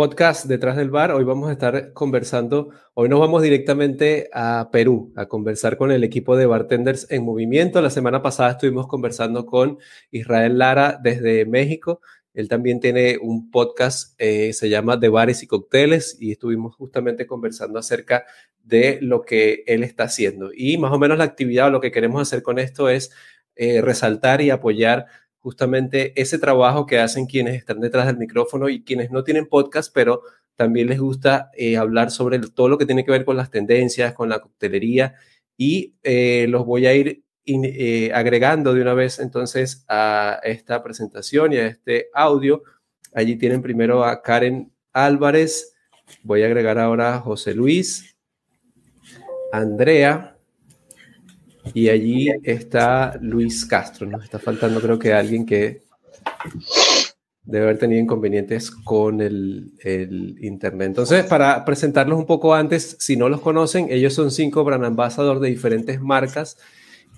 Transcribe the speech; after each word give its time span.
podcast 0.00 0.46
Detrás 0.46 0.78
del 0.78 0.88
Bar. 0.88 1.12
Hoy 1.12 1.24
vamos 1.24 1.50
a 1.50 1.52
estar 1.52 1.92
conversando, 1.92 2.70
hoy 2.94 3.10
nos 3.10 3.20
vamos 3.20 3.42
directamente 3.42 4.30
a 4.32 4.70
Perú 4.72 5.12
a 5.14 5.26
conversar 5.26 5.76
con 5.76 5.92
el 5.92 6.04
equipo 6.04 6.38
de 6.38 6.46
bartenders 6.46 7.06
en 7.10 7.22
movimiento. 7.22 7.82
La 7.82 7.90
semana 7.90 8.22
pasada 8.22 8.52
estuvimos 8.52 8.86
conversando 8.86 9.44
con 9.44 9.76
Israel 10.10 10.56
Lara 10.56 10.98
desde 11.02 11.44
México. 11.44 12.00
Él 12.32 12.48
también 12.48 12.80
tiene 12.80 13.18
un 13.20 13.50
podcast, 13.50 14.14
eh, 14.16 14.54
se 14.54 14.70
llama 14.70 14.96
De 14.96 15.10
Bares 15.10 15.42
y 15.42 15.46
Cócteles, 15.46 16.16
y 16.18 16.32
estuvimos 16.32 16.76
justamente 16.76 17.26
conversando 17.26 17.78
acerca 17.78 18.24
de 18.64 19.00
lo 19.02 19.20
que 19.20 19.64
él 19.66 19.84
está 19.84 20.04
haciendo. 20.04 20.48
Y 20.56 20.78
más 20.78 20.92
o 20.92 20.98
menos 20.98 21.18
la 21.18 21.24
actividad 21.24 21.70
lo 21.70 21.82
que 21.82 21.92
queremos 21.92 22.22
hacer 22.22 22.42
con 22.42 22.58
esto 22.58 22.88
es 22.88 23.12
eh, 23.54 23.82
resaltar 23.82 24.40
y 24.40 24.48
apoyar 24.48 25.04
justamente 25.40 26.12
ese 26.20 26.38
trabajo 26.38 26.86
que 26.86 26.98
hacen 26.98 27.26
quienes 27.26 27.56
están 27.56 27.80
detrás 27.80 28.06
del 28.06 28.18
micrófono 28.18 28.68
y 28.68 28.82
quienes 28.82 29.10
no 29.10 29.24
tienen 29.24 29.46
podcast, 29.46 29.92
pero 29.92 30.22
también 30.56 30.88
les 30.88 31.00
gusta 31.00 31.50
eh, 31.56 31.76
hablar 31.76 32.10
sobre 32.10 32.38
todo 32.38 32.68
lo 32.68 32.78
que 32.78 32.86
tiene 32.86 33.04
que 33.04 33.10
ver 33.10 33.24
con 33.24 33.36
las 33.36 33.50
tendencias, 33.50 34.12
con 34.12 34.28
la 34.28 34.40
coctelería. 34.40 35.14
Y 35.56 35.94
eh, 36.02 36.46
los 36.48 36.66
voy 36.66 36.86
a 36.86 36.94
ir 36.94 37.24
eh, 37.46 38.12
agregando 38.14 38.74
de 38.74 38.82
una 38.82 38.94
vez 38.94 39.18
entonces 39.18 39.84
a 39.88 40.38
esta 40.42 40.82
presentación 40.82 41.52
y 41.52 41.56
a 41.56 41.66
este 41.66 42.08
audio. 42.12 42.62
Allí 43.14 43.36
tienen 43.36 43.62
primero 43.62 44.04
a 44.04 44.22
Karen 44.22 44.70
Álvarez, 44.92 45.74
voy 46.22 46.42
a 46.42 46.46
agregar 46.46 46.78
ahora 46.78 47.14
a 47.16 47.20
José 47.20 47.54
Luis, 47.54 48.16
Andrea, 49.52 50.36
y 51.74 51.88
allí 51.88 52.28
está 52.42 53.18
Luis 53.20 53.64
Castro. 53.64 54.06
Nos 54.06 54.24
está 54.24 54.38
faltando, 54.38 54.80
creo 54.80 54.98
que 54.98 55.12
alguien 55.12 55.46
que 55.46 55.82
debe 57.44 57.64
haber 57.64 57.78
tenido 57.78 58.00
inconvenientes 58.00 58.70
con 58.70 59.20
el, 59.20 59.72
internet. 60.40 60.88
Entonces, 60.88 61.24
para 61.24 61.64
presentarlos 61.64 62.18
un 62.18 62.26
poco 62.26 62.54
antes, 62.54 62.96
si 63.00 63.16
no 63.16 63.28
los 63.28 63.40
conocen, 63.40 63.88
ellos 63.90 64.14
son 64.14 64.30
cinco 64.30 64.64
brand 64.64 64.84
ambassadors 64.84 65.40
de 65.40 65.48
diferentes 65.48 66.00
marcas 66.00 66.58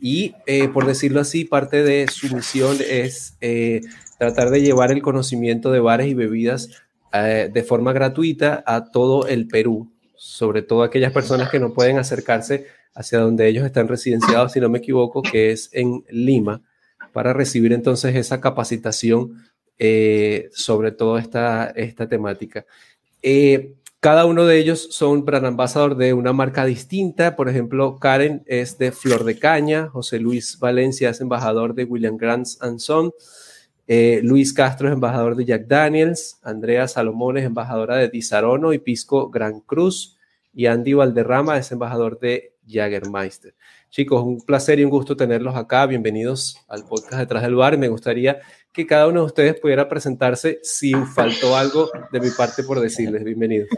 y, 0.01 0.35
eh, 0.47 0.69
por 0.69 0.87
decirlo 0.87 1.21
así, 1.21 1.45
parte 1.45 1.83
de 1.83 2.09
su 2.09 2.35
misión 2.35 2.77
es 2.89 3.37
eh, 3.41 3.83
tratar 4.19 4.51
de 4.51 4.63
llevar 4.63 4.91
el 4.91 5.03
conocimiento 5.03 5.71
de 5.71 5.81
bares 5.81 6.09
y 6.09 6.15
bebidas 6.15 6.71
eh, 7.13 7.51
de 7.53 7.63
forma 7.63 7.93
gratuita 7.93 8.65
a 8.67 8.87
todo 8.91 9.27
el 9.27 9.47
Perú, 9.47 9.93
sobre 10.17 10.63
todo 10.63 10.83
aquellas 10.83 11.13
personas 11.13 11.51
que 11.51 11.61
no 11.61 11.73
pueden 11.73 11.99
acercarse 11.99 12.67
hacia 12.95 13.21
donde 13.21 13.49
ellos 13.49 13.65
están 13.65 13.89
residenciados, 13.89 14.53
si 14.53 14.61
no 14.61 14.69
me 14.69 14.79
equivoco, 14.79 15.23
que 15.23 15.53
es 15.53 15.71
en 15.73 16.05
Lima, 16.11 16.63
para 17.13 17.33
recibir 17.33 17.73
entonces 17.73 18.15
esa 18.17 18.41
capacitación 18.41 19.43
eh, 19.79 20.51
sobre 20.53 20.93
toda 20.93 21.21
esta, 21.21 21.67
esta 21.71 22.09
temática. 22.09 22.67
Eh, 23.23 23.75
cada 24.03 24.27
uno 24.27 24.47
de 24.47 24.59
ellos 24.59 24.89
son 24.91 25.25
brand 25.25 25.47
ambassador 25.47 25.97
de 25.97 26.13
una 26.13 26.33
marca 26.33 26.65
distinta. 26.65 27.37
Por 27.37 27.49
ejemplo, 27.49 27.99
Karen 28.01 28.43
es 28.47 28.77
de 28.77 28.91
Flor 28.91 29.23
de 29.23 29.39
Caña, 29.39 29.89
José 29.89 30.19
Luis 30.19 30.59
Valencia 30.59 31.11
es 31.11 31.21
embajador 31.21 31.75
de 31.75 31.85
William 31.85 32.17
Grant 32.17 32.47
Son, 32.79 33.13
eh, 33.87 34.21
Luis 34.25 34.53
Castro 34.53 34.89
es 34.89 34.95
embajador 34.95 35.37
de 35.37 35.45
Jack 35.45 35.67
Daniels, 35.69 36.39
Andrea 36.43 36.89
Salomón 36.89 37.39
es 37.39 37.45
embajadora 37.45 37.97
de 37.97 38.09
Disarono 38.09 38.73
y 38.73 38.79
Pisco 38.79 39.31
Gran 39.31 39.61
Cruz, 39.61 40.19
y 40.53 40.67
Andy 40.67 40.95
Valderrama 40.95 41.57
es 41.59 41.71
embajador 41.71 42.19
de 42.19 42.52
Jagermeister. 42.67 43.55
Chicos, 43.91 44.23
un 44.23 44.41
placer 44.41 44.81
y 44.81 44.85
un 44.85 44.91
gusto 44.91 45.17
tenerlos 45.17 45.57
acá. 45.57 45.87
Bienvenidos 45.87 46.57
al 46.69 46.85
podcast 46.85 47.21
Detrás 47.21 47.43
del 47.43 47.55
Bar. 47.55 47.77
Me 47.79 47.89
gustaría 47.89 48.41
que 48.73 48.87
cada 48.87 49.09
uno 49.09 49.21
de 49.21 49.27
ustedes 49.27 49.61
pudiera 49.61 49.89
presentarse 49.89 50.61
si 50.63 50.95
faltó 50.95 51.57
algo 51.57 51.91
de 52.11 52.21
mi 52.21 52.31
parte 52.31 52.63
por 52.63 52.81
decirles. 52.81 53.25
Bienvenidos. 53.25 53.69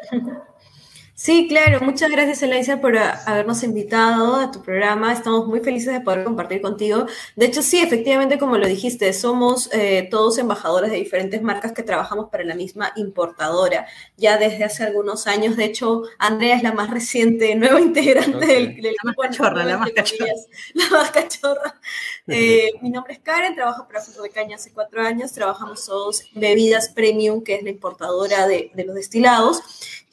Sí, 1.16 1.46
claro. 1.48 1.80
Muchas 1.80 2.10
gracias, 2.10 2.42
Elaisa, 2.42 2.80
por 2.80 2.98
habernos 2.98 3.62
invitado 3.62 4.34
a 4.34 4.50
tu 4.50 4.60
programa. 4.62 5.12
Estamos 5.12 5.46
muy 5.46 5.60
felices 5.60 5.92
de 5.92 6.00
poder 6.00 6.24
compartir 6.24 6.60
contigo. 6.60 7.06
De 7.36 7.46
hecho, 7.46 7.62
sí, 7.62 7.78
efectivamente, 7.80 8.36
como 8.36 8.58
lo 8.58 8.66
dijiste, 8.66 9.12
somos 9.12 9.70
eh, 9.72 10.08
todos 10.10 10.38
embajadores 10.38 10.90
de 10.90 10.96
diferentes 10.96 11.40
marcas 11.40 11.70
que 11.70 11.84
trabajamos 11.84 12.30
para 12.30 12.42
la 12.42 12.56
misma 12.56 12.92
importadora 12.96 13.86
ya 14.16 14.38
desde 14.38 14.64
hace 14.64 14.82
algunos 14.82 15.28
años. 15.28 15.56
De 15.56 15.66
hecho, 15.66 16.02
Andrea 16.18 16.56
es 16.56 16.64
la 16.64 16.72
más 16.72 16.90
reciente 16.90 17.54
nueva 17.54 17.80
integrante 17.80 18.46
del, 18.46 18.74
del, 18.82 18.96
la 19.00 19.04
más 19.04 19.16
cachorra, 19.16 19.64
la 19.64 19.78
más 19.78 19.90
cachorra. 19.92 20.24
La 20.74 20.90
más 20.90 21.10
cachorra. 21.10 21.80
Eh, 22.26 22.70
mi 22.80 22.88
nombre 22.88 23.12
es 23.12 23.18
Karen, 23.18 23.54
trabajo 23.54 23.86
para 23.86 24.00
Fruto 24.00 24.22
de 24.22 24.30
Caña 24.30 24.56
hace 24.56 24.72
cuatro 24.72 25.02
años. 25.02 25.32
Trabajamos 25.32 25.84
todos 25.84 26.24
bebidas 26.32 26.88
premium, 26.88 27.44
que 27.44 27.56
es 27.56 27.62
la 27.62 27.68
importadora 27.68 28.46
de, 28.46 28.70
de 28.72 28.84
los 28.84 28.94
destilados 28.94 29.62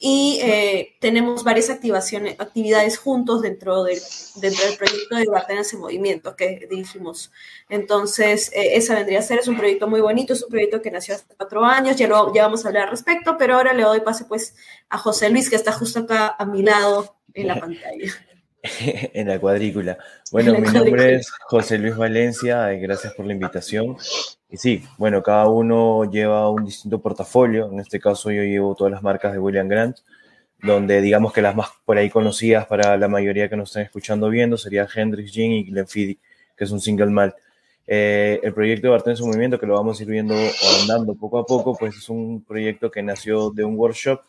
y 0.04 0.40
eh, 0.42 0.96
tenemos 0.98 1.44
varias 1.44 1.70
activaciones, 1.70 2.34
actividades 2.40 2.98
juntos 2.98 3.40
dentro, 3.40 3.84
de, 3.84 4.02
dentro 4.34 4.66
del 4.66 4.76
proyecto 4.76 5.14
de 5.14 5.26
Bartenas 5.26 5.72
en 5.72 5.78
Movimiento 5.78 6.34
que 6.34 6.66
dirigimos. 6.68 7.30
Entonces, 7.68 8.50
eh, 8.52 8.74
esa 8.74 8.96
vendría 8.96 9.20
a 9.20 9.22
ser, 9.22 9.38
es 9.38 9.46
un 9.46 9.56
proyecto 9.56 9.86
muy 9.86 10.00
bonito, 10.00 10.32
es 10.32 10.42
un 10.42 10.50
proyecto 10.50 10.82
que 10.82 10.90
nació 10.90 11.14
hace 11.14 11.24
cuatro 11.36 11.64
años, 11.64 11.94
ya, 11.94 12.08
lo, 12.08 12.34
ya 12.34 12.42
vamos 12.42 12.64
a 12.64 12.68
hablar 12.68 12.86
al 12.86 12.90
respecto, 12.90 13.36
pero 13.38 13.54
ahora 13.54 13.74
le 13.74 13.84
doy 13.84 14.00
pase 14.00 14.24
pues 14.24 14.56
a 14.88 14.98
José 14.98 15.30
Luis, 15.30 15.48
que 15.48 15.54
está 15.54 15.70
justo 15.70 16.00
acá 16.00 16.34
a 16.36 16.44
mi 16.46 16.62
lado 16.62 17.14
en 17.32 17.46
la 17.46 17.60
pantalla. 17.60 18.12
en 19.14 19.28
la 19.28 19.38
cuadrícula. 19.40 19.98
Bueno, 20.30 20.54
mi 20.54 20.68
nombre 20.68 21.16
es 21.16 21.30
José 21.30 21.78
Luis 21.78 21.96
Valencia, 21.96 22.72
y 22.72 22.80
gracias 22.80 23.12
por 23.14 23.26
la 23.26 23.32
invitación. 23.32 23.96
Y 24.48 24.56
sí, 24.56 24.84
bueno, 24.98 25.22
cada 25.22 25.48
uno 25.48 26.08
lleva 26.10 26.48
un 26.48 26.64
distinto 26.64 27.00
portafolio. 27.00 27.70
En 27.72 27.80
este 27.80 27.98
caso 27.98 28.30
yo 28.30 28.42
llevo 28.42 28.74
todas 28.74 28.92
las 28.92 29.02
marcas 29.02 29.32
de 29.32 29.38
William 29.38 29.66
Grant, 29.66 29.98
donde 30.62 31.00
digamos 31.00 31.32
que 31.32 31.42
las 31.42 31.56
más 31.56 31.70
por 31.84 31.98
ahí 31.98 32.08
conocidas 32.08 32.66
para 32.66 32.96
la 32.96 33.08
mayoría 33.08 33.48
que 33.48 33.56
nos 33.56 33.70
están 33.70 33.82
escuchando 33.82 34.28
viendo 34.28 34.56
sería 34.56 34.86
Hendrix 34.94 35.32
Gin 35.32 35.52
y 35.52 35.64
Glenfiddich, 35.64 36.20
que 36.56 36.64
es 36.64 36.70
un 36.70 36.80
single 36.80 37.06
malt. 37.06 37.34
Eh, 37.84 38.38
el 38.44 38.54
proyecto 38.54 38.86
de 38.86 38.90
Bartender 38.92 39.14
en 39.14 39.16
su 39.16 39.26
movimiento, 39.26 39.58
que 39.58 39.66
lo 39.66 39.74
vamos 39.74 39.98
a 39.98 40.02
ir 40.04 40.08
viendo 40.08 40.34
o 40.34 40.80
andando 40.82 41.16
poco 41.16 41.38
a 41.38 41.46
poco, 41.46 41.74
pues 41.76 41.96
es 41.96 42.08
un 42.08 42.44
proyecto 42.44 42.92
que 42.92 43.02
nació 43.02 43.50
de 43.50 43.64
un 43.64 43.76
workshop 43.76 44.20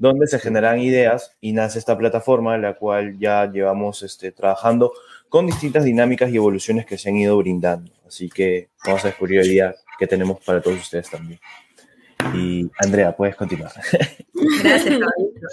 donde 0.00 0.26
se 0.26 0.38
generan 0.38 0.80
ideas 0.80 1.36
y 1.42 1.52
nace 1.52 1.78
esta 1.78 1.96
plataforma, 1.96 2.56
la 2.56 2.72
cual 2.72 3.18
ya 3.18 3.44
llevamos 3.52 4.02
este, 4.02 4.32
trabajando 4.32 4.92
con 5.28 5.46
distintas 5.46 5.84
dinámicas 5.84 6.30
y 6.30 6.36
evoluciones 6.36 6.86
que 6.86 6.96
se 6.96 7.10
han 7.10 7.16
ido 7.16 7.36
brindando. 7.36 7.92
Así 8.08 8.30
que 8.30 8.70
vamos 8.82 9.04
a 9.04 9.08
descubrir 9.08 9.40
el 9.40 9.48
día 9.48 9.74
que 9.98 10.06
tenemos 10.06 10.42
para 10.42 10.62
todos 10.62 10.80
ustedes 10.80 11.10
también. 11.10 11.38
Y 12.34 12.70
Andrea, 12.78 13.14
puedes 13.14 13.36
continuar. 13.36 13.72
Gracias, 14.62 14.98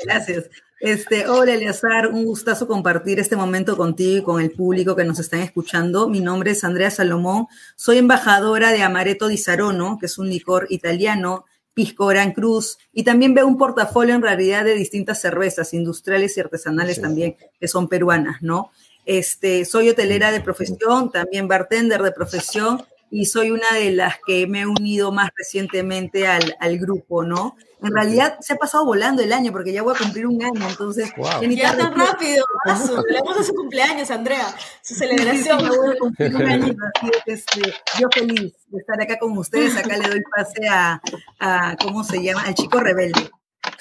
gracias. 0.05 0.49
Este, 0.79 1.27
hola, 1.27 1.53
Eleazar, 1.53 2.07
un 2.07 2.23
gustazo 2.23 2.67
compartir 2.67 3.19
este 3.19 3.35
momento 3.35 3.75
contigo 3.75 4.17
y 4.17 4.23
con 4.23 4.41
el 4.41 4.51
público 4.51 4.95
que 4.95 5.03
nos 5.03 5.19
están 5.19 5.41
escuchando. 5.41 6.07
Mi 6.07 6.21
nombre 6.21 6.51
es 6.51 6.63
Andrea 6.63 6.89
Salomón, 6.89 7.47
soy 7.75 7.97
embajadora 7.97 8.71
de 8.71 8.81
Amaretto 8.81 9.27
di 9.27 9.37
Sarono, 9.37 9.97
que 9.99 10.05
es 10.05 10.17
un 10.17 10.29
licor 10.29 10.67
italiano, 10.69 11.45
Pisco 11.77 12.07
Gran 12.07 12.31
Cruz, 12.31 12.79
y 12.91 13.03
también 13.03 13.35
veo 13.35 13.45
un 13.45 13.55
portafolio 13.55 14.15
en 14.15 14.23
realidad 14.23 14.65
de 14.65 14.73
distintas 14.73 15.21
cervezas 15.21 15.75
industriales 15.75 16.35
y 16.35 16.39
artesanales 16.39 16.99
también, 16.99 17.37
que 17.59 17.67
son 17.67 17.87
peruanas, 17.87 18.41
¿no? 18.41 18.71
Este, 19.05 19.63
soy 19.63 19.89
hotelera 19.89 20.31
de 20.31 20.41
profesión, 20.41 21.11
también 21.11 21.47
bartender 21.47 22.01
de 22.01 22.11
profesión 22.11 22.83
y 23.09 23.25
soy 23.25 23.51
una 23.51 23.73
de 23.73 23.91
las 23.91 24.15
que 24.25 24.47
me 24.47 24.61
he 24.61 24.65
unido 24.65 25.11
más 25.11 25.29
recientemente 25.35 26.27
al, 26.27 26.77
grupo, 26.77 27.23
¿no? 27.23 27.55
En 27.81 27.93
realidad 27.93 28.37
se 28.41 28.53
ha 28.53 28.55
pasado 28.57 28.85
volando 28.85 29.21
el 29.21 29.31
año 29.31 29.51
porque 29.51 29.71
ya 29.71 29.81
voy 29.81 29.95
a 29.95 29.99
cumplir 29.99 30.27
un 30.27 30.43
año, 30.43 30.67
entonces... 30.67 31.11
Ya, 31.49 31.77
tan 31.77 31.95
rápido, 31.95 32.43
celebramos 32.75 33.37
a 33.37 33.43
su 33.43 33.53
cumpleaños, 33.53 34.11
Andrea, 34.11 34.45
su 34.81 34.95
celebración. 34.95 35.59
voy 35.69 35.95
a 35.95 35.99
cumplir 35.99 36.35
un 36.35 36.41
año, 36.41 36.75
este, 37.25 37.61
yo 37.99 38.07
feliz 38.13 38.53
de 38.67 38.79
estar 38.79 39.01
acá 39.01 39.17
con 39.19 39.37
ustedes, 39.37 39.77
acá 39.77 39.97
le 39.97 40.09
doy 40.09 40.23
pase 40.35 40.67
a, 40.67 41.01
a 41.39 41.75
¿cómo 41.81 42.03
se 42.03 42.21
llama? 42.21 42.41
Al 42.41 42.55
chico 42.55 42.79
rebelde. 42.79 43.29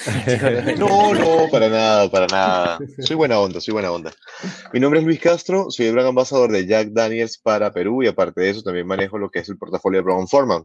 No, 0.79 1.15
no, 1.15 1.49
para 1.51 1.69
nada, 1.69 2.11
para 2.11 2.27
nada. 2.27 2.79
Soy 2.99 3.17
buena 3.17 3.39
onda, 3.39 3.61
soy 3.61 3.73
buena 3.73 3.91
onda. 3.91 4.13
Mi 4.73 4.81
nombre 4.81 5.01
es 5.01 5.07
Luis 5.07 5.21
Castro, 5.21 5.71
soy 5.71 5.87
el 5.87 5.95
gran 5.95 6.07
ambasador 6.07 6.53
de 6.53 6.67
Jack 6.67 6.89
Daniels 6.89 7.39
para 7.39 7.73
Perú 7.73 8.03
y 8.03 8.09
aparte 8.09 8.41
de 8.41 8.51
eso 8.51 8.63
también 8.63 8.87
manejo 8.87 9.19
lo 9.19 9.31
que 9.31 9.41
es 9.41 9.49
el 9.49 9.59
portafolio 9.59 9.99
de 9.99 10.05
Brown 10.05 10.29
Forman. 10.29 10.65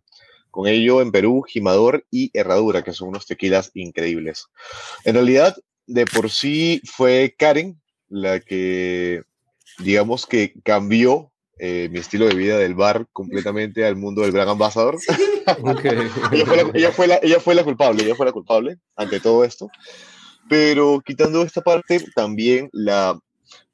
Con 0.49 0.67
ello 0.67 1.01
en 1.01 1.11
Perú, 1.11 1.43
Jimador 1.47 2.05
y 2.11 2.29
Herradura, 2.33 2.83
que 2.83 2.93
son 2.93 3.07
unos 3.09 3.25
tequilas 3.25 3.71
increíbles. 3.73 4.47
En 5.05 5.15
realidad, 5.15 5.55
de 5.87 6.05
por 6.05 6.29
sí 6.29 6.81
fue 6.85 7.35
Karen 7.37 7.81
la 8.09 8.41
que, 8.41 9.23
digamos 9.79 10.25
que 10.27 10.53
cambió 10.63 11.30
eh, 11.63 11.89
mi 11.91 11.99
estilo 11.99 12.25
de 12.25 12.33
vida 12.33 12.57
del 12.57 12.73
bar 12.73 13.05
completamente 13.13 13.85
al 13.85 13.95
mundo 13.95 14.23
del 14.23 14.31
gran 14.31 14.49
ambasador. 14.49 14.97
ella, 16.73 16.91
fue 16.91 17.05
la, 17.05 17.19
ella, 17.21 17.39
fue 17.39 17.53
la, 17.53 17.63
culpable, 17.63 18.03
ella 18.03 18.15
fue 18.15 18.25
la 18.25 18.31
culpable 18.31 18.79
ante 18.95 19.19
todo 19.19 19.43
esto. 19.43 19.69
Pero 20.49 21.03
quitando 21.05 21.43
esta 21.43 21.61
parte, 21.61 22.03
también 22.15 22.67
la 22.73 23.19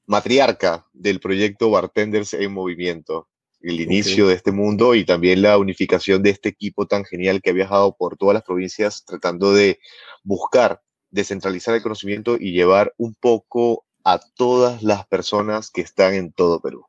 matriarca 0.05 0.85
del 0.91 1.21
proyecto 1.21 1.71
Bartenders 1.71 2.33
en 2.33 2.51
Movimiento. 2.51 3.29
el 3.61 3.79
inicio 3.79 4.27
de 4.27 4.35
este 4.35 4.51
mundo 4.51 4.93
y 4.93 5.05
también 5.05 5.41
la 5.41 5.57
unificación 5.57 6.21
de 6.21 6.31
este 6.31 6.49
equipo 6.49 6.87
tan 6.87 7.05
genial 7.05 7.41
que 7.41 7.51
ha 7.51 7.53
viajado 7.53 7.95
por 7.95 8.17
todas 8.17 8.33
las 8.33 8.43
provincias 8.43 9.05
tratando 9.05 9.53
de 9.53 9.79
buscar 10.23 10.81
descentralizar 11.09 11.73
el 11.73 11.83
conocimiento 11.83 12.35
y 12.37 12.51
llevar 12.51 12.93
un 12.97 13.15
poco 13.15 13.85
a 14.03 14.19
todas 14.35 14.83
las 14.83 15.07
personas 15.07 15.71
que 15.71 15.79
están 15.79 16.15
en 16.15 16.33
todo 16.33 16.59
Perú. 16.59 16.85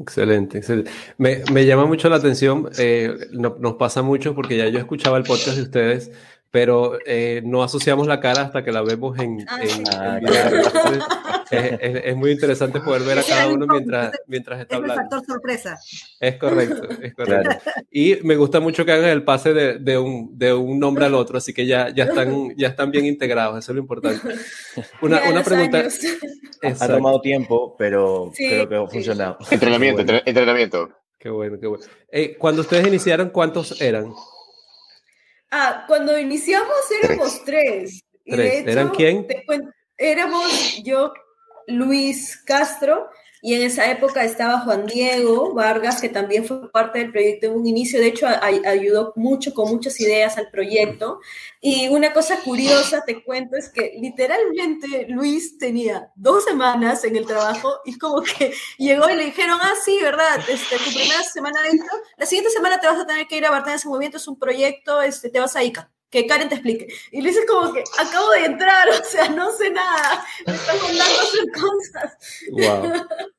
Excelente, 0.00 0.56
excelente. 0.56 0.90
Me, 1.18 1.42
me 1.52 1.66
llama 1.66 1.84
mucho 1.84 2.08
la 2.08 2.16
atención, 2.16 2.70
eh, 2.78 3.28
no, 3.32 3.56
nos 3.60 3.74
pasa 3.74 4.00
mucho 4.00 4.34
porque 4.34 4.56
ya 4.56 4.66
yo 4.68 4.78
escuchaba 4.78 5.18
el 5.18 5.24
podcast 5.24 5.58
de 5.58 5.62
ustedes, 5.62 6.10
pero 6.50 6.98
eh, 7.06 7.42
no 7.44 7.62
asociamos 7.62 8.06
la 8.06 8.18
cara 8.20 8.42
hasta 8.42 8.64
que 8.64 8.72
la 8.72 8.82
vemos 8.82 9.18
en, 9.18 9.40
en- 9.40 9.46
en 9.70 9.84
Ah, 9.94 10.18
video. 10.20 10.32
claro. 10.32 10.98
Es, 11.50 11.72
es- 11.80 12.02
es 12.04 12.16
muy 12.16 12.30
interesante 12.30 12.80
poder 12.80 13.02
ver 13.02 13.18
a 13.18 13.22
cada 13.22 13.48
uno 13.48 13.66
mientras, 13.66 14.12
mientras 14.26 14.60
está 14.60 14.76
Es 14.76 14.78
el 14.84 14.90
hablando. 14.90 15.10
factor 15.16 15.26
sorpresa. 15.34 15.78
Es 16.20 16.36
correcto, 16.36 16.88
es 17.02 17.14
correcto. 17.14 17.50
Claro. 17.50 17.60
Y 17.90 18.16
me 18.22 18.36
gusta 18.36 18.60
mucho 18.60 18.84
que 18.84 18.92
hagan 18.92 19.10
el 19.10 19.24
pase 19.24 19.52
de, 19.52 19.78
de 19.78 19.98
un, 19.98 20.36
de 20.38 20.52
un 20.54 20.78
nombre 20.78 21.04
al 21.06 21.14
otro, 21.14 21.38
así 21.38 21.52
que 21.52 21.66
ya, 21.66 21.88
ya, 21.94 22.04
están, 22.04 22.54
ya 22.56 22.68
están 22.68 22.90
bien 22.90 23.06
integrados, 23.06 23.58
eso 23.58 23.72
es 23.72 23.76
lo 23.76 23.82
importante. 23.82 24.20
Una, 25.02 25.22
Ya 25.24 25.30
una 25.30 25.42
pregunta. 25.42 25.84
Ha 26.62 26.88
tomado 26.88 27.20
tiempo, 27.20 27.74
pero 27.78 28.30
Sí, 28.34 28.48
creo 28.48 28.68
que 28.68 28.74
ha 28.76 28.86
funcionado. 28.86 29.38
Entrenamiento, 29.50 30.02
bueno. 30.04 30.12
entre- 30.18 30.30
entrenamiento. 30.30 30.88
Qué 31.18 31.28
bueno, 31.30 31.58
qué 31.60 31.66
bueno. 31.66 31.84
Eh, 32.10 32.36
cuando 32.38 32.62
ustedes 32.62 32.86
iniciaron, 32.86 33.30
¿cuántos 33.30 33.80
eran? 33.80 34.12
Ah, 35.50 35.84
cuando 35.88 36.16
iniciamos 36.18 36.76
éramos 37.02 37.44
tres. 37.44 38.02
Y 38.24 38.30
de 38.32 38.36
Tres. 38.36 38.54
hecho, 38.60 38.70
¿Eran 38.70 38.88
quién? 38.90 39.26
te 39.26 39.44
éramos 39.96 40.82
yo, 40.84 41.12
Luis 41.66 42.36
Castro, 42.44 43.10
y 43.42 43.54
en 43.54 43.62
esa 43.62 43.90
época 43.90 44.24
estaba 44.24 44.60
Juan 44.60 44.86
Diego 44.86 45.54
Vargas, 45.54 46.00
que 46.00 46.08
también 46.08 46.44
fue 46.44 46.70
parte 46.70 46.98
del 46.98 47.10
proyecto 47.10 47.46
en 47.46 47.52
un 47.52 47.66
inicio. 47.66 47.98
De 47.98 48.08
hecho, 48.08 48.26
ayudó 48.26 49.12
mucho 49.16 49.54
con 49.54 49.70
muchas 49.70 49.98
ideas 50.00 50.36
al 50.36 50.50
proyecto. 50.50 51.20
Y 51.60 51.88
una 51.88 52.12
cosa 52.12 52.40
curiosa, 52.40 53.02
te 53.04 53.22
cuento, 53.24 53.56
es 53.56 53.70
que 53.70 53.94
literalmente 53.98 55.06
Luis 55.08 55.56
tenía 55.58 56.10
dos 56.14 56.44
semanas 56.44 57.04
en 57.04 57.16
el 57.16 57.26
trabajo 57.26 57.72
y 57.84 57.98
como 57.98 58.22
que 58.22 58.52
llegó 58.78 59.08
y 59.08 59.16
le 59.16 59.24
dijeron, 59.24 59.58
ah, 59.62 59.74
sí, 59.84 59.98
¿verdad? 60.02 60.40
Este, 60.48 60.76
tu 60.76 60.90
primera 60.90 61.22
semana 61.22 61.62
dentro, 61.62 61.88
la 62.18 62.26
siguiente 62.26 62.50
semana 62.50 62.78
te 62.78 62.86
vas 62.86 63.00
a 63.00 63.06
tener 63.06 63.26
que 63.26 63.36
ir 63.36 63.46
a 63.46 63.50
Bartender 63.50 63.76
ese 63.76 63.88
movimiento, 63.88 64.18
es 64.18 64.28
un 64.28 64.38
proyecto, 64.38 65.00
este, 65.00 65.30
te 65.30 65.40
vas 65.40 65.56
a 65.56 65.64
ICA. 65.64 65.90
Que 66.10 66.26
Karen 66.26 66.48
te 66.48 66.56
explique. 66.56 66.88
Y 67.12 67.22
Luis 67.22 67.36
es 67.36 67.46
como 67.46 67.72
que 67.72 67.84
acabo 67.98 68.30
de 68.32 68.44
entrar, 68.46 68.88
o 68.88 69.04
sea, 69.04 69.28
no 69.28 69.52
sé 69.52 69.70
nada. 69.70 70.24
Me 70.46 70.54
están 70.54 70.76
mandando 70.82 71.04
a 71.04 71.22
hacer 71.22 71.46
cosas. 71.52 72.16
Wow. 72.50 72.92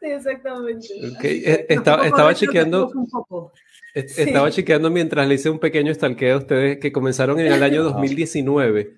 Sí, 0.00 0.06
exactamente. 0.10 0.88
Ok, 1.14 1.24
eh, 1.24 1.66
Estaba, 1.68 2.34
chequeando, 2.34 2.86
corrimos 2.86 3.04
un 3.04 3.10
poco. 3.10 3.52
est- 3.94 4.08
Sí. 4.16 4.22
estaba 4.22 4.50
chequeando 4.50 4.90
mientras 4.90 5.28
le 5.28 5.34
hice 5.36 5.50
un 5.50 5.60
pequeño 5.60 5.94
stalkeo 5.94 6.34
a 6.34 6.38
ustedes 6.38 6.78
que 6.80 6.90
comenzaron 6.90 7.38
en 7.38 7.46
el 7.52 7.62
año 7.62 7.82
Wow. 7.84 7.92
2019. 7.92 8.96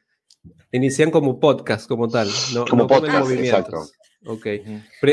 Inician 0.73 1.11
como 1.11 1.39
podcast, 1.39 1.87
como 1.87 2.09
tal, 2.09 2.29
no 2.55 2.65
Como 2.65 2.85
no 2.85 2.89
podcast, 2.89 3.25
movimiento. 3.29 3.59
exacto. 3.59 3.85
Ok. 4.25 4.47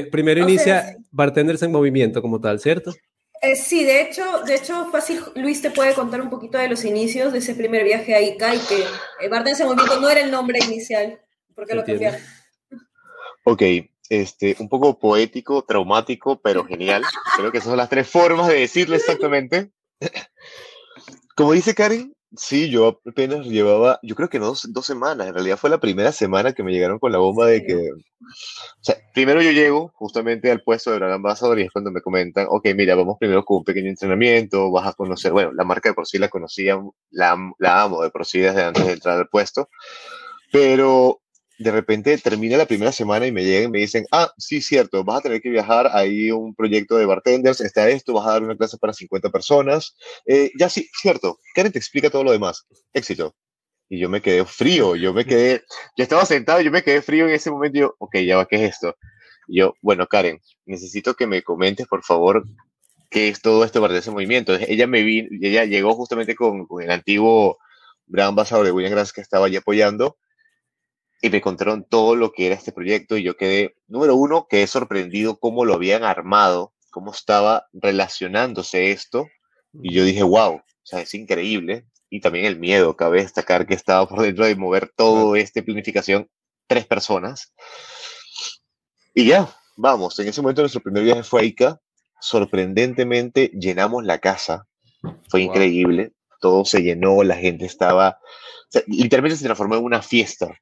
Primero 0.10 0.46
O 0.46 0.48
inicia. 0.48 0.96
Bartenders 1.12 1.62
en 1.64 1.72
movimiento 1.74 2.22
como 2.22 2.40
tal, 2.40 2.60
¿cierto? 2.62 2.94
Eh, 3.44 3.56
sí, 3.56 3.84
de 3.84 4.02
hecho, 4.02 4.44
de 4.44 4.54
hecho, 4.54 4.92
fácil, 4.92 5.20
Luis 5.36 5.64
te 5.64 5.72
puede 5.72 5.96
contar 5.96 6.22
un 6.22 6.30
poquito 6.30 6.60
de 6.60 6.70
los 6.70 6.86
inicios 6.86 7.34
de 7.34 7.40
ese 7.40 7.56
primer 7.56 7.84
viaje 7.84 8.14
a 8.14 8.22
ICA 8.22 8.54
y 8.54 8.60
que 8.60 8.82
eh, 8.82 9.44
ese 9.48 9.66
movimiento 9.66 10.00
no 10.00 10.10
era 10.10 10.22
el 10.22 10.30
nombre 10.30 10.60
inicial, 10.60 11.20
porque 11.56 11.74
lo 11.74 11.84
cambiaron. 11.84 12.22
Ok, 13.44 13.64
este, 14.10 14.56
un 14.60 14.70
poco 14.70 15.00
poético, 15.00 15.64
traumático, 15.64 16.40
pero 16.40 16.66
genial. 16.66 17.02
Creo 17.36 17.52
que 17.52 17.58
esas 17.58 17.70
son 17.70 17.78
las 17.78 17.90
tres 17.90 18.08
formas 18.08 18.48
de 18.48 18.60
decirlo 18.60 18.96
exactamente. 18.96 19.72
Como 21.36 21.54
dice 21.54 21.74
Karen, 21.74 22.16
sí, 22.36 22.70
yo 22.70 23.02
apenas 23.06 23.46
llevaba, 23.46 24.00
yo 24.04 24.16
creo 24.16 24.30
que 24.30 24.40
no 24.40 24.48
dos, 24.48 24.68
dos 24.72 24.86
semanas, 24.86 25.28
en 25.28 25.34
realidad 25.34 25.58
fue 25.58 25.70
la 25.70 25.80
primera 25.80 26.12
semana 26.12 26.54
que 26.54 26.64
me 26.64 26.72
llegaron 26.72 27.00
con 27.00 27.12
la 27.12 27.18
bomba 27.18 27.48
de 27.48 27.64
que, 27.64 27.76
o 27.76 28.82
sea, 28.82 28.96
primero 29.14 29.42
yo 29.42 29.52
llego 29.52 29.92
justamente 29.96 30.52
al 30.52 30.62
puesto 30.62 30.92
de 30.92 30.98
Brand 30.98 31.14
Ambassador 31.14 31.60
y 31.60 31.64
es 31.64 31.72
cuando 31.72 31.92
me 31.92 32.02
comentan, 32.02 32.48
ok, 32.50 32.70
mira, 32.76 32.96
vamos 32.96 33.18
primero 33.20 33.44
con 33.44 33.58
un 33.58 33.64
pequeño 33.64 33.90
entrenamiento, 33.90 34.72
vas 34.72 34.88
a 34.88 34.94
conocer, 34.94 35.32
bueno, 35.32 35.52
la 35.54 35.64
marca 35.64 35.90
de 35.90 35.96
por 35.96 36.08
sí 36.08 36.18
la 36.18 36.30
conocía, 36.30 36.80
la, 37.10 37.38
la 37.60 37.84
amo 37.84 38.04
de 38.04 38.10
por 38.10 38.26
sí 38.26 38.40
desde 38.40 38.64
antes 38.64 38.86
de 38.86 38.94
entrar 38.94 39.18
al 39.18 39.28
puesto, 39.28 39.70
pero 40.52 41.22
de 41.62 41.72
repente 41.72 42.18
termina 42.18 42.58
la 42.58 42.66
primera 42.66 42.92
semana 42.92 43.28
y 43.28 43.32
me 43.32 43.44
llegan 43.44 43.70
y 43.70 43.72
me 43.72 43.80
dicen, 43.80 44.06
ah, 44.12 44.32
sí, 44.38 44.62
cierto, 44.62 45.04
vas 45.04 45.20
a 45.20 45.22
tener 45.22 45.42
que 45.42 45.50
viajar, 45.50 45.90
hay 45.94 46.32
un 46.32 46.56
proyecto 46.56 46.98
de 46.98 47.06
bartenders, 47.06 47.62
está 47.62 47.90
esto, 47.90 48.14
vas 48.14 48.28
a 48.28 48.32
dar 48.32 48.44
una 48.44 48.58
clase 48.58 48.78
para 48.78 48.94
50 48.94 49.30
personas. 49.30 49.96
Eh, 50.26 50.52
ya 50.58 50.70
sí, 50.70 50.90
cierto, 50.94 51.40
Karen 51.54 51.72
te 51.72 51.80
explica 51.80 52.10
todo 52.10 52.24
lo 52.24 52.32
demás. 52.32 52.66
Éxito. 52.94 53.36
Y 53.90 54.00
yo 54.00 54.10
me 54.10 54.22
quedé 54.22 54.46
frío, 54.46 54.96
yo 54.96 55.14
me 55.14 55.26
quedé, 55.26 55.64
yo 55.98 56.04
estaba 56.04 56.26
sentado, 56.26 56.62
yo 56.62 56.72
me 56.72 56.84
quedé 56.84 57.02
frío 57.02 57.28
en 57.28 57.34
ese 57.34 57.52
momento 57.52 57.78
yo, 57.80 57.96
ok, 58.00 58.18
ya 58.20 58.38
va, 58.38 58.46
¿qué 58.48 58.56
es 58.56 58.74
esto? 58.74 58.96
Y 59.48 59.60
yo, 59.60 59.74
bueno, 59.82 60.08
Karen, 60.08 60.40
necesito 60.66 61.14
que 61.14 61.28
me 61.28 61.44
comentes, 61.44 61.88
por 61.88 62.04
favor, 62.04 62.46
qué 63.10 63.28
es 63.28 63.42
todo 63.42 63.66
esto 63.66 63.86
de 63.86 64.00
ese 64.00 64.12
movimiento. 64.12 64.56
Ella 64.56 64.88
me 64.88 65.04
vi, 65.04 65.28
ella 65.42 65.66
llegó 65.66 65.94
justamente 65.94 66.36
con, 66.36 66.66
con 66.66 66.82
el 66.82 66.92
antiguo 66.92 67.58
gran 68.08 68.30
ambassador 68.30 68.66
de 68.66 68.72
William 68.72 68.94
Grass 68.94 69.14
que 69.14 69.22
estaba 69.22 69.48
allí 69.48 69.58
apoyando 69.58 70.18
y 71.22 71.30
me 71.30 71.42
contaron 71.42 71.84
todo 71.84 72.16
lo 72.16 72.32
que 72.32 72.48
era 72.48 72.56
este 72.56 72.72
proyecto 72.72 73.16
y 73.16 73.24
yo 73.24 73.38
quedé, 73.38 73.76
número 73.88 74.16
uno, 74.16 74.48
quedé 74.50 74.66
sorprendido 74.68 75.40
cómo 75.40 75.66
lo 75.66 75.76
habían 75.76 76.04
armado, 76.04 76.74
cómo 76.90 77.12
estaba 77.12 77.68
relacionándose 77.74 78.92
esto 78.92 79.28
y 79.74 79.94
yo 79.94 80.04
dije, 80.04 80.24
wow, 80.24 80.56
o 80.56 80.64
sea, 80.84 81.02
es 81.02 81.14
increíble. 81.14 81.86
Y 82.10 82.20
también 82.20 82.46
el 82.46 82.60
miedo, 82.60 82.98
cabe 82.98 83.22
destacar 83.22 83.66
que 83.66 83.74
estaba 83.74 84.06
por 84.08 84.22
dentro 84.22 84.46
de 84.46 84.56
mover 84.56 84.92
todo 84.96 85.38
este 85.38 85.64
planificación 85.64 86.30
tres 86.68 86.86
personas. 86.86 87.54
Y 89.14 89.28
ya, 89.28 89.56
vamos, 89.78 90.20
en 90.20 90.28
ese 90.28 90.42
momento 90.42 90.62
nuestro 90.62 90.82
primer 90.82 91.04
viaje 91.04 91.24
fue 91.24 91.42
a 91.42 91.44
Ica, 91.46 91.82
sorprendentemente 92.20 93.52
llenamos 93.54 94.04
la 94.04 94.20
casa, 94.20 94.68
fue 95.30 95.42
Wow. 95.42 95.50
increíble, 95.50 96.14
todo 96.42 96.66
se 96.66 96.82
llenó, 96.82 97.24
la 97.24 97.36
gente 97.36 97.66
estaba, 97.66 98.10
o 98.10 98.68
sea, 98.70 98.82
literalmente 98.88 99.38
se 99.38 99.46
transformó 99.46 99.76
en 99.76 99.84
una 99.84 100.02
fiesta. 100.02 100.54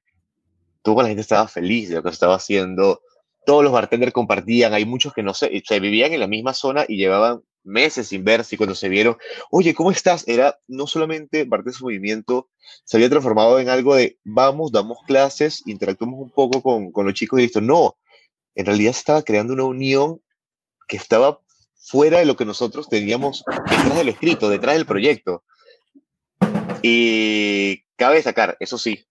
Toda 0.90 1.04
la 1.04 1.10
gente 1.10 1.22
estaba 1.22 1.48
feliz 1.48 1.90
de 1.90 1.96
lo 1.96 2.04
que 2.04 2.10
estaba 2.10 2.34
haciendo, 2.34 3.02
todos 3.46 3.64
los 3.64 3.72
bartenders 3.72 4.12
compartían, 4.12 4.74
hay 4.74 4.86
muchos 4.86 5.14
que 5.14 5.22
no 5.22 5.36
sé, 5.36 5.62
se 5.64 5.80
vivían 5.80 6.14
en 6.14 6.20
la 6.20 6.26
misma 6.26 6.56
zona 6.56 6.86
y 6.88 6.98
llevaban 6.98 7.42
meses 7.64 8.08
sin 8.08 8.24
verse 8.24 8.56
y 8.56 8.58
cuando 8.58 8.74
se 8.74 8.90
vieron, 8.90 9.16
oye, 9.52 9.76
¿cómo 9.76 9.92
estás? 9.92 10.28
Era 10.28 10.58
no 10.68 10.88
solamente 10.88 11.46
parte 11.46 11.70
de 11.70 11.76
su 11.76 11.84
movimiento, 11.84 12.50
se 12.86 12.98
había 12.98 13.08
transformado 13.08 13.60
en 13.60 13.70
algo 13.70 13.94
de 13.94 14.18
vamos, 14.24 14.72
damos 14.72 14.98
clases, 15.06 15.62
interactuamos 15.68 16.20
un 16.20 16.32
poco 16.32 16.64
con, 16.64 16.92
con 16.92 17.06
los 17.06 17.14
chicos 17.14 17.40
y 17.40 17.44
listo. 17.44 17.62
No, 17.62 17.96
en 18.56 18.66
realidad 18.66 18.94
se 18.94 19.00
estaba 19.00 19.22
creando 19.22 19.54
una 19.54 19.66
unión 19.66 20.22
que 20.88 20.98
estaba 20.98 21.40
fuera 21.76 22.18
de 22.18 22.26
lo 22.26 22.36
que 22.36 22.46
nosotros 22.46 22.90
teníamos 22.90 23.44
detrás 23.70 23.96
del 23.96 24.10
escrito, 24.10 24.50
detrás 24.50 24.76
del 24.76 24.88
proyecto. 24.88 25.44
Y 26.82 27.84
cabe 27.96 28.16
destacar, 28.16 28.58
eso 28.60 28.80
sí, 28.80 29.06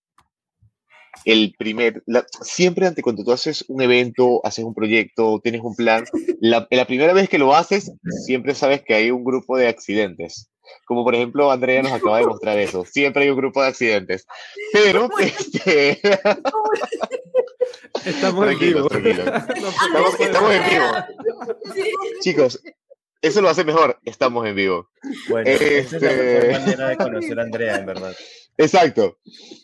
el 1.31 1.55
primer, 1.59 2.03
la- 2.07 2.25
siempre 2.43 2.87
ante 2.87 3.03
cuando 3.03 3.23
tú 3.23 3.33
haces 3.33 3.65
un 3.69 3.83
evento, 3.83 4.41
haces 4.45 4.65
un 4.65 4.73
proyecto, 4.75 5.41
tienes 5.43 5.61
un 5.63 5.77
plan, 5.77 6.05
la, 6.41 6.67
la 6.71 6.87
primera 6.87 7.13
vez 7.13 7.29
que 7.29 7.39
lo 7.39 7.55
haces, 7.55 7.93
siempre 8.25 8.55
sabes 8.55 8.83
que 8.83 8.95
hay 8.95 9.11
un 9.11 9.25
grupo 9.25 9.57
de 9.57 9.69
accidentes. 9.69 10.51
Como 10.87 11.03
por 11.05 11.15
ejemplo, 11.15 11.51
Andrea 11.51 11.83
nos 11.83 11.93
acaba 11.93 12.19
de 12.19 12.27
mostrar 12.27 12.59
eso. 12.59 12.85
Siempre 12.85 13.25
hay 13.25 13.31
un 13.31 13.37
grupo 13.39 13.63
de 13.63 13.69
accidentes. 13.69 14.27
Pero, 14.73 15.09
este, 15.19 16.01
Estamos 18.05 18.49
en 18.51 18.59
vivo. 18.59 18.89
tranquilo. 18.89 19.25
No, 19.25 19.37
estamos, 19.37 20.21
estamos 20.21 20.53
en 20.55 20.63
vivo. 20.71 20.85
Sí. 21.75 21.83
Chicos, 22.21 22.63
eso 23.23 23.41
lo 23.41 23.49
hace 23.49 23.65
mejor. 23.65 23.99
Estamos 24.05 24.47
en 24.47 24.55
vivo. 24.57 24.91
Bueno, 25.29 25.49
esa 25.51 25.65
es 25.65 25.93
la 25.93 25.99
mejor 26.01 26.25
Este- 26.25 26.53
manera 26.59 26.89
de 26.89 26.97
conocer 26.97 27.39
a 27.39 27.43
Andrea, 27.43 27.77
en 27.77 27.87
verdad. 27.87 28.17
Exacto. 28.57 29.19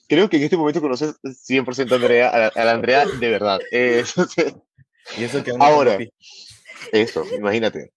Creo 0.08 0.28
que 0.30 0.36
en 0.36 0.44
este 0.44 0.56
momento 0.56 0.80
conoces 0.80 1.14
100% 1.22 1.92
a 1.92 1.94
Andrea, 1.96 2.28
a 2.30 2.38
la, 2.38 2.46
a 2.48 2.64
la 2.64 2.72
Andrea 2.72 3.06
de 3.06 3.30
verdad. 3.30 3.58
Eh, 3.70 4.04
Y 5.18 5.24
eso 5.24 5.42
que 5.44 5.52
Ahora. 5.58 5.98
eso, 6.92 7.24
imagínate. 7.36 7.92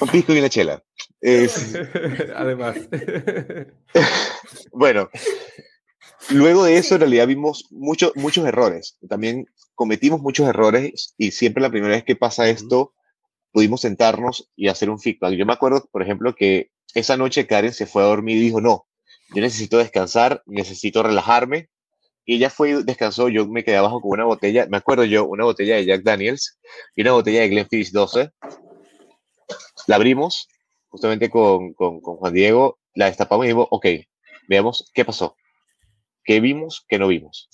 Un 0.00 0.08
pisco 0.08 0.32
y 0.32 0.38
una 0.38 0.48
chela. 0.48 0.82
Es, 1.20 1.74
Además. 2.36 2.76
bueno, 4.72 5.08
luego 6.30 6.64
de 6.64 6.76
eso 6.78 6.94
en 6.94 7.00
realidad 7.02 7.26
vimos 7.26 7.66
muchos 7.70 8.12
muchos 8.16 8.46
errores. 8.46 8.96
También 9.08 9.46
cometimos 9.74 10.20
muchos 10.20 10.48
errores 10.48 11.14
y 11.18 11.30
siempre 11.32 11.62
la 11.62 11.70
primera 11.70 11.94
vez 11.94 12.04
que 12.04 12.16
pasa 12.16 12.48
esto 12.48 12.94
pudimos 13.54 13.82
sentarnos 13.82 14.50
y 14.56 14.66
hacer 14.66 14.90
un 14.90 14.98
feedback. 14.98 15.34
Yo 15.34 15.46
me 15.46 15.52
acuerdo, 15.52 15.88
por 15.92 16.02
ejemplo, 16.02 16.34
que 16.34 16.72
esa 16.92 17.16
noche 17.16 17.46
Karen 17.46 17.72
se 17.72 17.86
fue 17.86 18.02
a 18.02 18.06
dormir 18.06 18.36
y 18.36 18.40
dijo, 18.40 18.60
no, 18.60 18.88
yo 19.32 19.40
necesito 19.40 19.78
descansar, 19.78 20.42
necesito 20.44 21.04
relajarme. 21.04 21.70
Y 22.24 22.34
ella 22.34 22.50
fue, 22.50 22.82
descansó, 22.82 23.28
yo 23.28 23.46
me 23.46 23.62
quedé 23.62 23.76
abajo 23.76 24.00
con 24.00 24.10
una 24.10 24.24
botella, 24.24 24.66
me 24.68 24.78
acuerdo 24.78 25.04
yo, 25.04 25.24
una 25.26 25.44
botella 25.44 25.76
de 25.76 25.84
Jack 25.84 26.02
Daniels 26.02 26.58
y 26.96 27.02
una 27.02 27.12
botella 27.12 27.42
de 27.42 27.48
Glenfiddich 27.48 27.92
12. 27.92 28.32
la 29.86 29.96
abrimos 29.96 30.48
justamente 30.88 31.30
con, 31.30 31.74
con, 31.74 32.00
con 32.00 32.16
Juan 32.16 32.34
Diego, 32.34 32.80
la 32.92 33.06
destapamos 33.06 33.44
y 33.44 33.48
dijimos, 33.48 33.68
ok, 33.70 33.86
veamos 34.48 34.90
qué 34.92 35.04
pasó, 35.04 35.36
qué 36.24 36.40
vimos, 36.40 36.84
qué 36.88 36.98
no 36.98 37.06
vimos. 37.06 37.48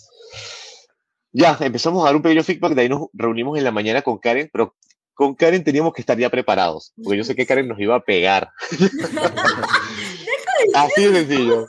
Ya, 1.31 1.59
empezamos 1.61 2.03
a 2.03 2.07
dar 2.07 2.17
un 2.17 2.23
pequeño 2.23 2.43
feedback, 2.43 2.73
de 2.73 2.83
ahí 2.83 2.89
nos 2.89 3.09
reunimos 3.13 3.59
en 3.59 3.65
la 3.65 3.71
mañana 3.71 4.01
con 4.01 4.17
Karen, 4.17 4.49
pero 4.51 4.75
con 5.21 5.35
Karen 5.35 5.63
teníamos 5.63 5.93
que 5.93 6.01
estar 6.01 6.17
ya 6.17 6.31
preparados, 6.31 6.95
porque 7.05 7.19
yo 7.19 7.25
sé 7.25 7.37
que 7.37 7.45
Karen 7.45 7.69
nos 7.69 7.79
iba 7.79 7.95
a 7.95 8.01
pegar. 8.01 8.53
Así 10.75 11.05
de 11.05 11.13
sencillo. 11.13 11.69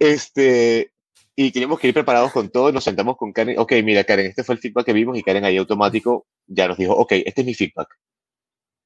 Este, 0.00 0.90
y 1.36 1.52
teníamos 1.52 1.78
que 1.78 1.86
ir 1.86 1.94
preparados 1.94 2.32
con 2.32 2.48
todo, 2.48 2.72
nos 2.72 2.82
sentamos 2.82 3.16
con 3.16 3.32
Karen, 3.32 3.60
ok, 3.60 3.74
mira 3.84 4.02
Karen, 4.02 4.26
este 4.26 4.42
fue 4.42 4.56
el 4.56 4.60
feedback 4.60 4.86
que 4.86 4.92
vimos 4.92 5.16
y 5.16 5.22
Karen 5.22 5.44
ahí 5.44 5.56
automático 5.56 6.26
ya 6.48 6.66
nos 6.66 6.78
dijo, 6.78 6.94
ok, 6.94 7.12
este 7.12 7.42
es 7.42 7.46
mi 7.46 7.54
feedback. 7.54 7.88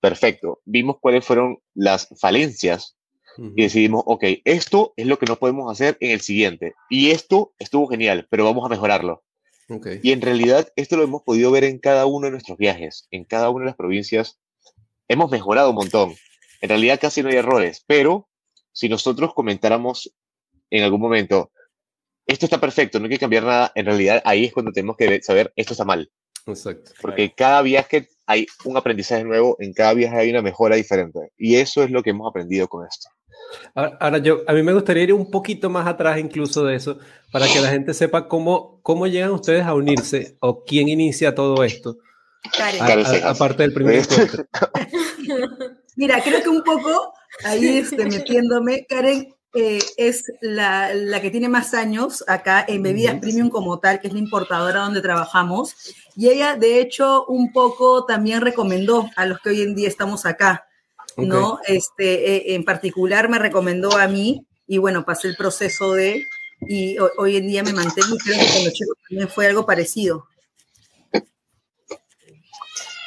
Perfecto. 0.03 0.61
Vimos 0.67 0.99
cuáles 1.00 1.25
fueron 1.25 1.61
las 1.73 2.09
falencias 2.21 2.99
y 3.38 3.62
decidimos, 3.62 4.03
ok, 4.05 4.23
esto 4.45 4.93
es 4.97 5.07
lo 5.07 5.19
que 5.19 5.25
no 5.25 5.37
podemos 5.37 5.73
hacer 5.73 5.97
en 6.00 6.11
el 6.11 6.21
siguiente. 6.21 6.75
Y 6.91 7.12
esto 7.12 7.55
estuvo 7.59 7.88
genial, 7.88 8.27
pero 8.29 8.45
vamos 8.45 8.67
a 8.67 8.69
mejorarlo. 8.69 9.25
Okay. 9.69 10.01
Y 10.03 10.13
en 10.13 10.23
realidad 10.23 10.73
esto 10.77 10.97
lo 10.97 11.03
hemos 11.03 11.23
podido 11.23 11.51
ver 11.51 11.65
en 11.65 11.79
cada 11.79 12.07
uno 12.07 12.27
de 12.27 12.31
nuestros 12.31 12.57
viajes, 12.57 13.07
en 13.11 13.25
cada 13.25 13.51
una 13.51 13.65
de 13.65 13.71
las 13.71 13.77
provincias. 13.77 14.39
Hemos 15.09 15.31
mejorado 15.31 15.71
un 15.71 15.77
montón. 15.77 16.15
En 16.61 16.69
realidad 16.69 16.99
casi 17.01 17.23
no 17.23 17.29
hay 17.29 17.37
errores, 17.37 17.85
pero 17.87 18.29
si 18.73 18.89
nosotros 18.89 19.35
comentáramos 19.35 20.15
en 20.71 20.85
algún 20.85 21.01
momento, 21.01 21.51
esto 22.27 22.47
está 22.47 22.61
perfecto, 22.61 22.99
no 22.99 23.05
hay 23.05 23.11
que 23.11 23.19
cambiar 23.19 23.45
nada, 23.45 23.73
en 23.75 23.87
realidad 23.87 24.23
ahí 24.25 24.45
es 24.45 24.53
cuando 24.53 24.73
tenemos 24.73 24.97
que 24.97 25.23
saber, 25.23 25.53
esto 25.57 25.73
está 25.75 25.85
mal. 25.85 26.11
Exacto. 26.47 26.93
Porque 27.01 27.33
cada 27.35 27.63
viaje 27.63 28.09
hay 28.27 28.47
un 28.65 28.77
aprendizaje 28.77 29.25
nuevo, 29.25 29.57
en 29.61 29.73
cada 29.73 29.95
viaje 29.95 30.17
hay 30.17 30.31
una 30.31 30.43
mejora 30.43 30.77
diferente. 30.77 31.33
Y 31.37 31.57
eso 31.57 31.83
es 31.83 31.91
lo 31.91 32.03
que 32.03 32.11
hemos 32.11 32.29
aprendido 32.29 32.69
con 32.69 32.87
esto. 32.87 33.09
Ahora, 33.75 33.97
ahora 34.00 34.19
yo, 34.19 34.43
a 34.47 34.52
mí 34.52 34.62
me 34.62 34.73
gustaría 34.73 35.05
ir 35.05 35.12
un 35.12 35.31
poquito 35.31 35.71
más 35.71 35.87
atrás 35.87 36.19
incluso 36.19 36.64
de 36.64 36.75
eso, 36.76 36.99
para 37.33 37.47
que 37.47 37.61
la 37.61 37.69
gente 37.71 37.95
sepa 37.95 38.28
cómo, 38.28 38.81
cómo 38.83 39.07
llegan 39.07 39.31
ustedes 39.31 39.64
a 39.64 39.75
unirse 39.75 40.37
o 40.40 40.64
quién 40.64 40.88
inicia 40.88 41.35
todo 41.35 41.62
esto. 41.64 41.97
A- 42.81 42.87
a- 43.26 43.31
aparte 43.31 43.62
del 43.62 43.73
primer 43.73 43.97
encuentro. 43.97 44.45
Mira, 45.97 46.23
creo 46.23 46.43
que 46.43 46.49
un 46.49 46.62
poco 46.62 47.12
ahí 47.45 47.78
este, 47.78 48.05
metiéndome, 48.07 48.87
Karen 48.88 49.35
eh, 49.55 49.81
es 49.97 50.25
la, 50.40 50.95
la 50.95 51.21
que 51.21 51.31
tiene 51.31 51.49
más 51.49 51.75
años 51.75 52.23
acá 52.28 52.64
en 52.69 52.83
bebidas 52.83 53.14
Ujú. 53.14 53.21
premium 53.23 53.49
como 53.50 53.81
tal, 53.81 54.00
que 54.00 54.07
es 54.09 54.12
la 54.12 54.19
importadora 54.21 54.81
donde 54.83 55.00
trabajamos. 55.00 55.75
Y 56.17 56.28
ella, 56.28 56.55
de 56.57 56.81
hecho, 56.81 57.25
un 57.26 57.52
poco 57.52 58.05
también 58.05 58.40
recomendó 58.43 59.09
a 59.17 59.26
los 59.26 59.40
que 59.40 59.49
hoy 59.50 59.62
en 59.62 59.75
día 59.75 59.88
estamos 59.88 60.25
acá, 60.26 60.68
¿no? 61.19 61.59
Este, 61.67 62.37
eh, 62.37 62.55
en 62.55 62.65
particular 62.65 63.29
me 63.29 63.39
recomendó 63.39 63.97
a 63.97 64.09
mí 64.09 64.47
y 64.67 64.79
bueno, 64.79 65.05
pasé 65.05 65.29
el 65.29 65.37
proceso 65.37 65.93
de, 65.93 66.25
y 66.61 66.99
ho- 66.99 67.11
hoy 67.19 67.37
en 67.37 67.47
día 67.49 67.63
me 67.63 67.73
mantengo 67.73 68.15
y 68.15 68.19
creo 68.19 68.39
que 68.39 68.53
con 68.53 68.65
los 68.65 68.73
chicos 68.73 68.97
también 69.09 69.29
fue 69.29 69.47
algo 69.47 69.67
parecido. 69.67 70.27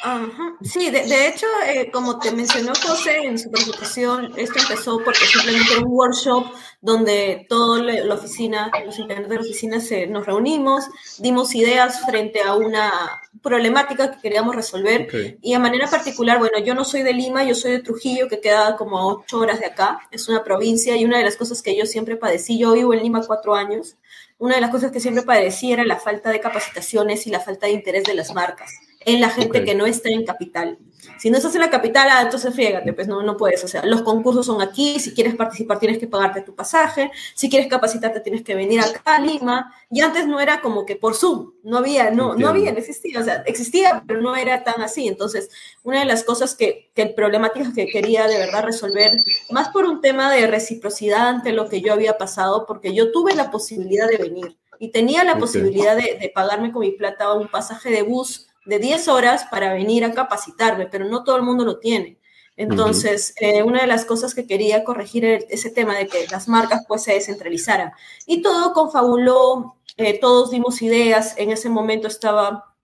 Ajá. 0.04 0.56
Sí, 0.62 0.90
de, 0.90 1.06
de 1.06 1.28
hecho, 1.28 1.46
eh, 1.68 1.88
como 1.92 2.18
te 2.18 2.32
mencionó 2.32 2.72
José 2.74 3.18
en 3.18 3.38
su 3.38 3.48
presentación, 3.52 4.32
esto 4.36 4.58
empezó 4.58 4.98
porque 5.04 5.20
simplemente 5.26 5.74
era 5.74 5.82
un 5.82 5.92
workshop 5.92 6.44
donde 6.80 7.46
toda 7.48 7.80
la 7.80 8.04
la 8.04 8.14
oficina, 8.14 8.68
los 8.84 8.98
integrantes 8.98 9.28
de 9.30 9.36
la 9.36 9.40
oficina 9.42 9.80
se, 9.80 10.08
nos 10.08 10.26
reunimos, 10.26 10.86
dimos 11.18 11.54
ideas 11.54 12.04
frente 12.04 12.42
a 12.42 12.54
una 12.56 13.21
problemática 13.42 14.10
que 14.10 14.20
queríamos 14.20 14.54
resolver. 14.54 15.08
Y 15.42 15.54
a 15.54 15.58
manera 15.58 15.88
particular, 15.88 16.38
bueno, 16.38 16.58
yo 16.58 16.74
no 16.74 16.84
soy 16.84 17.02
de 17.02 17.12
Lima, 17.12 17.44
yo 17.44 17.54
soy 17.54 17.72
de 17.72 17.80
Trujillo, 17.80 18.28
que 18.28 18.40
queda 18.40 18.76
como 18.76 18.98
a 18.98 19.06
ocho 19.06 19.38
horas 19.38 19.60
de 19.60 19.66
acá, 19.66 20.00
es 20.10 20.28
una 20.28 20.44
provincia 20.44 20.96
y 20.96 21.04
una 21.04 21.18
de 21.18 21.24
las 21.24 21.36
cosas 21.36 21.62
que 21.62 21.76
yo 21.76 21.84
siempre 21.86 22.16
padecí, 22.16 22.58
yo 22.58 22.72
vivo 22.72 22.94
en 22.94 23.02
Lima 23.02 23.22
cuatro 23.26 23.54
años, 23.54 23.96
una 24.38 24.54
de 24.54 24.60
las 24.60 24.70
cosas 24.70 24.90
que 24.90 25.00
siempre 25.00 25.22
padecí 25.22 25.72
era 25.72 25.84
la 25.84 25.98
falta 25.98 26.30
de 26.30 26.40
capacitaciones 26.40 27.26
y 27.26 27.30
la 27.30 27.40
falta 27.40 27.66
de 27.66 27.72
interés 27.72 28.04
de 28.04 28.14
las 28.14 28.34
marcas 28.34 28.72
en 29.04 29.20
la 29.20 29.30
gente 29.30 29.64
que 29.64 29.74
no 29.74 29.86
está 29.86 30.08
en 30.08 30.24
capital. 30.24 30.78
Si 31.18 31.30
no 31.30 31.36
estás 31.36 31.54
en 31.54 31.60
la 31.60 31.70
capital, 31.70 32.08
ah, 32.10 32.22
entonces 32.22 32.54
friégate, 32.54 32.92
pues 32.92 33.08
no, 33.08 33.22
no 33.22 33.36
puedes. 33.36 33.62
O 33.64 33.68
sea, 33.68 33.84
los 33.84 34.02
concursos 34.02 34.46
son 34.46 34.62
aquí, 34.62 35.00
si 35.00 35.12
quieres 35.12 35.34
participar 35.34 35.78
tienes 35.78 35.98
que 35.98 36.06
pagarte 36.06 36.42
tu 36.42 36.54
pasaje, 36.54 37.10
si 37.34 37.50
quieres 37.50 37.68
capacitarte 37.68 38.20
tienes 38.20 38.42
que 38.42 38.54
venir 38.54 38.80
acá 38.80 39.16
a 39.16 39.20
Lima. 39.20 39.74
Y 39.90 40.00
antes 40.00 40.26
no 40.26 40.40
era 40.40 40.60
como 40.60 40.86
que 40.86 40.96
por 40.96 41.14
Zoom, 41.14 41.52
no 41.62 41.78
había, 41.78 42.10
no, 42.10 42.34
no 42.34 42.48
había, 42.48 42.72
no 42.72 42.78
existía, 42.78 43.20
o 43.20 43.24
sea, 43.24 43.42
existía, 43.46 44.04
pero 44.06 44.20
no 44.20 44.36
era 44.36 44.64
tan 44.64 44.80
así. 44.80 45.08
Entonces, 45.08 45.50
una 45.82 46.00
de 46.00 46.06
las 46.06 46.24
cosas 46.24 46.54
que, 46.54 46.90
que 46.94 47.06
problemáticas 47.06 47.74
que 47.74 47.86
quería 47.86 48.26
de 48.26 48.38
verdad 48.38 48.64
resolver, 48.64 49.22
más 49.50 49.68
por 49.70 49.84
un 49.86 50.00
tema 50.00 50.32
de 50.32 50.46
reciprocidad 50.46 51.28
ante 51.28 51.52
lo 51.52 51.68
que 51.68 51.80
yo 51.80 51.92
había 51.92 52.16
pasado, 52.16 52.64
porque 52.66 52.94
yo 52.94 53.10
tuve 53.12 53.34
la 53.34 53.50
posibilidad 53.50 54.08
de 54.08 54.18
venir 54.18 54.56
y 54.78 54.90
tenía 54.90 55.22
la 55.24 55.38
posibilidad 55.38 55.96
de, 55.96 56.18
de 56.20 56.32
pagarme 56.34 56.72
con 56.72 56.80
mi 56.80 56.90
plata 56.90 57.32
un 57.34 57.48
pasaje 57.48 57.90
de 57.90 58.02
bus 58.02 58.48
de 58.64 58.78
10 58.78 59.08
horas 59.08 59.44
para 59.50 59.72
venir 59.72 60.04
a 60.04 60.12
capacitarme, 60.12 60.86
pero 60.86 61.04
no 61.04 61.24
todo 61.24 61.36
el 61.36 61.42
mundo 61.42 61.64
lo 61.64 61.78
tiene. 61.78 62.18
Entonces, 62.56 63.34
eh, 63.40 63.62
una 63.62 63.80
de 63.80 63.86
las 63.86 64.04
cosas 64.04 64.34
que 64.34 64.46
quería 64.46 64.84
corregir 64.84 65.24
era 65.24 65.44
ese 65.48 65.70
tema 65.70 65.96
de 65.96 66.06
que 66.06 66.26
las 66.30 66.48
marcas 66.48 66.84
pues 66.86 67.02
se 67.02 67.14
descentralizaran. 67.14 67.92
Y 68.26 68.42
todo 68.42 68.72
confabuló, 68.72 69.76
eh, 69.96 70.20
todos 70.20 70.50
dimos 70.50 70.82
ideas, 70.82 71.34
en 71.38 71.50
ese 71.50 71.68
momento 71.68 72.08
estaba 72.08 72.76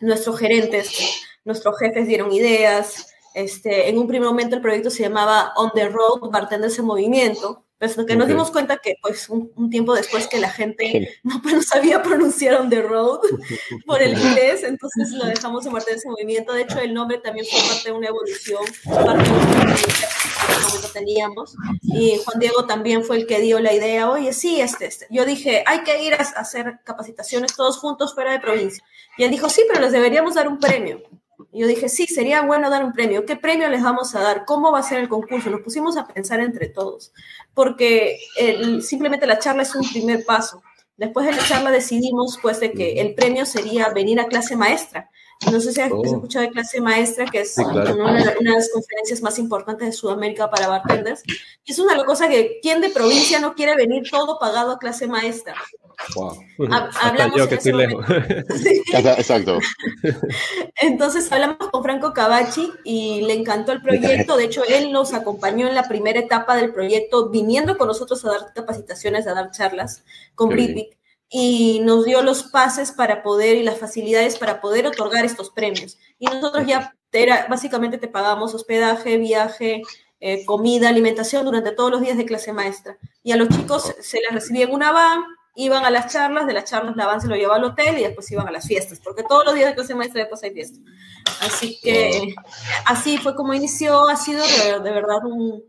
nuestros 0.00 0.38
gerentes, 0.38 1.22
nuestros 1.44 1.78
jefes 1.78 2.06
dieron 2.06 2.32
ideas. 2.32 3.12
Este, 3.34 3.88
en 3.90 3.98
un 3.98 4.06
primer 4.06 4.28
momento 4.28 4.56
el 4.56 4.62
proyecto 4.62 4.90
se 4.90 5.02
llamaba 5.02 5.52
On 5.56 5.70
the 5.74 5.88
Road, 5.88 6.30
Bartenders 6.30 6.78
en 6.78 6.86
Movimiento, 6.86 7.65
pero 7.78 8.06
que 8.06 8.16
nos 8.16 8.28
dimos 8.28 8.50
cuenta 8.50 8.78
que 8.78 8.94
pues 9.02 9.28
un, 9.28 9.52
un 9.54 9.68
tiempo 9.68 9.94
después 9.94 10.26
que 10.28 10.38
la 10.38 10.50
gente 10.50 11.20
no, 11.22 11.42
pues, 11.42 11.54
no 11.54 11.62
sabía 11.62 12.02
pronunciar 12.02 12.54
On 12.60 12.70
the 12.70 12.80
Road 12.80 13.20
por 13.86 14.00
el 14.02 14.18
inglés, 14.18 14.62
entonces 14.62 15.10
lo 15.10 15.26
dejamos 15.26 15.66
en 15.66 15.72
Bartenders 15.72 16.04
en 16.04 16.12
Movimiento. 16.12 16.52
De 16.52 16.62
hecho, 16.62 16.78
el 16.78 16.94
nombre 16.94 17.18
también 17.18 17.46
fue 17.46 17.60
parte 17.68 17.90
de 17.90 17.92
una 17.92 18.08
evolución, 18.08 18.64
parte 18.84 19.24
de 19.24 19.30
una 19.30 19.42
experiencia 19.42 20.08
que 20.46 20.76
ese 20.76 20.88
teníamos. 20.92 21.54
Y 21.82 22.18
Juan 22.24 22.38
Diego 22.38 22.66
también 22.66 23.04
fue 23.04 23.16
el 23.16 23.26
que 23.26 23.40
dio 23.40 23.60
la 23.60 23.72
idea, 23.72 24.10
oye, 24.10 24.32
sí, 24.32 24.60
este, 24.60 24.86
este. 24.86 25.06
yo 25.10 25.24
dije, 25.24 25.62
hay 25.66 25.82
que 25.82 26.02
ir 26.02 26.14
a 26.14 26.18
hacer 26.18 26.80
capacitaciones 26.84 27.54
todos 27.54 27.78
juntos 27.78 28.14
fuera 28.14 28.32
de 28.32 28.40
provincia. 28.40 28.82
Y 29.18 29.24
él 29.24 29.30
dijo, 29.30 29.48
sí, 29.48 29.62
pero 29.68 29.80
les 29.80 29.92
deberíamos 29.92 30.34
dar 30.34 30.48
un 30.48 30.58
premio. 30.58 31.02
Y 31.52 31.60
yo 31.60 31.66
dije, 31.66 31.88
sí, 31.88 32.06
sería 32.06 32.42
bueno 32.42 32.68
dar 32.68 32.84
un 32.84 32.92
premio. 32.92 33.24
¿Qué 33.24 33.36
premio 33.36 33.68
les 33.68 33.82
vamos 33.82 34.14
a 34.14 34.20
dar? 34.20 34.44
¿Cómo 34.44 34.72
va 34.72 34.80
a 34.80 34.82
ser 34.82 34.98
el 35.00 35.08
concurso? 35.08 35.50
Nos 35.50 35.62
pusimos 35.62 35.96
a 35.96 36.06
pensar 36.06 36.40
entre 36.40 36.68
todos, 36.68 37.12
porque 37.54 38.18
simplemente 38.82 39.26
la 39.26 39.38
charla 39.38 39.62
es 39.62 39.74
un 39.74 39.88
primer 39.88 40.24
paso. 40.24 40.62
Después 40.96 41.26
de 41.26 41.32
la 41.32 41.42
charla 41.42 41.70
decidimos 41.70 42.38
pues 42.40 42.60
de 42.60 42.72
que 42.72 43.00
el 43.00 43.14
premio 43.14 43.46
sería 43.46 43.88
venir 43.90 44.20
a 44.20 44.26
clase 44.26 44.56
maestra. 44.56 45.10
No 45.52 45.60
sé 45.60 45.72
si 45.72 45.80
has 45.80 45.92
Oh. 45.92 46.02
escuchado 46.04 46.46
de 46.46 46.50
clase 46.50 46.80
maestra, 46.80 47.26
que 47.26 47.40
es 47.42 47.54
Sí, 47.54 47.62
claro. 47.62 47.94
una, 47.94 48.10
una 48.12 48.50
de 48.52 48.56
las 48.56 48.70
conferencias 48.72 49.20
más 49.22 49.38
importantes 49.38 49.86
de 49.88 49.92
Sudamérica 49.92 50.48
para 50.50 50.66
bartenders. 50.66 51.22
Y 51.64 51.72
es 51.72 51.78
una 51.78 52.02
cosa 52.04 52.28
que, 52.28 52.58
¿quién 52.62 52.80
de 52.80 52.88
provincia 52.90 53.38
no 53.38 53.54
quiere 53.54 53.76
venir 53.76 54.02
todo 54.10 54.38
pagado 54.38 54.72
a 54.72 54.78
clase 54.78 55.06
maestra? 55.06 55.54
Wow. 56.14 56.32
Ha- 56.70 56.76
Hasta 56.76 57.08
hablamos 57.08 57.36
yo 57.36 57.42
en 57.44 57.48
que 57.50 57.54
ese 57.56 57.70
estoy 57.70 57.86
lejos. 57.86 58.06
Sí. 58.62 58.82
Exacto. 58.92 59.58
Entonces 60.80 61.30
hablamos 61.32 61.56
con 61.70 61.82
Franco 61.82 62.12
Cavachi 62.12 62.70
y 62.84 63.22
le 63.22 63.34
encantó 63.34 63.72
el 63.72 63.82
proyecto. 63.82 64.36
De 64.36 64.44
hecho, 64.44 64.62
él 64.64 64.92
nos 64.92 65.14
acompañó 65.14 65.68
en 65.68 65.74
la 65.74 65.88
primera 65.88 66.20
etapa 66.20 66.56
del 66.56 66.72
proyecto, 66.72 67.28
viniendo 67.30 67.76
con 67.78 67.88
nosotros 67.88 68.24
a 68.24 68.30
dar 68.30 68.52
capacitaciones, 68.54 69.26
a 69.26 69.34
dar 69.34 69.50
charlas 69.50 70.04
con. 70.34 70.48
Britvic 70.50 70.96
y 71.28 71.80
nos 71.80 72.04
dio 72.04 72.22
los 72.22 72.44
pases 72.44 72.92
para 72.92 73.22
poder 73.22 73.56
y 73.56 73.62
las 73.62 73.78
facilidades 73.78 74.38
para 74.38 74.60
poder 74.60 74.86
otorgar 74.86 75.24
estos 75.24 75.50
premios. 75.50 75.98
Y 76.18 76.26
nosotros 76.26 76.66
ya 76.66 76.94
era, 77.12 77.46
básicamente 77.48 77.98
te 77.98 78.08
pagamos 78.08 78.54
hospedaje, 78.54 79.16
viaje, 79.16 79.82
eh, 80.20 80.44
comida, 80.44 80.88
alimentación 80.88 81.44
durante 81.44 81.72
todos 81.72 81.90
los 81.90 82.00
días 82.00 82.16
de 82.16 82.26
clase 82.26 82.52
maestra. 82.52 82.98
Y 83.22 83.32
a 83.32 83.36
los 83.36 83.48
chicos 83.48 83.94
se 84.00 84.20
les 84.20 84.32
recibía 84.32 84.64
en 84.64 84.72
una 84.72 84.92
van, 84.92 85.24
iban 85.54 85.84
a 85.84 85.90
las 85.90 86.12
charlas, 86.12 86.46
de 86.46 86.52
las 86.52 86.64
charlas 86.64 86.96
la 86.96 87.06
van 87.06 87.20
se 87.20 87.28
lo 87.28 87.34
llevaba 87.34 87.56
al 87.56 87.64
hotel 87.64 87.98
y 87.98 88.02
después 88.02 88.30
iban 88.30 88.46
a 88.46 88.50
las 88.50 88.66
fiestas, 88.66 89.00
porque 89.02 89.22
todos 89.22 89.44
los 89.44 89.54
días 89.54 89.70
de 89.70 89.74
clase 89.74 89.94
maestra 89.94 90.20
después 90.20 90.42
hay 90.42 90.52
fiesta. 90.52 90.78
Así 91.40 91.78
que 91.82 92.34
así 92.84 93.18
fue 93.18 93.34
como 93.34 93.54
inició, 93.54 94.08
ha 94.08 94.16
sido 94.16 94.44
de, 94.44 94.80
de 94.80 94.90
verdad 94.90 95.24
un... 95.24 95.64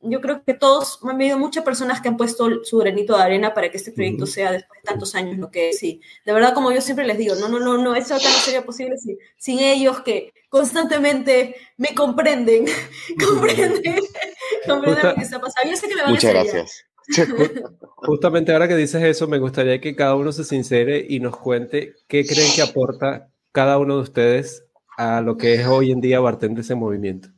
Yo 0.00 0.20
creo 0.20 0.44
que 0.44 0.54
todos, 0.54 1.00
han 1.02 1.16
habido 1.16 1.38
muchas 1.38 1.64
personas 1.64 2.00
que 2.00 2.08
han 2.08 2.16
puesto 2.16 2.64
su 2.64 2.78
granito 2.78 3.16
de 3.16 3.22
arena 3.22 3.52
para 3.52 3.70
que 3.70 3.78
este 3.78 3.90
proyecto 3.90 4.26
sea 4.26 4.52
después 4.52 4.80
de 4.80 4.88
tantos 4.88 5.14
años 5.14 5.38
lo 5.38 5.50
que 5.50 5.70
es. 5.70 5.82
Y 5.82 6.00
de 6.24 6.32
verdad, 6.32 6.54
como 6.54 6.70
yo 6.70 6.80
siempre 6.80 7.04
les 7.04 7.18
digo, 7.18 7.34
no, 7.34 7.48
no, 7.48 7.58
no, 7.58 7.78
no, 7.78 7.96
eso 7.96 8.14
acá 8.14 8.24
no 8.24 8.38
sería 8.38 8.64
posible 8.64 8.96
sin, 8.96 9.18
sin 9.36 9.58
ellos 9.58 10.00
que 10.02 10.32
constantemente 10.48 11.56
me 11.76 11.94
comprenden, 11.94 12.66
comprenden, 13.26 13.96
comprenden 14.66 15.04
lo 15.04 15.14
que 15.16 15.22
está 15.22 15.40
pasando. 15.40 15.70
Yo 15.70 15.76
sé 15.76 15.88
que 15.88 15.96
me 15.96 16.02
van 16.02 16.12
Muchas 16.12 16.30
a 16.30 16.34
gracias. 16.34 16.84
Justamente 17.96 18.52
ahora 18.52 18.68
que 18.68 18.76
dices 18.76 19.02
eso, 19.02 19.26
me 19.26 19.38
gustaría 19.38 19.80
que 19.80 19.96
cada 19.96 20.14
uno 20.14 20.30
se 20.30 20.44
sincere 20.44 21.04
y 21.08 21.20
nos 21.20 21.36
cuente 21.36 21.94
qué 22.06 22.24
creen 22.24 22.52
que 22.54 22.62
aporta 22.62 23.30
cada 23.52 23.78
uno 23.78 23.96
de 23.96 24.02
ustedes 24.02 24.64
a 24.96 25.20
lo 25.20 25.36
que 25.36 25.54
es 25.54 25.66
hoy 25.66 25.90
en 25.90 26.00
día 26.00 26.20
Bartenders 26.20 26.70
en 26.70 26.78
Movimiento. 26.78 27.28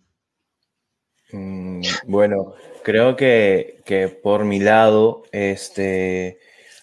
Mm, 1.33 1.83
bueno, 2.07 2.55
creo 2.83 3.17
que, 3.17 3.81
que, 3.85 4.09
por 4.09 4.45
mi 4.45 4.59
lado, 4.61 5.23
este, 5.33 6.39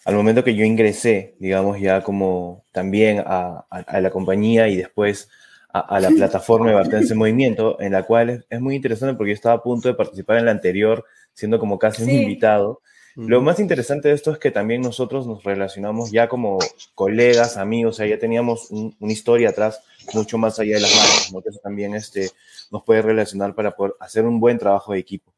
al 0.06 0.16
momento 0.16 0.44
que 0.44 0.56
yo 0.56 0.64
ingresé, 0.64 1.36
digamos, 1.40 1.80
ya 1.80 2.02
como 2.02 2.66
también 2.72 3.24
a, 3.26 3.66
a, 3.70 4.02
la 4.02 4.10
compañía 4.10 4.68
y 4.68 4.78
después 4.78 5.30
a, 5.74 5.80
a 5.80 6.00
la 6.00 6.10
plataforma 6.10 6.70
de 6.70 6.76
Bartense 6.76 7.14
en 7.14 7.20
Movimiento, 7.20 7.80
en 7.82 7.92
la 7.92 8.04
cual 8.04 8.30
es, 8.30 8.46
es, 8.50 8.62
muy 8.62 8.76
interesante 8.76 9.16
porque 9.16 9.32
yo 9.32 9.36
estaba 9.36 9.56
a 9.56 9.64
punto 9.64 9.90
de 9.90 9.96
participar 9.96 10.38
en 10.38 10.46
la 10.46 10.52
anterior, 10.52 11.06
siendo 11.34 11.60
como 11.60 11.78
casi 11.78 12.06
sí. 12.06 12.12
un 12.12 12.22
invitado. 12.22 12.82
Lo 13.18 13.42
más 13.42 13.60
interesante 13.60 14.10
de 14.10 14.14
esto 14.14 14.32
es 14.32 14.38
que 14.38 14.52
también 14.52 14.82
nosotros 14.82 15.26
nos 15.26 15.44
relacionamos 15.44 16.12
ya 16.12 16.30
como 16.30 16.60
colegas, 16.94 17.58
amigos, 17.58 17.96
o 17.96 17.98
sea, 17.98 18.06
ya 18.06 18.20
teníamos 18.20 18.70
un, 18.70 18.96
una 19.00 19.12
historia 19.12 19.50
atrás 19.50 19.82
mucho 20.14 20.38
más 20.38 20.60
allá 20.60 20.76
de 20.76 20.82
las 20.82 20.96
marcas, 20.96 21.26
como 21.28 21.42
que 21.42 21.50
eso 21.50 21.60
también 21.60 21.96
este, 21.96 22.30
nos 22.70 22.84
puede 22.84 23.02
relacionar 23.02 23.56
para 23.56 23.76
poder 23.76 23.96
hacer 24.00 24.26
un 24.26 24.40
buen 24.40 24.60
trabajo 24.60 24.94
de 24.94 25.00
equipo. 25.00 25.34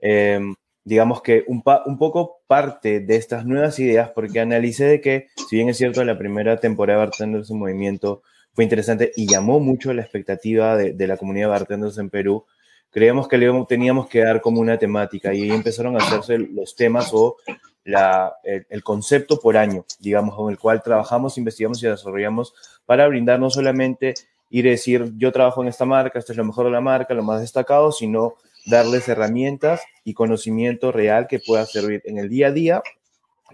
Eh, 0.00 0.40
digamos 0.82 1.22
que 1.22 1.44
un, 1.46 1.62
pa 1.62 1.84
un, 1.86 1.98
poco 1.98 2.40
parte 2.48 2.98
de 2.98 3.14
estas 3.14 3.46
nuevas 3.46 3.78
ideas, 3.78 4.10
porque 4.12 4.40
analicé 4.40 4.86
de 4.86 5.00
que, 5.00 5.28
si 5.48 5.54
bien 5.54 5.68
es 5.68 5.76
cierto, 5.76 6.02
la 6.02 6.18
primera 6.18 6.58
temporada 6.58 6.98
de 6.98 7.06
Bartenders 7.06 7.50
en 7.50 7.58
Movimiento 7.58 8.22
fue 8.54 8.64
interesante 8.64 9.12
y 9.14 9.28
llamó 9.28 9.60
mucho 9.60 9.92
la 9.92 10.02
expectativa 10.02 10.76
de, 10.76 10.94
de 10.94 11.06
la 11.06 11.16
comunidad 11.16 11.46
de 11.46 11.50
bartenders 11.50 11.98
en 11.98 12.10
Perú, 12.10 12.44
creíamos 12.90 13.28
que 13.28 13.38
le 13.38 13.64
teníamos 13.68 14.08
que 14.08 14.20
dar 14.20 14.40
como 14.40 14.60
una 14.60 14.78
temática 14.78 15.32
y 15.32 15.42
ahí 15.42 15.50
empezaron 15.50 15.94
a 15.96 15.98
hacerse 16.04 16.38
los 16.38 16.74
temas 16.74 17.10
o 17.12 17.36
la, 17.84 18.34
el, 18.44 18.66
el, 18.68 18.82
concepto 18.82 19.40
por 19.40 19.56
año, 19.56 19.84
digamos, 19.98 20.34
con 20.34 20.50
el 20.50 20.58
cual 20.58 20.82
trabajamos, 20.82 21.38
investigamos 21.38 21.82
y 21.82 21.86
desarrollamos 21.86 22.52
para 22.84 23.06
brindar 23.08 23.40
no 23.40 23.50
solamente 23.50 24.14
ir 24.50 24.66
a 24.66 24.70
decir, 24.70 25.12
yo 25.16 25.32
trabajo 25.32 25.62
en 25.62 25.68
esta 25.68 25.84
marca, 25.84 26.18
esto 26.18 26.32
es 26.32 26.38
lo 26.38 26.44
mejor 26.44 26.66
de 26.66 26.72
la 26.72 26.80
marca, 26.80 27.14
lo 27.14 27.22
más 27.22 27.40
destacado, 27.40 27.92
sino 27.92 28.34
darles 28.66 29.08
herramientas 29.08 29.80
y 30.04 30.14
conocimiento 30.14 30.92
real 30.92 31.26
que 31.26 31.38
pueda 31.38 31.64
servir 31.64 32.02
en 32.04 32.18
el 32.18 32.28
día 32.28 32.48
a 32.48 32.52
día 32.52 32.82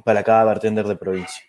para 0.05 0.25
cada 0.25 0.45
bartender 0.45 0.87
de 0.87 0.97
provincia 0.97 1.43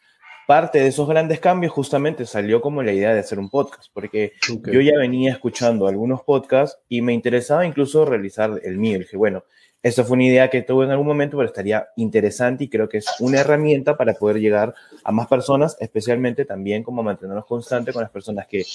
parte 0.48 0.80
de 0.80 0.88
esos 0.88 1.08
grandes 1.10 1.42
cambios 1.42 1.74
justamente 1.74 2.25
salió 2.25 2.62
como 2.62 2.82
la 2.82 2.94
idea 2.94 3.13
de 3.13 3.20
hacer 3.20 3.38
un 3.38 3.50
podcast, 3.50 3.92
porque 3.94 4.32
okay. 4.51 4.74
yo 4.74 4.82
ya 4.82 4.98
venía 4.98 5.32
escuchando 5.32 5.88
algunos 5.88 6.24
podcasts 6.24 6.80
y 6.88 7.01
me 7.01 7.13
interesaba 7.13 7.68
incluso 7.68 8.06
realizar 8.06 8.62
el 8.63 8.77
mío. 8.77 8.96
Y 8.96 9.00
dije, 9.00 9.18
bueno, 9.18 9.44
esa 9.84 10.06
fue 10.06 10.16
una 10.16 10.24
idea 10.24 10.50
que 10.50 10.62
tuve 10.62 10.86
en 10.86 10.92
algún 10.92 11.06
momento, 11.06 11.36
pero 11.36 11.48
estaría 11.48 11.89
interesante 11.98 12.63
y 12.63 12.70
creo 12.70 12.88
que 12.88 13.00
es 13.00 13.06
una 13.20 13.42
herramienta 13.42 13.98
para 13.98 14.13
poder 14.13 14.39
llegar 14.39 14.74
a 15.04 15.12
más 15.12 15.27
personas, 15.27 15.75
especialmente 15.82 16.46
también 16.46 16.82
como 16.82 17.04
mantenernos 17.04 17.46
constantes 17.46 17.94
con 17.94 18.01
las 18.01 18.12
personas 18.12 18.48
que 18.48 18.66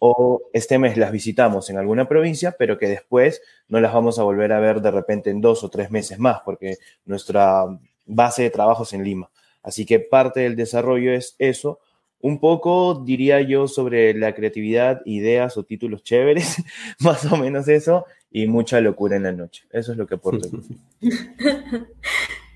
o 0.00 0.40
este 0.54 0.78
mes 0.78 0.96
las 0.96 1.12
visitamos 1.12 1.68
en 1.68 1.76
alguna 1.76 2.08
provincia, 2.08 2.56
pero 2.58 2.78
que 2.78 2.88
después 2.88 3.42
no 3.68 3.80
las 3.80 3.92
vamos 3.92 4.18
a 4.18 4.22
volver 4.22 4.52
a 4.52 4.60
ver 4.60 4.80
de 4.80 4.90
repente 4.90 5.28
en 5.28 5.42
dos 5.42 5.62
o 5.62 5.68
tres 5.68 5.90
meses 5.90 6.18
más, 6.18 6.40
porque 6.42 6.78
nuestra 7.04 7.66
base 8.06 8.44
de 8.44 8.50
trabajo 8.50 8.84
es 8.84 8.92
en 8.94 9.04
Lima. 9.04 9.30
Así 9.68 9.84
que 9.84 10.00
parte 10.00 10.40
del 10.40 10.56
desarrollo 10.56 11.12
es 11.12 11.36
eso. 11.38 11.78
Un 12.20 12.40
poco, 12.40 13.02
diría 13.04 13.42
yo, 13.42 13.68
sobre 13.68 14.14
la 14.14 14.34
creatividad, 14.34 15.02
ideas 15.04 15.58
o 15.58 15.64
títulos 15.64 16.02
chéveres, 16.02 16.56
más 17.00 17.30
o 17.30 17.36
menos 17.36 17.68
eso, 17.68 18.06
y 18.30 18.46
mucha 18.46 18.80
locura 18.80 19.16
en 19.16 19.24
la 19.24 19.32
noche. 19.32 19.64
Eso 19.70 19.92
es 19.92 19.98
lo 19.98 20.06
que 20.06 20.14
aporto. 20.14 20.48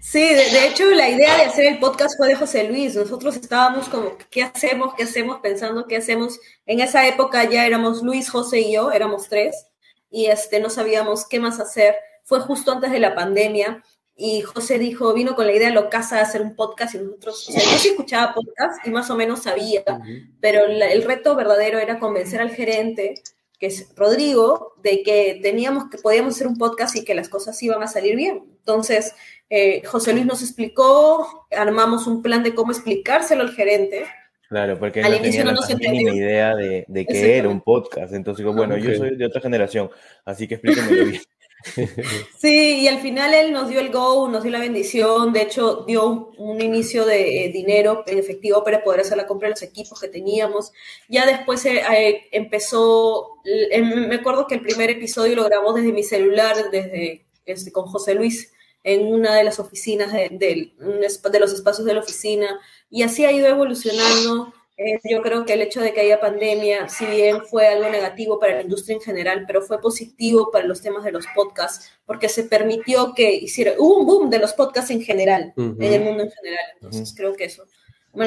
Sí, 0.01 0.21
de, 0.21 0.67
hecho 0.67 0.87
la 0.87 1.11
idea 1.11 1.37
de 1.37 1.43
hacer 1.43 1.67
el 1.67 1.79
podcast 1.79 2.17
fue 2.17 2.29
de 2.29 2.35
José 2.35 2.67
Luis. 2.67 2.97
Nosotros 2.97 3.37
estábamos 3.37 3.91
como, 3.91 4.17
¿qué 4.31 4.43
hacemos? 4.43 4.95
¿Qué 4.95 5.03
hacemos? 5.03 5.41
Pensando, 5.41 5.87
¿qué 5.87 5.99
hacemos? 5.99 6.41
En 6.65 6.81
esa 6.81 7.07
época 7.07 7.49
ya 7.49 7.67
éramos 7.67 8.03
Luis, 8.03 8.31
José 8.31 8.61
y 8.61 8.73
yo, 8.73 8.91
éramos 8.91 9.29
tres, 9.29 9.67
y 10.11 10.27
este, 10.27 10.61
no 10.61 10.71
sabíamos 10.71 11.29
qué 11.29 11.41
más 11.41 11.61
hacer. 11.61 11.95
Fue 12.25 12.41
justo 12.41 12.73
antes 12.73 12.91
de 12.91 13.01
la 13.01 13.15
pandemia 13.15 13.83
y 14.17 14.43
José 14.43 14.79
dijo, 14.79 15.13
vino 15.15 15.35
con 15.35 15.47
la 15.47 15.53
idea 15.53 15.71
locaza 15.71 16.17
de 16.17 16.23
hacer 16.23 16.43
un 16.43 16.55
podcast 16.55 16.95
y 16.95 16.99
nosotros, 16.99 17.49
o 17.49 17.53
sea, 17.53 17.63
yo 17.63 17.79
sí 17.79 17.89
escuchaba 17.89 18.35
podcast 18.35 18.87
y 18.87 18.91
más 18.91 19.11
o 19.11 19.17
menos 19.17 19.43
sabía, 19.43 19.83
uh 19.87 19.93
-huh. 19.93 20.31
pero 20.41 20.67
la, 20.67 20.93
el 20.93 21.03
reto 21.03 21.35
verdadero 21.35 21.79
era 21.79 21.99
convencer 21.99 22.41
al 22.41 22.51
gerente, 22.51 23.15
que 23.59 23.67
es 23.67 23.95
Rodrigo, 23.97 24.75
de 24.83 25.03
que 25.03 25.39
teníamos 25.41 25.89
que 25.89 25.99
podíamos 25.99 26.35
hacer 26.35 26.47
un 26.47 26.59
podcast 26.59 26.97
y 26.97 27.05
que 27.05 27.15
las 27.15 27.29
cosas 27.29 27.63
iban 27.63 27.83
a 27.83 27.87
salir 27.87 28.17
bien. 28.17 28.43
Entonces, 28.59 29.15
eh, 29.49 29.83
José 29.85 30.13
Luis 30.13 30.27
nos 30.27 30.43
explicó, 30.43 31.47
armamos 31.51 32.07
un 32.07 32.23
plan 32.23 32.43
de 32.43 32.55
cómo 32.55 32.73
explicárselo 32.73 33.43
al 33.43 33.55
gerente. 33.55 34.05
Claro, 34.49 34.79
porque 34.79 35.01
al 35.01 35.13
no 35.13 35.21
tenía 35.21 35.45
no 35.45 35.53
la 35.53 35.77
mínima 35.77 36.15
idea 36.15 36.55
de, 36.55 36.85
de 36.87 37.07
qué 37.07 37.39
era 37.39 37.49
un 37.49 37.61
podcast. 37.61 38.13
Entonces, 38.13 38.45
digo, 38.45 38.53
bueno, 38.53 38.75
okay. 38.75 38.93
yo 38.93 38.97
soy 38.97 39.17
de 39.17 39.27
otra 39.27 39.41
generación, 39.41 39.91
así 40.25 40.47
que 40.47 40.57
explíquenmelo 40.57 41.05
bien. 41.11 41.23
Sí, 42.39 42.81
y 42.81 42.89
al 42.89 43.01
final 43.01 43.35
él 43.35 43.53
nos 43.53 43.69
dio 43.69 43.81
el 43.81 43.91
go, 43.91 44.29
nos 44.29 44.43
dio 44.43 44.53
la 44.53 44.59
bendición, 44.59 45.33
de 45.33 45.43
hecho 45.43 45.85
dio 45.87 46.33
un, 46.37 46.61
inicio 46.61 47.07
de 47.07 47.45
eh, 47.45 47.49
dinero 47.51 48.03
en 48.07 48.19
efectivo 48.19 48.65
para 48.65 48.83
poder 48.83 49.01
hacer 49.01 49.17
la 49.17 49.27
compra 49.27 49.49
de 49.49 49.53
los 49.53 49.63
equipos 49.63 50.01
que 50.01 50.09
teníamos. 50.09 50.73
Ya 51.09 51.27
después 51.27 51.65
eh, 51.67 51.83
eh, 51.97 52.29
empezó, 52.33 53.39
eh, 53.45 53.83
me 53.83 54.17
acuerdo 54.17 54.47
que 54.47 54.57
el 54.57 54.63
primer 54.63 54.91
episodio 54.91 55.37
lo 55.37 55.45
grabamos 55.45 55.77
desde 55.77 55.93
mi 55.93 56.03
celular, 56.03 56.71
desde 56.71 57.25
este, 57.47 57.73
con 57.73 57.87
José 57.87 58.15
Luis 58.15 58.53
en 58.85 59.07
una 59.07 59.37
de 59.37 59.45
las 59.45 59.61
oficinas 59.61 60.13
de, 60.13 60.29
de, 60.31 60.73
de 60.79 61.41
los 61.41 61.53
espacios 61.53 61.87
de 61.87 61.95
la 61.95 62.01
oficina, 62.01 62.59
y 62.91 63.03
así 63.03 63.25
ha 63.25 63.31
ido 63.31 63.47
evolucionando. 63.47 64.53
Eh, 64.85 64.99
yo 65.05 65.23
creo 65.23 65.45
que 65.45 65.53
el 65.53 65.63
hecho 65.63 65.81
de 65.81 65.93
que 65.93 66.01
haya 66.01 66.21
pandemia, 66.21 66.89
si 66.89 67.07
bien 67.07 67.45
fue 67.45 67.69
algo 67.69 67.89
negativo 67.89 68.41
para 68.41 68.57
la 68.57 68.63
industria 68.63 68.97
en 68.97 69.01
general, 69.01 69.45
pero 69.47 69.63
fue 69.63 69.81
positivo 69.81 70.51
para 70.51 70.67
los 70.67 70.83
temas 70.83 71.05
de 71.05 71.13
los 71.13 71.25
podcasts, 71.35 71.93
porque 72.05 72.29
se 72.29 72.45
permitió 72.45 73.15
que 73.15 73.33
hiciera, 73.33 73.75
hubo 73.79 73.99
un 73.99 74.07
boom 74.07 74.31
de 74.31 74.41
los 74.41 74.53
podcasts 74.55 74.91
en 74.91 75.03
general, 75.03 75.53
uh 75.57 75.63
-huh. 75.63 75.77
en 75.85 75.93
el 75.93 76.01
mundo 76.03 76.25
en 76.25 76.31
general. 76.33 76.65
Entonces 76.75 77.11
uh 77.11 77.13
-huh. 77.13 77.17
creo 77.17 77.35
que 77.35 77.45
eso, 77.45 77.65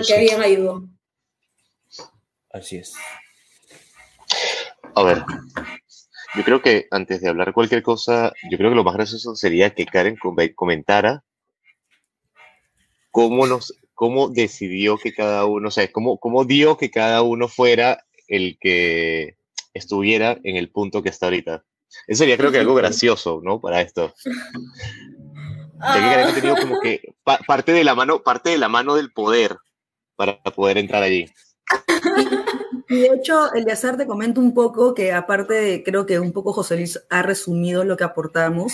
que 0.07 0.19
bien 0.19 0.41
ayudó. 0.41 0.87
Así 2.51 2.77
es. 2.77 2.93
A 4.95 5.03
ver, 5.03 5.23
yo 6.35 6.43
creo 6.43 6.61
que 6.61 6.87
antes 6.89 7.19
de 7.19 7.27
hablar 7.27 7.53
cualquier 7.53 7.83
cosa, 7.83 8.31
yo 8.49 8.57
creo 8.57 8.69
que 8.69 8.77
lo 8.77 8.83
más 8.85 8.95
gracioso 8.95 9.35
sería 9.35 9.73
que 9.73 9.85
Karen 9.85 10.17
comentara 10.55 11.23
cómo 13.11 13.45
nos 13.45 13.73
cómo 13.95 14.29
decidió 14.29 14.97
que 14.97 15.13
cada 15.13 15.45
uno, 15.45 15.69
o 15.69 15.71
sea, 15.71 15.91
cómo, 15.91 16.19
cómo 16.19 16.45
dio 16.45 16.77
que 16.77 16.91
cada 16.91 17.21
uno 17.21 17.47
fuera 17.47 18.05
el 18.27 18.57
que 18.59 19.37
estuviera 19.73 20.37
en 20.43 20.57
el 20.57 20.69
punto 20.69 21.01
que 21.01 21.09
está 21.09 21.27
ahorita. 21.27 21.63
Eso 22.07 22.19
sería 22.19 22.37
creo 22.37 22.51
que 22.51 22.59
algo 22.59 22.75
gracioso, 22.75 23.41
¿no? 23.43 23.59
Para 23.59 23.81
esto. 23.81 24.13
Ya 25.77 25.99
que 25.99 26.21
ha 26.23 26.33
tenido 26.33 26.55
como 26.55 26.79
que 26.79 27.13
pa 27.25 27.37
parte 27.39 27.73
de 27.73 27.83
la 27.83 27.95
mano, 27.95 28.23
parte 28.23 28.49
de 28.49 28.57
la 28.57 28.69
mano 28.69 28.95
del 28.95 29.11
poder 29.11 29.57
para 30.15 30.41
poder 30.41 30.77
entrar 30.77 31.03
allí. 31.03 31.29
Y 32.87 32.99
de 32.99 33.15
hecho, 33.15 33.51
Eliazar 33.53 33.97
te 33.97 34.05
comento 34.05 34.39
un 34.39 34.53
poco 34.53 34.93
que 34.93 35.11
aparte 35.11 35.55
de, 35.55 35.83
creo 35.83 36.05
que 36.05 36.19
un 36.19 36.31
poco 36.31 36.53
José 36.53 36.75
Luis 36.75 37.03
ha 37.09 37.23
resumido 37.23 37.83
lo 37.83 37.97
que 37.97 38.03
aportamos, 38.03 38.73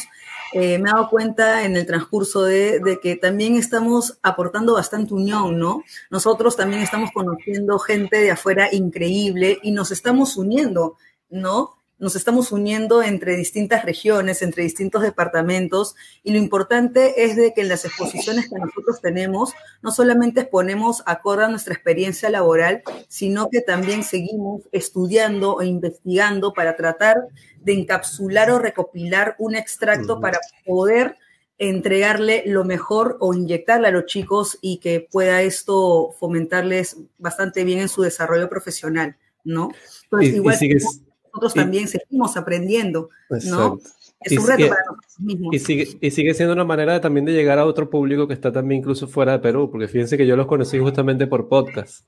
eh, 0.53 0.77
me 0.79 0.89
he 0.89 0.93
dado 0.93 1.09
cuenta 1.09 1.63
en 1.63 1.77
el 1.77 1.85
transcurso 1.85 2.43
de, 2.43 2.79
de, 2.79 2.99
que 2.99 3.15
también 3.15 3.55
estamos 3.55 4.19
aportando 4.21 4.73
bastante 4.73 5.13
unión, 5.13 5.57
¿no? 5.59 5.83
Nosotros 6.09 6.55
también 6.55 6.81
estamos 6.81 7.11
conociendo 7.13 7.79
gente 7.79 8.17
de 8.17 8.31
afuera 8.31 8.69
increíble 8.71 9.59
y 9.63 9.71
nos 9.71 9.91
estamos 9.91 10.37
uniendo, 10.37 10.97
¿no? 11.29 11.80
Nos 12.01 12.15
estamos 12.15 12.51
uniendo 12.51 13.03
entre 13.03 13.35
distintas 13.35 13.85
regiones, 13.85 14.41
entre 14.41 14.63
distintos 14.63 15.03
departamentos 15.03 15.95
y 16.23 16.31
lo 16.31 16.39
importante 16.39 17.23
es 17.23 17.35
de 17.35 17.53
que 17.53 17.61
en 17.61 17.69
las 17.69 17.85
exposiciones 17.85 18.49
que 18.49 18.57
nosotros 18.57 19.01
tenemos 19.01 19.53
no 19.83 19.91
solamente 19.91 20.41
exponemos 20.41 21.03
acorde 21.05 21.43
a 21.43 21.47
nuestra 21.47 21.75
experiencia 21.75 22.31
laboral, 22.31 22.81
sino 23.07 23.49
que 23.51 23.61
también 23.61 24.03
seguimos 24.03 24.63
estudiando 24.71 25.61
e 25.61 25.67
investigando 25.67 26.53
para 26.53 26.75
tratar 26.75 27.17
de 27.59 27.73
encapsular 27.73 28.49
o 28.49 28.57
recopilar 28.57 29.35
un 29.37 29.55
extracto 29.55 30.19
para 30.19 30.39
poder 30.65 31.17
entregarle 31.59 32.41
lo 32.47 32.65
mejor 32.65 33.17
o 33.19 33.35
inyectarle 33.35 33.89
a 33.89 33.91
los 33.91 34.07
chicos 34.07 34.57
y 34.59 34.79
que 34.79 35.07
pueda 35.11 35.43
esto 35.43 36.15
fomentarles 36.19 36.97
bastante 37.19 37.63
bien 37.63 37.77
en 37.77 37.89
su 37.89 38.01
desarrollo 38.01 38.49
profesional, 38.49 39.17
¿no? 39.43 39.69
Entonces, 40.05 40.33
y, 40.33 40.35
igual 40.37 40.55
y 40.55 40.57
sigues, 40.57 41.01
nosotros 41.33 41.55
y, 41.55 41.59
también 41.59 41.87
seguimos 41.87 42.37
aprendiendo, 42.37 43.09
¿no? 43.45 43.79
Es 44.21 44.37
un 44.37 44.47
reto 44.47 44.69
para 44.69 44.81
nosotros 44.85 45.19
mismos. 45.19 45.55
Y 45.55 45.59
sigue, 45.59 45.87
y 45.99 46.11
sigue 46.11 46.33
siendo 46.33 46.53
una 46.53 46.63
manera 46.63 46.93
de, 46.93 46.99
también 46.99 47.25
de 47.25 47.33
llegar 47.33 47.57
a 47.57 47.65
otro 47.65 47.89
público 47.89 48.27
que 48.27 48.33
está 48.33 48.51
también 48.51 48.81
incluso 48.81 49.07
fuera 49.07 49.31
de 49.31 49.39
Perú, 49.39 49.69
porque 49.71 49.87
fíjense 49.87 50.17
que 50.17 50.27
yo 50.27 50.35
los 50.35 50.45
conocí 50.45 50.77
justamente 50.77 51.25
por 51.27 51.47
podcast. 51.47 52.05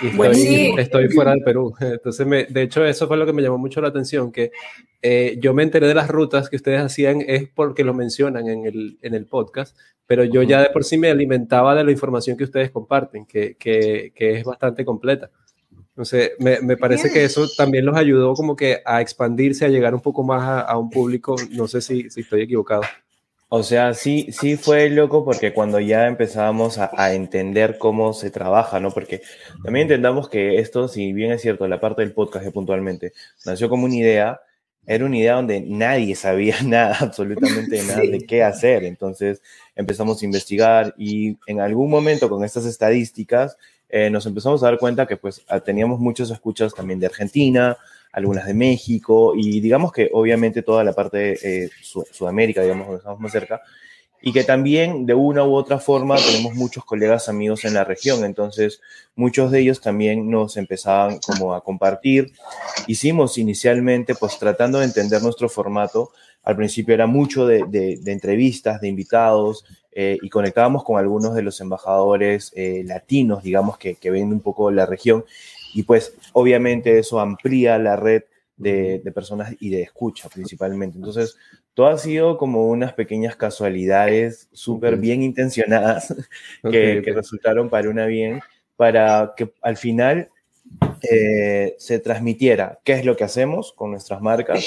Y 0.00 0.06
estoy, 0.06 0.16
bueno, 0.16 0.34
sí. 0.34 0.74
estoy 0.78 1.08
fuera 1.08 1.32
del 1.32 1.42
Perú. 1.42 1.74
Entonces, 1.80 2.26
me, 2.26 2.44
de 2.44 2.62
hecho, 2.62 2.84
eso 2.84 3.08
fue 3.08 3.16
lo 3.16 3.26
que 3.26 3.32
me 3.32 3.42
llamó 3.42 3.58
mucho 3.58 3.80
la 3.80 3.88
atención, 3.88 4.30
que 4.30 4.52
eh, 5.02 5.36
yo 5.40 5.52
me 5.52 5.64
enteré 5.64 5.88
de 5.88 5.94
las 5.94 6.08
rutas 6.08 6.48
que 6.48 6.56
ustedes 6.56 6.80
hacían 6.80 7.22
es 7.26 7.48
porque 7.48 7.82
lo 7.82 7.92
mencionan 7.92 8.48
en 8.48 8.66
el, 8.66 8.98
en 9.02 9.14
el 9.14 9.26
podcast, 9.26 9.76
pero 10.06 10.24
yo 10.24 10.42
ya 10.42 10.60
de 10.60 10.70
por 10.70 10.84
sí 10.84 10.96
me 10.96 11.10
alimentaba 11.10 11.74
de 11.74 11.82
la 11.84 11.90
información 11.90 12.36
que 12.36 12.44
ustedes 12.44 12.70
comparten, 12.70 13.26
que, 13.26 13.56
que, 13.56 14.12
que 14.14 14.38
es 14.38 14.44
bastante 14.44 14.84
completa. 14.84 15.30
Entonces, 15.92 16.32
me, 16.38 16.60
me 16.60 16.76
parece 16.78 17.10
que 17.10 17.22
eso 17.22 17.46
también 17.54 17.84
los 17.84 17.96
ayudó 17.96 18.32
como 18.34 18.56
que 18.56 18.80
a 18.84 19.02
expandirse, 19.02 19.66
a 19.66 19.68
llegar 19.68 19.94
un 19.94 20.00
poco 20.00 20.22
más 20.22 20.42
a, 20.42 20.60
a 20.60 20.78
un 20.78 20.88
público, 20.88 21.36
no 21.50 21.68
sé 21.68 21.82
si, 21.82 22.08
si 22.08 22.22
estoy 22.22 22.42
equivocado. 22.42 22.82
O 23.50 23.62
sea, 23.62 23.92
sí, 23.92 24.28
sí 24.32 24.56
fue 24.56 24.88
loco 24.88 25.26
porque 25.26 25.52
cuando 25.52 25.78
ya 25.78 26.06
empezábamos 26.06 26.78
a, 26.78 26.90
a, 26.96 27.12
entender 27.12 27.76
cómo 27.76 28.14
se 28.14 28.30
trabaja, 28.30 28.80
¿no? 28.80 28.90
Porque 28.90 29.20
también 29.62 29.82
entendamos 29.82 30.30
que 30.30 30.58
esto, 30.58 30.88
si 30.88 31.12
bien 31.12 31.32
es 31.32 31.42
cierto, 31.42 31.68
la 31.68 31.78
parte 31.78 32.00
del 32.00 32.14
podcast 32.14 32.50
puntualmente 32.50 33.12
nació 33.44 33.68
como 33.68 33.84
una 33.84 33.94
idea, 33.94 34.40
era 34.86 35.04
una 35.04 35.18
idea 35.18 35.34
donde 35.34 35.60
nadie 35.60 36.16
sabía 36.16 36.56
nada, 36.64 36.96
absolutamente 37.00 37.82
nada 37.82 38.00
de 38.00 38.24
qué 38.26 38.42
hacer. 38.42 38.84
Entonces 38.84 39.42
empezamos 39.76 40.22
a 40.22 40.24
investigar 40.24 40.94
y 40.96 41.36
en 41.46 41.60
algún 41.60 41.90
momento 41.90 42.30
con 42.30 42.44
estas 42.44 42.64
estadísticas 42.64 43.58
eh, 43.94 44.08
nos 44.08 44.24
empezamos 44.24 44.62
a 44.62 44.66
dar 44.66 44.78
cuenta 44.78 45.06
que 45.06 45.18
pues 45.18 45.44
teníamos 45.66 46.00
muchos 46.00 46.30
escuchas 46.30 46.74
también 46.74 46.98
de 46.98 47.06
Argentina, 47.06 47.76
algunas 48.10 48.46
de 48.46 48.54
México 48.54 49.34
y 49.36 49.60
digamos 49.60 49.92
que 49.92 50.08
obviamente 50.14 50.62
toda 50.62 50.82
la 50.82 50.94
parte 50.94 51.18
de 51.18 51.64
eh, 51.64 51.70
Sudamérica, 51.82 52.62
digamos, 52.62 52.86
donde 52.86 52.98
estamos 52.98 53.20
más 53.20 53.32
cerca, 53.32 53.60
y 54.22 54.32
que 54.32 54.44
también 54.44 55.04
de 55.04 55.14
una 55.14 55.44
u 55.44 55.54
otra 55.54 55.78
forma 55.78 56.16
tenemos 56.16 56.54
muchos 56.54 56.84
colegas 56.84 57.28
amigos 57.28 57.64
en 57.64 57.74
la 57.74 57.84
región, 57.84 58.24
entonces 58.24 58.80
muchos 59.16 59.50
de 59.50 59.60
ellos 59.60 59.80
también 59.80 60.30
nos 60.30 60.56
empezaban 60.56 61.18
como 61.18 61.54
a 61.54 61.62
compartir. 61.64 62.32
Hicimos 62.86 63.36
inicialmente 63.36 64.14
pues 64.14 64.38
tratando 64.38 64.78
de 64.78 64.84
entender 64.84 65.22
nuestro 65.22 65.48
formato, 65.48 66.12
al 66.44 66.56
principio 66.56 66.94
era 66.94 67.06
mucho 67.06 67.46
de, 67.46 68.00
entrevistas, 68.06 68.80
de 68.80 68.88
invitados, 68.88 69.64
eh, 69.94 70.16
y 70.22 70.30
conectábamos 70.30 70.84
con 70.84 70.98
algunos 70.98 71.34
de 71.34 71.42
los 71.42 71.60
embajadores 71.60 72.50
eh, 72.56 72.82
latinos, 72.86 73.42
digamos, 73.42 73.76
que 73.76 74.10
ven 74.10 74.32
un 74.32 74.40
poco 74.40 74.70
la 74.70 74.86
región, 74.86 75.24
y 75.74 75.82
pues 75.82 76.14
obviamente 76.32 76.98
eso 76.98 77.20
amplía 77.20 77.78
la 77.78 77.96
red 77.96 78.22
de, 78.62 79.00
de, 79.00 79.12
personas 79.12 79.54
y 79.60 79.70
de 79.70 79.82
escucha 79.82 80.28
principalmente. 80.28 80.96
Entonces, 80.96 81.36
todo 81.74 81.88
ha 81.88 81.98
sido 81.98 82.38
como 82.38 82.68
unas 82.68 82.92
pequeñas 82.92 83.36
casualidades 83.36 84.48
súper 84.52 84.96
bien 84.96 85.22
intencionadas 85.22 86.08
que, 86.62 86.68
okay, 86.68 87.02
que, 87.02 87.12
resultaron 87.12 87.68
para 87.68 87.90
una 87.90 88.06
bien, 88.06 88.40
para 88.76 89.34
que 89.36 89.52
al 89.62 89.76
final 89.76 90.30
eh, 91.02 91.74
se 91.78 91.98
transmitiera 91.98 92.80
qué 92.84 92.92
es 92.92 93.04
lo 93.04 93.16
que 93.16 93.24
hacemos 93.24 93.72
con 93.72 93.90
nuestras 93.90 94.20
marcas, 94.20 94.64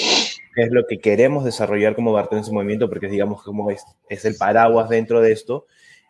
qué 0.54 0.62
es 0.62 0.70
lo 0.70 0.86
que 0.86 0.98
queremos 0.98 1.44
desarrollar 1.44 1.94
como 1.94 2.12
Bartenders 2.12 2.48
en 2.48 2.54
Movimiento, 2.54 2.88
porque 2.88 3.08
digamos 3.08 3.42
como 3.42 3.70
es, 3.70 3.84
es 4.08 4.24
el 4.24 4.36
paraguas 4.36 4.88
dentro 4.88 5.20
de 5.20 5.32
esto, 5.32 5.66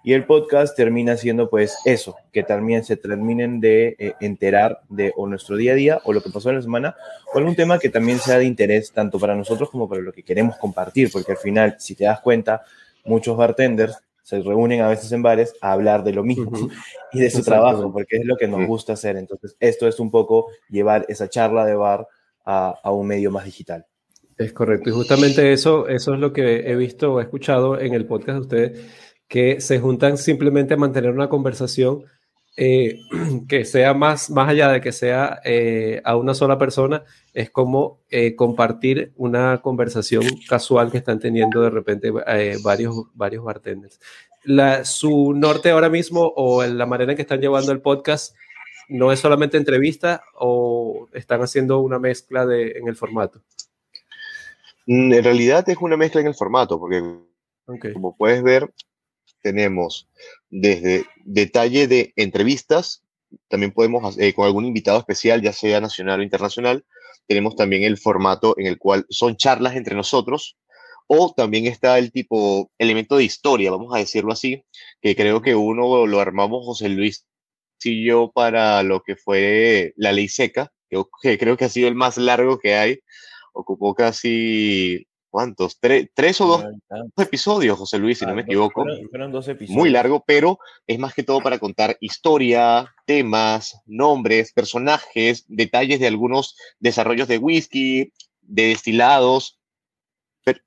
y 0.07 0.13
el 0.13 0.25
podcast 0.25 0.77
termina 0.77 1.17
siendo 1.17 1.51
pues 1.51 1.79
eso, 1.85 2.15
que 2.33 2.45
también 2.45 2.85
se 2.85 2.97
terminen 2.97 3.61
de 3.61 3.97
eh, 3.99 4.13
enterar 4.21 4.83
de 4.89 5.13
o 5.17 5.27
nuestro 5.27 5.57
día 5.57 5.73
a 5.73 5.75
día 5.75 6.01
o 6.05 6.13
lo 6.13 6.23
que 6.23 6.31
pasó 6.31 6.49
en 6.51 6.55
la 6.55 6.63
semana 6.63 6.95
o 7.35 7.39
algún 7.39 7.57
tema 7.57 7.81
que 7.81 7.89
también 7.89 8.21
sea 8.21 8.39
de 8.39 8.45
interés 8.45 8.93
tanto 8.93 9.19
para 9.19 9.35
nosotros 9.35 9.69
como 9.69 9.89
para 9.89 10.03
lo 10.03 10.13
que 10.13 10.23
queremos 10.23 10.59
compartir, 10.59 11.11
porque 11.11 11.33
al 11.33 11.39
final, 11.39 11.75
si 11.81 11.97
te 11.97 12.05
das 12.05 12.21
cuenta, 12.21 12.63
muchos 13.05 13.37
bartenders 13.37 13.99
se 14.23 14.41
reúnen 14.43 14.81
a 14.81 14.87
veces 14.87 15.11
en 15.11 15.23
bares 15.23 15.55
a 15.61 15.73
hablar 15.73 16.05
de 16.05 16.13
lo 16.13 16.23
mismo 16.23 16.53
uh 16.53 16.55
-huh. 16.69 16.73
y 17.13 17.19
de 17.19 17.29
su 17.29 17.43
trabajo, 17.43 17.93
porque 17.93 18.19
es 18.19 18.25
lo 18.25 18.37
que 18.37 18.47
nos 18.47 18.65
gusta 18.65 18.93
hacer. 18.93 19.17
Entonces, 19.17 19.57
esto 19.59 19.89
es 19.89 19.99
un 19.99 20.13
poco 20.13 20.47
llevar 20.69 21.05
esa 21.09 21.29
charla 21.29 21.67
de 21.67 21.75
bar 21.75 22.07
a, 22.45 22.77
a 22.81 22.93
un 22.93 23.09
medio 23.09 23.33
más 23.33 23.45
digital. 23.45 23.85
Es 24.39 24.53
correcto, 24.53 24.89
y 24.89 24.93
justamente 24.93 25.53
eso, 25.53 25.89
eso 25.89 26.15
es 26.15 26.21
lo 26.21 26.33
que 26.33 26.71
he 26.71 26.77
visto 26.77 27.15
o 27.15 27.21
he 27.21 27.25
escuchado 27.25 27.81
en 27.81 27.93
el 27.93 28.07
podcast 28.07 28.37
de 28.37 28.41
ustedes 28.41 29.07
que 29.29 29.61
se 29.61 29.81
juntan 29.81 30.19
simplemente 30.19 30.75
a 30.75 30.77
mantener 30.77 31.11
una 31.11 31.29
conversación 31.29 32.05
eh, 32.57 33.01
que 33.49 33.65
sea 33.65 33.93
más, 33.93 34.31
más 34.31 34.49
allá 34.49 34.71
de 34.71 34.81
que 34.81 34.93
sea 34.93 35.41
eh, 35.45 36.01
a 36.05 36.17
una 36.17 36.35
sola 36.35 36.59
persona, 36.59 37.05
es 37.35 37.51
como 37.51 38.01
eh, 38.09 38.35
compartir 38.35 39.13
una 39.17 39.61
conversación 39.61 40.25
casual 40.49 40.91
que 40.91 40.99
están 40.99 41.21
teniendo 41.21 41.61
de 41.61 41.71
repente 41.71 42.11
varios, 42.63 42.95
varios 43.15 43.45
bartenders. 43.45 44.01
La, 44.45 44.85
su 44.85 45.35
norte 45.35 45.71
ahora 45.71 45.91
mismo 45.91 46.33
o 46.37 46.65
la 46.65 46.87
manera 46.87 47.13
en 47.13 47.17
que 47.17 47.23
están 47.23 47.41
llevando 47.41 47.73
el 47.73 47.83
podcast 47.83 48.35
no 48.89 49.11
es 49.13 49.19
solamente 49.21 49.57
entrevista 49.57 50.23
o 50.35 51.09
están 51.13 51.43
haciendo 51.43 51.81
una 51.81 51.99
mezcla 51.99 52.47
de, 52.47 52.71
en 52.73 52.89
el 52.89 52.97
formato. 52.97 53.43
Mm, 54.87 55.13
en 55.13 55.25
realidad 55.25 55.69
es 55.69 55.77
una 55.79 55.97
mezcla 55.97 56.21
en 56.21 56.29
el 56.29 56.35
formato, 56.35 56.79
porque 56.79 57.03
okay. 57.67 57.93
como 57.93 58.17
puedes 58.17 58.43
ver, 58.43 58.73
tenemos 59.47 60.09
desde 60.51 61.05
detalle 61.25 61.87
de 61.87 62.13
entrevistas, 62.17 63.05
también 63.49 63.73
podemos, 63.73 64.19
eh, 64.19 64.35
con 64.35 64.45
algún 64.45 64.65
invitado 64.65 64.99
especial, 64.99 65.41
ya 65.41 65.53
sea 65.53 65.81
nacional 65.81 66.19
o 66.19 66.23
internacional, 66.25 66.85
tenemos 67.29 67.55
también 67.55 67.85
el 67.85 67.97
formato 67.97 68.59
en 68.59 68.67
el 68.67 68.77
cual 68.77 69.07
son 69.09 69.37
charlas 69.37 69.77
entre 69.77 69.95
nosotros, 69.95 70.57
o 71.07 71.33
también 71.33 71.67
está 71.67 71.97
el 71.99 72.11
tipo 72.11 72.73
elemento 72.77 73.17
de 73.17 73.25
historia, 73.25 73.71
vamos 73.71 73.95
a 73.95 73.99
decirlo 73.99 74.33
así, 74.33 74.65
que 75.01 75.15
creo 75.15 75.41
que 75.43 75.55
uno 75.55 76.07
lo 76.07 76.21
armamos 76.21 76.65
José 76.65 76.89
Luis 76.89 77.25
y 77.85 78.05
yo 78.05 78.33
para 78.35 78.83
lo 78.83 79.03
que 79.03 79.15
fue 79.15 79.93
la 79.97 80.11
ley 80.11 80.27
seca, 80.29 80.73
que, 80.91 81.39
creo 81.39 81.57
que 81.57 81.67
ha 81.67 81.69
sido 81.69 81.87
el 81.87 81.95
más 81.95 82.17
largo 82.17 82.59
que 82.59 82.75
hay, 82.75 82.99
ocupó 83.53 83.95
casi 83.95 85.07
¿cuántos? 85.37 85.79
¿Tres, 85.79 86.09
tres 86.15 86.41
o 86.41 86.47
dos 86.47 86.65
episodios, 87.19 87.79
José 87.79 87.99
Luis, 87.99 88.17
si 88.17 88.25
ah, 88.25 88.29
no 88.29 88.37
me 88.37 88.41
equivoco. 88.41 88.85
Fueron, 88.85 89.09
fueron, 89.11 89.33
dos 89.33 89.47
episodios. 89.47 89.77
Muy 89.77 89.91
largo, 89.91 90.25
pero 90.27 90.59
es 90.87 90.99
más 90.99 91.13
que 91.13 91.25
todo 91.25 91.43
para 91.43 91.59
contar 91.59 91.99
historia, 92.01 92.95
temas, 93.05 93.83
nombres, 93.85 94.55
personajes, 94.55 95.45
detalles 95.47 96.01
de 96.01 96.07
algunos 96.07 96.57
desarrollos 96.79 97.29
de 97.29 97.37
whisky, 97.37 98.15
de 98.41 98.69
destilados. 98.69 99.61
Pero... 100.43 100.61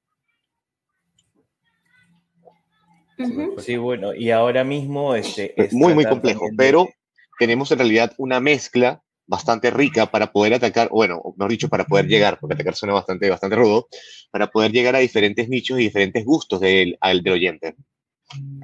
Uh 3.17 3.23
-huh. 3.23 3.59
Sí, 3.61 3.77
bueno, 3.77 4.13
y 4.13 4.29
ahora 4.29 4.63
mismo 4.63 5.15
este, 5.15 5.59
es 5.59 5.73
muy, 5.73 5.95
muy 5.95 6.05
complejo, 6.05 6.45
de... 6.45 6.55
pero 6.55 6.87
tenemos 7.39 7.71
en 7.71 7.79
realidad 7.79 8.13
una 8.19 8.39
mezcla 8.39 9.01
bastante 9.29 9.69
rica 9.69 10.07
para 10.07 10.31
poder 10.31 10.55
atacar, 10.55 10.89
bueno, 10.89 11.21
mejor 11.37 11.51
dicho, 11.51 11.69
para 11.69 11.85
poder 11.85 12.07
llegar, 12.07 12.39
porque 12.39 12.55
atacar 12.55 12.75
suena 12.75 12.95
bastante, 12.95 13.29
bastante 13.29 13.55
rudo, 13.55 13.87
para 14.31 14.47
poder 14.47 14.71
llegar 14.71 14.95
a 14.95 14.99
diferentes 14.99 15.47
nichos 15.47 15.79
y 15.79 15.83
diferentes 15.83 16.25
gustos 16.25 16.59
del, 16.59 16.97
del 16.99 17.33
oyente. 17.33 17.75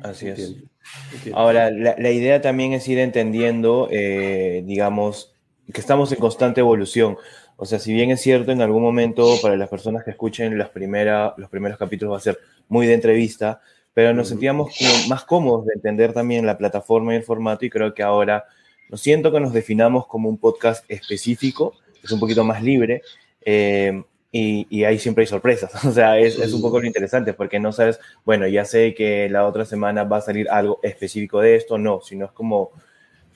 Así 0.01 0.27
es. 0.27 0.39
Entiendo. 0.39 0.69
Entiendo. 1.13 1.39
Ahora, 1.39 1.69
la, 1.69 1.95
la, 1.99 2.11
idea 2.11 2.41
también 2.41 2.73
es 2.73 2.87
ir 2.87 2.97
entendiendo, 2.97 3.87
eh, 3.91 4.63
digamos, 4.65 5.35
que 5.71 5.81
estamos 5.81 6.11
en 6.11 6.19
constante 6.19 6.61
evolución. 6.61 7.15
O 7.57 7.65
sea, 7.65 7.77
si 7.77 7.93
bien 7.93 8.09
es 8.09 8.21
cierto, 8.21 8.51
en 8.51 8.61
algún 8.61 8.81
momento 8.81 9.35
para 9.43 9.55
las 9.55 9.69
personas 9.69 10.03
que 10.03 10.11
escuchen 10.11 10.57
las 10.57 10.69
primera, 10.69 11.35
los 11.37 11.49
primeros 11.49 11.77
capítulos 11.77 12.13
va 12.13 12.17
a 12.17 12.21
ser 12.21 12.39
muy 12.69 12.87
de 12.87 12.95
entrevista, 12.95 13.61
pero 13.93 14.13
nos 14.13 14.29
sentíamos 14.29 14.75
como 14.77 15.07
más 15.09 15.25
cómodos 15.25 15.67
de 15.67 15.73
entender 15.75 16.11
también 16.11 16.45
la 16.45 16.57
plataforma 16.57 17.13
y 17.13 17.17
el 17.17 17.23
formato 17.23 17.65
y 17.65 17.69
creo 17.69 17.93
que 17.93 18.03
ahora 18.03 18.45
no 18.89 18.97
siento 18.97 19.31
que 19.31 19.39
nos 19.39 19.53
definamos 19.53 20.07
como 20.07 20.29
un 20.29 20.37
podcast 20.37 20.85
específico, 20.89 21.73
es 22.03 22.11
un 22.11 22.19
poquito 22.19 22.43
más 22.43 22.61
libre 22.61 23.01
eh, 23.43 24.03
y, 24.31 24.67
y, 24.69 24.83
ahí 24.83 24.99
siempre 24.99 25.23
hay 25.23 25.27
sorpresas. 25.27 25.71
O 25.85 25.91
sea, 25.91 26.19
es, 26.19 26.37
es, 26.37 26.53
un 26.53 26.61
poco 26.61 26.79
lo 26.79 26.85
interesante 26.85 27.33
porque 27.33 27.59
no 27.59 27.71
sabes, 27.71 27.99
bueno, 28.25 28.47
ya 28.47 28.65
sé 28.65 28.93
que 28.93 29.29
la 29.29 29.47
otra 29.47 29.65
semana 29.65 30.03
va 30.03 30.17
a 30.17 30.21
salir 30.21 30.49
algo 30.49 30.79
específico 30.83 31.39
de 31.39 31.55
esto, 31.55 31.77
no, 31.77 32.01
sino 32.01 32.25
es 32.25 32.31
como, 32.31 32.71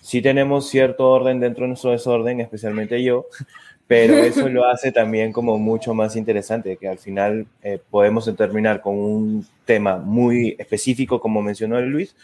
sí 0.01 0.21
tenemos 0.21 0.69
cierto 0.69 1.09
orden 1.09 1.39
dentro 1.39 1.63
de 1.63 1.69
nuestro 1.69 1.91
desorden, 1.91 2.41
especialmente 2.41 3.01
yo, 3.01 3.27
pero 3.87 4.15
eso 4.17 4.49
lo 4.49 4.67
hace 4.67 4.91
también 4.91 5.31
como 5.31 5.57
mucho 5.57 5.93
más 5.93 6.15
interesante, 6.15 6.77
que 6.77 6.87
al 6.87 6.99
final 6.99 7.47
eh, 7.63 7.79
podemos 7.89 8.31
terminar 8.35 8.81
con 8.81 8.95
un 8.95 9.47
tema 9.65 9.97
muy 9.97 10.55
específico, 10.59 11.19
como 11.19 11.41
mencionó 11.41 11.79
Luis, 11.81 12.15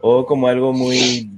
o 0.00 0.26
como 0.26 0.46
algo 0.46 0.72
muy 0.72 1.28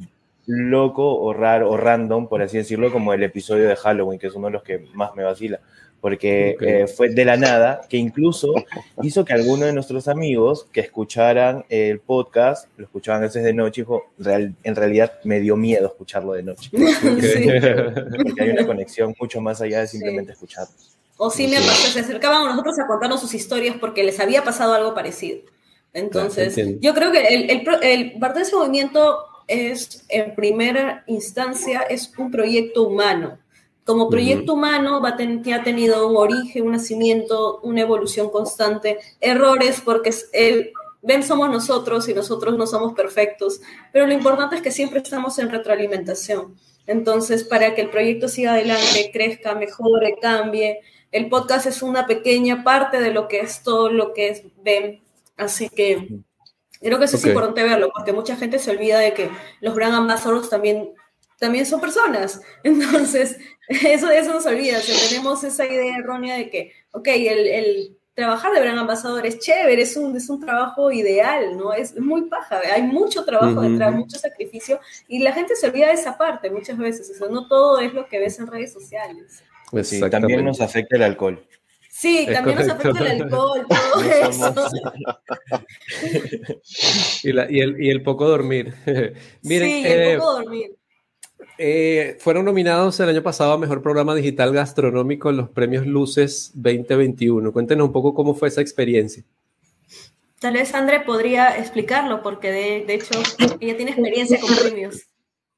loco 0.46 1.14
o 1.18 1.32
raro 1.32 1.70
o 1.70 1.76
random, 1.76 2.28
por 2.28 2.42
así 2.42 2.58
decirlo, 2.58 2.92
como 2.92 3.12
el 3.12 3.22
episodio 3.22 3.68
de 3.68 3.76
Halloween, 3.76 4.18
que 4.18 4.28
es 4.28 4.34
uno 4.34 4.46
de 4.48 4.52
los 4.52 4.62
que 4.62 4.78
más 4.94 5.14
me 5.14 5.22
vacila, 5.22 5.60
porque 6.00 6.54
okay. 6.56 6.68
eh, 6.68 6.86
fue 6.86 7.10
de 7.10 7.24
la 7.24 7.36
nada, 7.36 7.82
que 7.88 7.96
incluso 7.96 8.54
hizo 9.02 9.24
que 9.24 9.32
algunos 9.32 9.66
de 9.66 9.72
nuestros 9.72 10.08
amigos 10.08 10.66
que 10.72 10.80
escucharan 10.80 11.64
el 11.68 12.00
podcast, 12.00 12.68
lo 12.76 12.84
escuchaban 12.84 13.22
a 13.22 13.26
veces 13.26 13.44
de 13.44 13.52
noche, 13.52 13.82
dijo, 13.82 14.04
real, 14.18 14.54
en 14.62 14.76
realidad 14.76 15.12
me 15.24 15.40
dio 15.40 15.56
miedo 15.56 15.86
escucharlo 15.86 16.32
de 16.32 16.42
noche, 16.42 16.70
porque, 16.72 17.22
sí. 17.22 17.46
porque 18.24 18.42
hay 18.42 18.50
una 18.50 18.66
conexión 18.66 19.14
mucho 19.20 19.40
más 19.40 19.60
allá 19.60 19.80
de 19.80 19.86
simplemente 19.86 20.32
sí. 20.32 20.34
escucharlo. 20.34 20.74
O 21.22 21.30
sí 21.30 21.46
me 21.48 21.56
pasó, 21.56 21.92
se 21.92 22.00
acercaban 22.00 22.46
a 22.46 22.50
nosotros 22.50 22.78
a 22.78 22.86
contarnos 22.86 23.20
sus 23.20 23.34
historias 23.34 23.76
porque 23.78 24.02
les 24.02 24.18
había 24.20 24.42
pasado 24.42 24.72
algo 24.72 24.94
parecido. 24.94 25.40
Entonces, 25.92 26.54
claro, 26.54 26.70
yo 26.80 26.94
creo 26.94 27.12
que 27.12 27.20
el, 27.26 27.50
el, 27.50 27.68
el, 27.82 28.12
el 28.22 28.40
ese 28.40 28.56
movimiento 28.56 29.18
es, 29.50 30.04
en 30.08 30.34
primera 30.34 31.04
instancia, 31.06 31.80
es 31.82 32.12
un 32.16 32.30
proyecto 32.30 32.84
humano. 32.84 33.38
Como 33.84 34.08
proyecto 34.08 34.52
uh 34.52 34.54
-huh. 34.54 34.58
humano 34.58 35.00
va 35.00 35.16
ten, 35.16 35.42
ha 35.52 35.64
tenido 35.64 36.06
un 36.06 36.16
origen, 36.16 36.64
un 36.64 36.72
nacimiento, 36.72 37.60
una 37.62 37.80
evolución 37.80 38.30
constante, 38.30 38.98
errores, 39.20 39.82
porque 39.84 40.10
el, 40.32 40.72
ven 41.02 41.22
somos 41.22 41.50
nosotros 41.50 42.08
y 42.08 42.14
nosotros 42.14 42.56
no 42.56 42.66
somos 42.66 42.92
perfectos, 42.94 43.60
pero 43.92 44.06
lo 44.06 44.12
importante 44.12 44.56
es 44.56 44.62
que 44.62 44.70
siempre 44.70 45.00
estamos 45.00 45.38
en 45.38 45.50
retroalimentación. 45.50 46.56
Entonces, 46.86 47.44
para 47.44 47.74
que 47.74 47.82
el 47.82 47.90
proyecto 47.90 48.28
siga 48.28 48.52
adelante, 48.52 49.10
crezca, 49.12 49.54
mejore, 49.54 50.16
cambie, 50.20 50.80
el 51.10 51.28
podcast 51.28 51.66
es 51.66 51.82
una 51.82 52.06
pequeña 52.06 52.62
parte 52.62 53.00
de 53.00 53.12
lo 53.12 53.26
que 53.26 53.40
es 53.40 53.62
todo 53.62 53.90
lo 53.90 54.12
que 54.12 54.28
es 54.28 54.42
BEM. 54.62 55.00
Así 55.36 55.68
que 55.68 56.20
creo 56.88 56.98
que 56.98 57.04
eso 57.04 57.16
es 57.16 57.26
importante 57.26 57.62
verlo, 57.62 57.90
porque 57.94 58.12
mucha 58.12 58.36
gente 58.36 58.58
se 58.58 58.70
olvida 58.70 58.98
de 58.98 59.12
que 59.12 59.30
los 59.60 59.74
brand 59.74 59.94
ambassadors 59.94 60.48
también, 60.48 60.94
también 61.38 61.66
son 61.66 61.80
personas. 61.80 62.40
Entonces, 62.64 63.38
eso, 63.68 64.10
eso 64.10 64.32
nos 64.32 64.46
olvida. 64.46 64.78
tenemos 65.08 65.44
esa 65.44 65.66
idea 65.66 65.98
errónea 65.98 66.36
de 66.36 66.50
que, 66.50 66.72
ok, 66.92 67.08
el, 67.08 67.96
trabajar 68.14 68.52
de 68.52 68.60
brand 68.60 68.78
ambassador 68.78 69.24
es 69.26 69.38
chévere, 69.38 69.82
es 69.82 69.96
un, 69.96 70.16
es 70.16 70.28
un 70.28 70.40
trabajo 70.40 70.90
ideal, 70.90 71.56
¿no? 71.56 71.72
Es 71.72 71.98
muy 71.98 72.22
paja, 72.22 72.60
hay 72.74 72.82
mucho 72.82 73.24
trabajo 73.24 73.62
detrás, 73.62 73.94
mucho 73.94 74.18
sacrificio, 74.18 74.80
y 75.08 75.20
la 75.20 75.32
gente 75.32 75.56
se 75.56 75.68
olvida 75.68 75.86
de 75.86 75.94
esa 75.94 76.18
parte 76.18 76.50
muchas 76.50 76.76
veces. 76.76 77.20
O 77.20 77.28
no 77.28 77.46
todo 77.46 77.78
es 77.78 77.94
lo 77.94 78.06
que 78.06 78.18
ves 78.18 78.38
en 78.38 78.46
redes 78.46 78.72
sociales. 78.72 79.42
Sí, 79.82 80.00
también 80.10 80.44
nos 80.44 80.60
afecta 80.60 80.96
el 80.96 81.02
alcohol. 81.02 81.42
Sí, 81.92 82.26
también 82.32 82.58
nos 82.58 82.68
afecta 82.68 83.00
el 83.00 83.22
alcohol, 83.22 83.66
todo 83.68 84.02
eso. 84.28 84.54
y, 87.24 87.30
el, 87.58 87.82
y, 87.82 87.90
el, 87.90 88.02
poco 88.02 88.28
dormir. 88.28 88.72
Miren, 89.42 89.68
sí, 89.68 89.82
el 89.86 90.00
eh, 90.00 90.16
poco 90.16 90.32
dormir. 90.34 90.76
Eh, 91.58 92.16
fueron 92.20 92.44
nominados 92.44 92.98
el 93.00 93.08
año 93.08 93.22
pasado 93.22 93.52
a 93.52 93.58
Mejor 93.58 93.82
Programa 93.82 94.14
Digital 94.14 94.52
Gastronómico 94.52 95.30
en 95.30 95.36
los 95.38 95.50
premios 95.50 95.84
Luces 95.84 96.52
2021. 96.54 97.52
Cuéntenos 97.52 97.88
un 97.88 97.92
poco 97.92 98.14
cómo 98.14 98.34
fue 98.34 98.48
esa 98.48 98.60
experiencia. 98.60 99.24
Tal 100.38 100.54
vez 100.54 100.72
André 100.74 101.00
podría 101.00 101.58
explicarlo, 101.58 102.22
porque 102.22 102.50
de, 102.50 102.84
de 102.86 102.94
hecho 102.94 103.20
ella 103.60 103.76
tiene 103.76 103.90
experiencia 103.90 104.40
con 104.40 104.56
premios. 104.56 105.09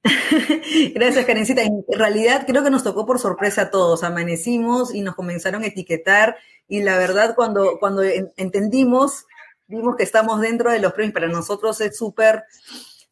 Gracias, 0.95 1.25
Karencita. 1.25 1.63
En 1.63 1.85
realidad 1.89 2.45
creo 2.47 2.65
que 2.65 2.71
nos 2.71 2.85
tocó 2.85 3.07
por 3.07 3.19
sorpresa 3.19 3.63
a 3.63 3.71
todos. 3.71 4.03
Amanecimos 4.03 4.95
y 4.95 5.03
nos 5.03 5.15
comenzaron 5.15 5.63
a 5.63 5.67
etiquetar 5.67 6.37
y 6.69 6.83
la 6.83 6.99
verdad 6.99 7.35
cuando, 7.35 7.79
cuando 7.79 8.03
entendimos, 8.03 9.27
vimos 9.67 9.97
que 9.97 10.03
estamos 10.03 10.41
dentro 10.41 10.71
de 10.71 10.81
los 10.81 10.93
premios, 10.93 11.15
para 11.15 11.29
nosotros 11.29 11.81
es 11.81 11.97
súper 11.97 12.45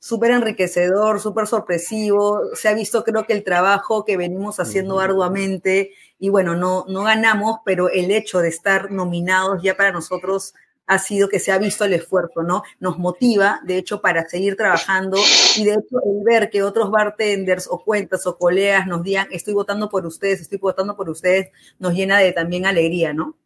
súper 0.00 0.30
enriquecedor, 0.30 1.20
súper 1.20 1.46
sorpresivo. 1.46 2.40
Se 2.54 2.68
ha 2.68 2.74
visto, 2.74 3.04
creo 3.04 3.26
que 3.26 3.34
el 3.34 3.44
trabajo 3.44 4.04
que 4.04 4.16
venimos 4.16 4.58
haciendo 4.58 4.98
arduamente 4.98 5.92
y 6.18 6.30
bueno, 6.30 6.56
no, 6.56 6.86
no 6.88 7.02
ganamos, 7.02 7.58
pero 7.64 7.88
el 7.90 8.10
hecho 8.10 8.40
de 8.40 8.48
estar 8.48 8.90
nominados 8.90 9.62
ya 9.62 9.76
para 9.76 9.92
nosotros 9.92 10.54
ha 10.90 10.98
sido 10.98 11.28
que 11.28 11.38
se 11.38 11.52
ha 11.52 11.58
visto 11.58 11.84
el 11.84 11.92
esfuerzo, 11.92 12.42
¿no? 12.42 12.64
Nos 12.80 12.98
motiva, 12.98 13.60
de 13.64 13.78
hecho, 13.78 14.00
para 14.00 14.28
seguir 14.28 14.56
trabajando 14.56 15.18
y 15.56 15.64
de 15.64 15.74
hecho 15.74 16.02
el 16.04 16.24
ver 16.24 16.50
que 16.50 16.64
otros 16.64 16.90
bartenders 16.90 17.68
o 17.70 17.84
cuentas 17.84 18.26
o 18.26 18.36
colegas 18.36 18.88
nos 18.88 19.04
digan, 19.04 19.28
estoy 19.30 19.54
votando 19.54 19.88
por 19.88 20.04
ustedes, 20.04 20.40
estoy 20.40 20.58
votando 20.58 20.96
por 20.96 21.08
ustedes, 21.08 21.50
nos 21.78 21.94
llena 21.94 22.18
de 22.18 22.32
también 22.32 22.66
alegría, 22.66 23.12
¿no? 23.12 23.38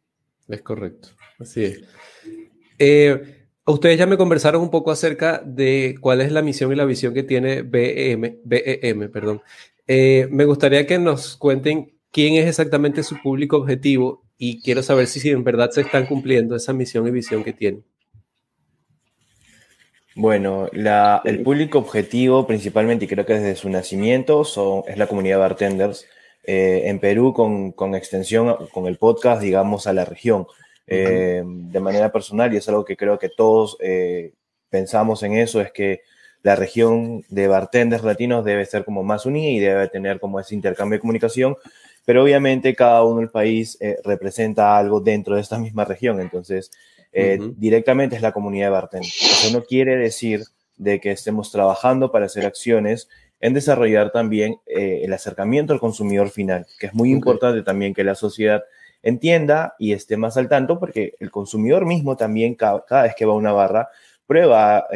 Es 0.48 0.62
correcto, 0.62 1.10
así 1.38 1.64
es. 1.64 1.84
Eh, 2.78 3.46
ustedes 3.66 3.98
ya 3.98 4.06
me 4.06 4.16
conversaron 4.16 4.62
un 4.62 4.70
poco 4.70 4.90
acerca 4.90 5.42
de 5.44 5.96
cuál 6.00 6.22
es 6.22 6.32
la 6.32 6.40
misión 6.40 6.72
y 6.72 6.76
la 6.76 6.86
visión 6.86 7.12
que 7.12 7.24
tiene 7.24 7.60
BEM, 7.60 8.38
BEM 8.42 9.12
perdón. 9.12 9.42
Eh, 9.86 10.28
me 10.30 10.46
gustaría 10.46 10.86
que 10.86 10.98
nos 10.98 11.36
cuenten 11.36 11.98
quién 12.10 12.36
es 12.36 12.46
exactamente 12.46 13.02
su 13.02 13.20
público 13.20 13.58
objetivo 13.58 14.23
y 14.36 14.60
quiero 14.60 14.82
saber 14.82 15.06
si, 15.06 15.28
en 15.30 15.44
verdad 15.44 15.70
se 15.70 15.82
están 15.82 16.06
cumpliendo 16.06 16.56
esa 16.56 16.72
misión 16.72 17.06
y 17.06 17.10
visión 17.10 17.44
que 17.44 17.52
tienen. 17.52 17.84
Bueno, 20.16 20.68
el 21.24 21.42
público 21.42 21.78
objetivo 21.78 22.46
principalmente, 22.46 23.04
y 23.04 23.08
creo 23.08 23.26
que 23.26 23.34
desde 23.34 23.56
su 23.56 23.68
nacimiento, 23.68 24.42
es 24.86 24.96
la 24.96 25.06
comunidad 25.06 25.36
de 25.36 25.40
bartenders. 25.40 26.06
Eh, 26.46 26.82
en 26.90 26.98
Perú, 27.00 27.32
con, 27.32 27.72
con, 27.72 27.94
extensión, 27.94 28.68
con 28.70 28.86
el 28.86 28.98
podcast, 28.98 29.40
digamos, 29.40 29.86
a 29.86 29.94
la 29.94 30.04
región. 30.04 30.46
Eh, 30.86 31.42
de 31.44 31.80
manera 31.80 32.12
personal, 32.12 32.52
y 32.52 32.58
es 32.58 32.68
algo 32.68 32.84
que 32.84 32.96
creo 32.96 33.18
que 33.18 33.30
todos 33.30 33.78
eh, 33.80 34.34
pensamos 34.68 35.22
en 35.22 35.32
eso, 35.32 35.60
es 35.62 35.72
que 35.72 36.02
la 36.42 36.56
región 36.56 37.24
de 37.30 37.48
bartenders 37.48 38.04
latinos 38.04 38.44
debe 38.44 38.66
ser 38.66 38.84
como 38.84 39.02
más 39.02 39.24
unida 39.24 39.50
y 39.50 39.60
debe 39.60 39.88
tener 39.88 40.20
como 40.20 40.38
ese 40.38 40.54
intercambio 40.54 40.98
de 40.98 41.00
comunicación 41.00 41.56
pero 42.04 42.22
obviamente 42.22 42.74
cada 42.74 43.02
uno 43.04 43.20
del 43.20 43.30
país 43.30 43.78
eh, 43.80 43.96
representa 44.04 44.76
algo 44.76 45.00
dentro 45.00 45.36
de 45.36 45.40
esta 45.40 45.58
misma 45.58 45.84
región, 45.84 46.20
entonces 46.20 46.70
eh, 47.12 47.38
directamente 47.56 48.16
es 48.16 48.22
la 48.22 48.32
comunidad 48.32 48.66
de 48.66 48.70
bartenders. 48.70 49.22
Eso 49.22 49.56
no 49.56 49.64
quiere 49.64 49.96
decir 49.96 50.42
de 50.76 51.00
que 51.00 51.12
estemos 51.12 51.52
trabajando 51.52 52.10
para 52.10 52.26
hacer 52.26 52.44
acciones 52.44 53.08
en 53.40 53.54
desarrollar 53.54 54.10
también 54.10 54.58
eh, 54.66 55.02
el 55.04 55.12
acercamiento 55.12 55.72
al 55.72 55.80
consumidor 55.80 56.30
final, 56.30 56.66
que 56.78 56.86
es 56.86 56.94
muy 56.94 57.10
importante 57.10 57.62
también 57.62 57.94
que 57.94 58.04
la 58.04 58.14
sociedad 58.14 58.64
entienda 59.02 59.74
y 59.78 59.92
esté 59.92 60.16
más 60.16 60.36
al 60.36 60.48
tanto, 60.48 60.80
porque 60.80 61.14
el 61.20 61.30
consumidor 61.30 61.84
mismo 61.86 62.16
también 62.16 62.54
cada, 62.54 63.02
vez 63.02 63.14
que 63.14 63.26
va 63.26 63.34
a 63.34 63.36
una 63.36 63.52
barra 63.52 63.88
prueba 64.26 64.86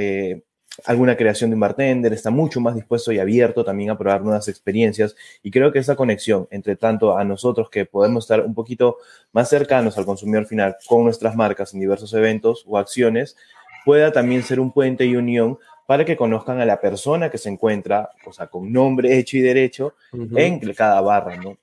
alguna 0.85 1.17
creación 1.17 1.51
de 1.51 1.55
un 1.55 1.61
bartender, 1.61 2.12
está 2.12 2.31
mucho 2.31 2.61
más 2.61 2.75
dispuesto 2.75 3.12
y 3.12 3.19
abierto 3.19 3.64
también 3.64 3.91
a 3.91 3.99
probar 3.99 4.23
nuevas 4.23 4.49
experiencias 4.49 5.17
y 5.43 5.51
creo 5.51 5.73
que 5.73 5.79
esa 5.79 5.97
conexión 5.97 6.47
entre 6.51 6.77
tanto 6.77 7.17
a 7.17 7.25
nosotros 7.25 7.69
que 7.71 7.85
podemos 7.85 8.25
estar 8.25 8.45
un 8.45 8.55
poquito 8.55 8.99
más 9.33 9.49
cercanos 9.49 9.99
al 9.99 10.07
consumidor 10.07 10.47
final 10.47 10.77
con 10.87 11.05
nuestras 11.05 11.35
marcas 11.35 11.75
en 11.75 11.81
diversos 11.81 12.12
eventos 12.14 12.64
o 12.67 12.79
acciones 12.79 13.37
pueda 13.85 14.12
también 14.12 14.43
ser 14.43 14.61
un 14.61 14.73
puente 14.73 15.05
y 15.07 15.17
unión 15.17 15.59
para 15.87 16.05
que 16.05 16.17
conozcan 16.17 16.61
a 16.61 16.67
la 16.67 16.83
persona 16.83 17.31
que 17.31 17.38
se 17.38 17.49
encuentra, 17.49 18.11
o 18.27 18.33
sea, 18.33 18.49
con 18.49 18.71
nombre 18.71 19.19
hecho 19.19 19.38
y 19.38 19.41
derecho 19.41 19.95
en 20.12 20.61
cada 20.75 21.01
barra, 21.01 21.37
¿no? 21.37 21.57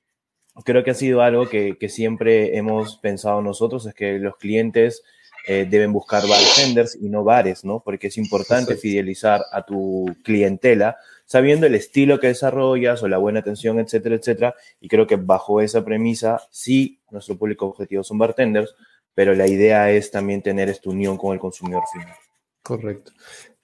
Creo 0.63 0.83
que 0.83 0.89
ha 0.89 0.95
sido 0.95 1.21
algo 1.21 1.47
que, 1.47 1.77
que 1.77 1.89
siempre 1.89 2.57
hemos 2.57 2.97
pensado 2.97 3.43
nosotros, 3.43 3.85
es 3.85 3.93
que 3.93 4.17
los 4.17 4.37
clientes 4.37 5.03
eh, 5.47 5.67
deben 5.69 5.93
buscar 5.93 6.27
bartenders 6.27 6.97
y 6.99 7.09
no 7.09 7.23
bares, 7.23 7.63
¿no? 7.63 7.81
Porque 7.83 8.07
es 8.07 8.17
importante 8.17 8.75
fidelizar 8.75 9.43
a 9.51 9.65
tu 9.65 10.05
clientela 10.23 10.97
sabiendo 11.25 11.65
el 11.65 11.75
estilo 11.75 12.19
que 12.19 12.27
desarrollas 12.27 13.01
o 13.03 13.07
la 13.07 13.17
buena 13.17 13.39
atención, 13.39 13.79
etcétera, 13.79 14.15
etcétera. 14.15 14.55
Y 14.79 14.87
creo 14.87 15.07
que 15.07 15.15
bajo 15.15 15.61
esa 15.61 15.83
premisa, 15.83 16.41
sí, 16.51 16.99
nuestro 17.09 17.37
público 17.37 17.65
objetivo 17.65 18.03
son 18.03 18.17
bartenders, 18.17 18.75
pero 19.13 19.33
la 19.33 19.47
idea 19.47 19.91
es 19.91 20.11
también 20.11 20.41
tener 20.41 20.69
esta 20.69 20.89
unión 20.89 21.17
con 21.17 21.33
el 21.33 21.39
consumidor 21.39 21.83
final. 21.91 22.15
Correcto. 22.61 23.11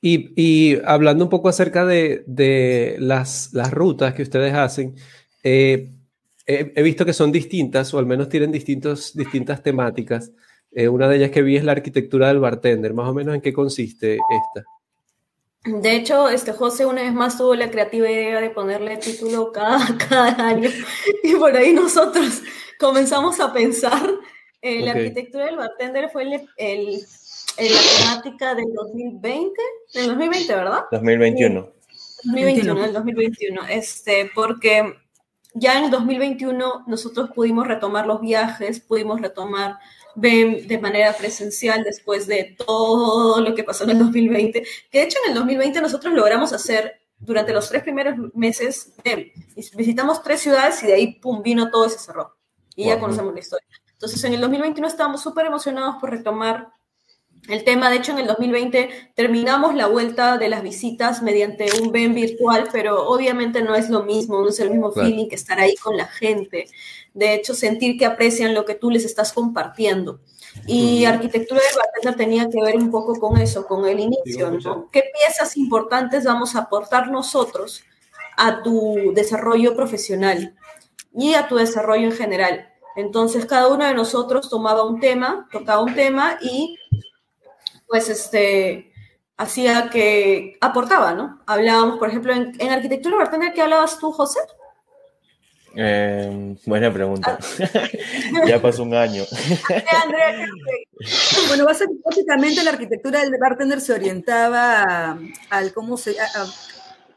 Y, 0.04 0.80
hablando 0.84 1.26
un 1.26 1.30
poco 1.30 1.50
acerca 1.50 1.86
de, 1.86 2.96
las, 3.00 3.54
las, 3.54 3.72
rutas 3.72 4.15
que 4.15 4.24
ustedes 4.24 4.54
hacen, 4.56 4.96
eh, 5.44 5.91
he, 6.48 6.82
visto 6.82 7.06
que 7.06 7.13
son 7.13 7.32
distintas, 7.32 7.94
o 7.94 8.00
al 8.00 8.08
menos 8.08 8.28
tienen 8.28 8.52
distintos, 8.52 9.15
distintas 9.15 9.62
temáticas. 9.62 10.32
Eh, 10.74 10.88
una 10.88 11.08
de 11.08 11.18
ellas 11.18 11.32
que 11.32 11.42
vi 11.42 11.58
es 11.58 11.64
la 11.64 11.74
arquitectura 11.74 12.30
del 12.30 12.40
bartender. 12.40 12.94
Más 12.94 13.10
o 13.10 13.14
menos 13.14 13.36
en 13.36 13.42
qué 13.42 13.54
consiste 13.54 14.14
esta. 14.14 14.66
De 15.64 15.96
hecho, 15.96 16.28
este 16.28 16.54
José 16.54 16.88
una 16.88 17.04
vez 17.04 17.14
más 17.14 17.38
tuvo 17.38 17.54
la 17.54 17.70
creativa 17.70 18.10
idea 18.10 18.42
de 18.42 18.50
ponerle 18.50 18.98
título 18.98 19.52
cada, 19.52 19.80
cada 20.10 20.48
año 20.48 20.70
y 21.24 21.36
por 21.36 21.56
ahí 21.56 21.72
nosotros 21.72 22.42
comenzamos 22.80 23.40
a 23.40 23.54
pensar. 23.54 24.10
Eh, 24.64 24.82
la 24.82 24.92
arquitectura 24.92 25.46
del 25.46 25.58
bartender 25.58 26.10
fue 26.10 26.24
el, 26.24 26.48
el, 26.58 27.00
la 27.58 27.80
temática 27.98 28.56
del 28.56 28.72
2020, 28.74 29.54
del 29.94 30.08
2020, 30.08 30.56
¿verdad? 30.56 30.84
2021. 30.92 31.70
2021, 32.24 32.86
el 32.86 32.94
2021, 32.94 33.62
este, 33.70 34.32
porque 34.36 34.94
ya 35.54 35.80
en 35.80 35.86
el 35.86 35.92
2021 35.92 36.84
nosotros 36.88 37.32
pudimos 37.32 37.68
retomar 37.68 38.06
los 38.06 38.22
viajes, 38.22 38.80
pudimos 38.80 39.20
retomar 39.20 39.78
ven 40.15 40.67
de 40.67 40.78
manera 40.78 41.13
presencial 41.13 41.84
después 41.84 42.28
de 42.28 42.56
todo 42.65 43.41
lo 43.41 43.56
que 43.56 43.63
pasó 43.63 43.84
en 43.84 43.91
el 43.91 44.00
2020, 44.00 44.63
que 44.91 45.00
de 45.00 45.06
hecho 45.06 45.17
en 45.24 45.32
el 45.32 45.38
2020 45.38 45.82
nosotros 45.82 46.13
logramos 46.13 46.54
hacer 46.54 47.02
durante 47.19 47.54
los 47.54 47.69
tres 47.69 47.84
primeros 47.84 48.15
meses, 48.34 48.93
visitamos 49.76 50.24
tres 50.24 50.41
ciudades 50.41 50.82
y 50.84 50.88
de 50.88 50.93
ahí, 50.93 51.19
pum, 51.19 51.41
vino 51.43 51.69
todo 51.69 51.86
ese 51.86 52.00
cerró. 52.00 52.36
Y 52.76 52.86
ya 52.86 53.00
conocemos 53.00 53.34
la 53.34 53.39
historia. 53.39 53.67
Entonces 53.91 54.24
en 54.24 54.34
el 54.34 54.41
2021 54.41 54.88
estábamos 54.88 55.21
súper 55.21 55.45
emocionados 55.45 55.97
por 56.02 56.10
retomar 56.10 56.69
el 57.50 57.64
tema, 57.64 57.90
de 57.90 57.98
hecho, 57.98 58.12
en 58.12 58.20
el 58.20 58.28
2020 58.28 59.12
terminamos 59.16 59.74
la 59.76 59.88
vuelta 59.88 60.38
de 60.38 60.48
las 60.48 60.62
visitas 60.62 61.24
mediante 61.24 61.68
un 61.82 61.92
BEM 61.92 62.14
virtual, 62.14 62.70
pero 62.72 63.08
obviamente 63.08 63.62
no 63.64 63.76
es 63.76 63.90
lo 63.90 64.04
mismo, 64.04 64.42
no 64.42 64.50
es 64.50 64.60
el 64.60 64.70
mismo 64.70 64.92
feeling 64.92 65.28
que 65.28 65.36
estar 65.36 65.60
ahí 65.60 65.76
con 65.76 65.98
la 65.98 66.06
gente. 66.06 66.68
De 67.14 67.34
hecho, 67.34 67.54
sentir 67.54 67.98
que 67.98 68.06
aprecian 68.06 68.54
lo 68.54 68.64
que 68.64 68.76
tú 68.76 68.92
les 68.92 69.06
estás 69.06 69.34
compartiendo. 69.34 70.20
Y 70.68 71.06
arquitectura 71.06 71.62
del 71.62 71.78
bartender 71.78 72.16
tenía 72.16 72.50
que 72.50 72.62
ver 72.62 72.76
un 72.76 72.92
poco 72.92 73.20
con 73.20 73.38
eso, 73.40 73.66
con 73.66 73.88
el 73.88 74.00
inicio, 74.00 74.52
¿no? 74.52 74.90
¿Qué 74.92 75.04
piezas 75.14 75.58
importantes 75.58 76.26
vamos 76.26 76.56
a 76.56 76.60
aportar 76.60 77.10
nosotros 77.10 77.84
a 78.38 78.62
tu 78.62 79.14
desarrollo 79.16 79.76
profesional 79.76 80.56
y 81.14 81.34
a 81.34 81.48
tu 81.48 81.56
desarrollo 81.56 82.06
en 82.06 82.12
general? 82.12 82.70
Entonces, 82.96 83.46
cada 83.46 83.70
uno 83.70 83.86
de 83.86 83.94
nosotros 83.94 84.50
tomaba 84.50 84.84
un 84.84 85.00
tema, 85.00 85.48
tocaba 85.52 85.82
un 85.82 85.96
tema 85.96 86.38
y 86.42 86.78
pues 87.92 88.08
este, 88.08 88.94
hacía 89.36 89.90
que 89.90 90.58
aportaba, 90.62 91.14
¿no? 91.14 91.42
Hablábamos, 91.46 92.00
por 92.00 92.08
ejemplo, 92.08 92.34
en, 92.34 92.54
en 92.58 92.72
arquitectura 92.72 93.18
bartender, 93.18 93.52
¿qué 93.54 93.62
hablabas 93.62 94.00
tú, 94.00 94.14
José? 94.14 94.40
Eh, 95.76 96.56
buena 96.66 96.92
pregunta. 96.94 97.38
ya 98.48 98.62
pasó 98.62 98.84
un 98.84 98.94
año. 98.94 99.24
bueno, 101.48 101.66
básicamente 101.66 102.64
la 102.64 102.72
arquitectura 102.72 103.20
del 103.22 103.32
bartender 103.40 103.82
se 103.82 103.94
orientaba 103.94 105.18
al 105.50 105.74
cómo 105.74 105.98
se, 105.98 106.16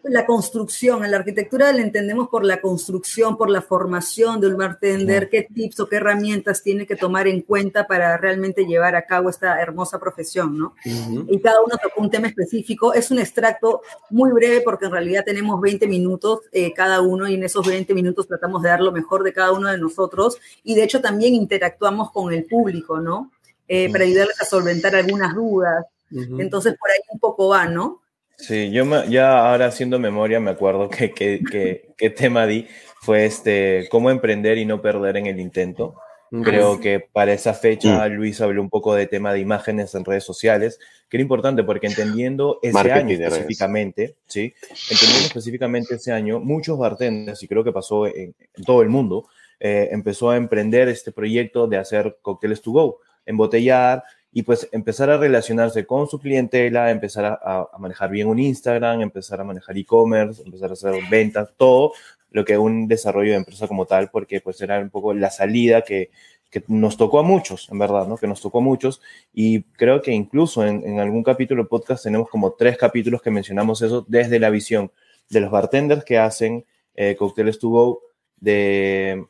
la 0.04 0.26
construcción, 0.26 1.04
en 1.04 1.10
la 1.10 1.16
arquitectura 1.16 1.72
la 1.72 1.80
entendemos 1.80 2.28
por 2.28 2.44
la 2.44 2.60
construcción, 2.60 3.36
por 3.36 3.48
la 3.48 3.62
formación 3.62 4.40
de 4.40 4.48
un 4.48 4.56
bartender, 4.56 5.30
qué 5.30 5.42
tips 5.42 5.80
o 5.80 5.88
qué 5.88 5.96
herramientas 5.96 6.62
tiene 6.62 6.86
que 6.86 6.94
tomar 6.94 7.26
en 7.26 7.40
cuenta 7.40 7.86
para 7.86 8.16
realmente 8.18 8.66
llevar 8.66 8.96
a 8.96 9.06
cabo 9.06 9.30
esta 9.30 9.60
hermosa 9.60 9.98
profesión, 9.98 10.58
¿no? 10.58 10.74
Y 10.84 11.40
cada 11.40 11.60
uno 11.62 11.76
tocó 11.82 12.02
un 12.02 12.10
tema 12.10 12.28
específico. 12.28 12.92
Es 12.92 13.10
un 13.10 13.18
extracto 13.18 13.80
muy 14.10 14.32
breve 14.32 14.60
porque 14.60 14.86
en 14.86 14.92
realidad 14.92 15.24
tenemos 15.24 15.60
20 15.60 15.86
minutos 15.86 16.40
eh, 16.52 16.72
cada 16.74 17.00
uno 17.00 17.26
y 17.26 17.34
en 17.34 17.44
esos 17.44 17.66
20 17.66 17.94
minutos 17.94 18.28
tratamos 18.28 18.62
de 18.62 18.68
dar 18.68 18.80
lo 18.80 18.92
mejor 18.92 19.22
de 19.22 19.32
cada 19.32 19.52
uno 19.52 19.70
de 19.70 19.78
nosotros 19.78 20.38
y 20.62 20.74
de 20.74 20.84
hecho 20.84 21.00
también 21.00 21.34
interactuamos 21.34 22.10
con 22.12 22.32
el 22.32 22.44
público, 22.44 23.00
¿no? 23.00 23.30
Eh, 23.66 23.90
para 23.90 24.04
ayudarles 24.04 24.40
a 24.40 24.44
solventar 24.44 24.94
algunas 24.94 25.34
dudas. 25.34 25.86
Entonces, 26.10 26.76
por 26.78 26.90
ahí 26.90 27.00
un 27.10 27.18
poco 27.18 27.48
va, 27.48 27.66
¿no? 27.66 28.03
Sí, 28.36 28.70
yo 28.70 29.04
ya 29.06 29.50
ahora 29.50 29.66
haciendo 29.66 29.98
memoria 29.98 30.40
me 30.40 30.50
acuerdo 30.50 30.88
que, 30.88 31.12
que, 31.12 32.10
tema 32.10 32.46
di 32.46 32.66
fue 33.00 33.26
este, 33.26 33.86
cómo 33.90 34.10
emprender 34.10 34.58
y 34.58 34.64
no 34.64 34.82
perder 34.82 35.16
en 35.16 35.26
el 35.26 35.40
intento. 35.40 35.94
Creo 36.42 36.80
que 36.80 36.98
para 36.98 37.32
esa 37.32 37.54
fecha 37.54 38.08
Luis 38.08 38.40
habló 38.40 38.60
un 38.60 38.70
poco 38.70 38.94
de 38.94 39.06
tema 39.06 39.32
de 39.32 39.38
imágenes 39.38 39.94
en 39.94 40.04
redes 40.04 40.24
sociales, 40.24 40.80
que 41.08 41.18
era 41.18 41.22
importante 41.22 41.62
porque 41.62 41.86
entendiendo 41.86 42.58
ese 42.60 42.90
año 42.90 43.14
específicamente, 43.14 44.16
¿sí? 44.26 44.52
entendiendo 44.90 45.26
específicamente 45.26 45.94
ese 45.94 46.10
año, 46.10 46.40
muchos 46.40 46.76
bartenders, 46.76 47.40
y 47.42 47.46
creo 47.46 47.62
que 47.62 47.70
pasó 47.70 48.06
en, 48.08 48.34
todo 48.66 48.82
el 48.82 48.88
mundo, 48.88 49.28
eh, 49.60 49.90
empezó 49.92 50.30
a 50.30 50.36
emprender 50.36 50.88
este 50.88 51.12
proyecto 51.12 51.68
de 51.68 51.76
hacer 51.76 52.16
cócteles 52.20 52.62
to 52.62 52.72
go, 52.72 52.98
embotellar 53.26 54.02
y 54.36 54.42
pues 54.42 54.68
empezar 54.72 55.10
a 55.10 55.16
relacionarse 55.16 55.86
con 55.86 56.08
su 56.08 56.18
clientela, 56.18 56.90
empezar 56.90 57.38
a, 57.40 57.68
manejar 57.78 58.10
bien 58.10 58.26
un 58.26 58.40
Instagram, 58.40 59.00
empezar 59.00 59.40
a 59.40 59.44
manejar 59.44 59.78
e-commerce, 59.78 60.42
empezar 60.44 60.70
a 60.70 60.72
hacer 60.72 60.92
ventas, 61.08 61.50
todo 61.56 61.92
lo 62.32 62.44
que 62.44 62.58
un 62.58 62.88
desarrollo 62.88 63.30
de 63.30 63.36
empresa 63.36 63.68
como 63.68 63.86
tal, 63.86 64.10
porque 64.10 64.40
pues 64.40 64.60
era 64.60 64.80
un 64.80 64.90
poco 64.90 65.14
la 65.14 65.30
salida 65.30 65.82
que, 65.82 66.10
que 66.50 66.64
nos 66.66 66.96
tocó 66.96 67.20
a 67.20 67.22
muchos, 67.22 67.68
en 67.70 67.78
verdad, 67.78 68.08
¿no? 68.08 68.16
Que 68.16 68.26
nos 68.26 68.40
tocó 68.40 68.58
a 68.58 68.62
muchos 68.62 69.00
y 69.32 69.62
creo 69.62 70.02
que 70.02 70.10
incluso 70.10 70.66
en, 70.66 70.98
algún 70.98 71.22
capítulo 71.22 71.68
podcast 71.68 72.02
tenemos 72.02 72.28
como 72.28 72.54
tres 72.54 72.76
capítulos 72.76 73.22
que 73.22 73.30
mencionamos 73.30 73.82
eso 73.82 74.04
desde 74.08 74.40
la 74.40 74.50
visión 74.50 74.90
de 75.30 75.40
los 75.42 75.50
bartenders 75.52 76.04
que 76.04 76.18
hacen 76.18 76.64
eh, 76.96 77.14
cócteles 77.14 77.60
to 77.60 78.02
de, 78.40 79.26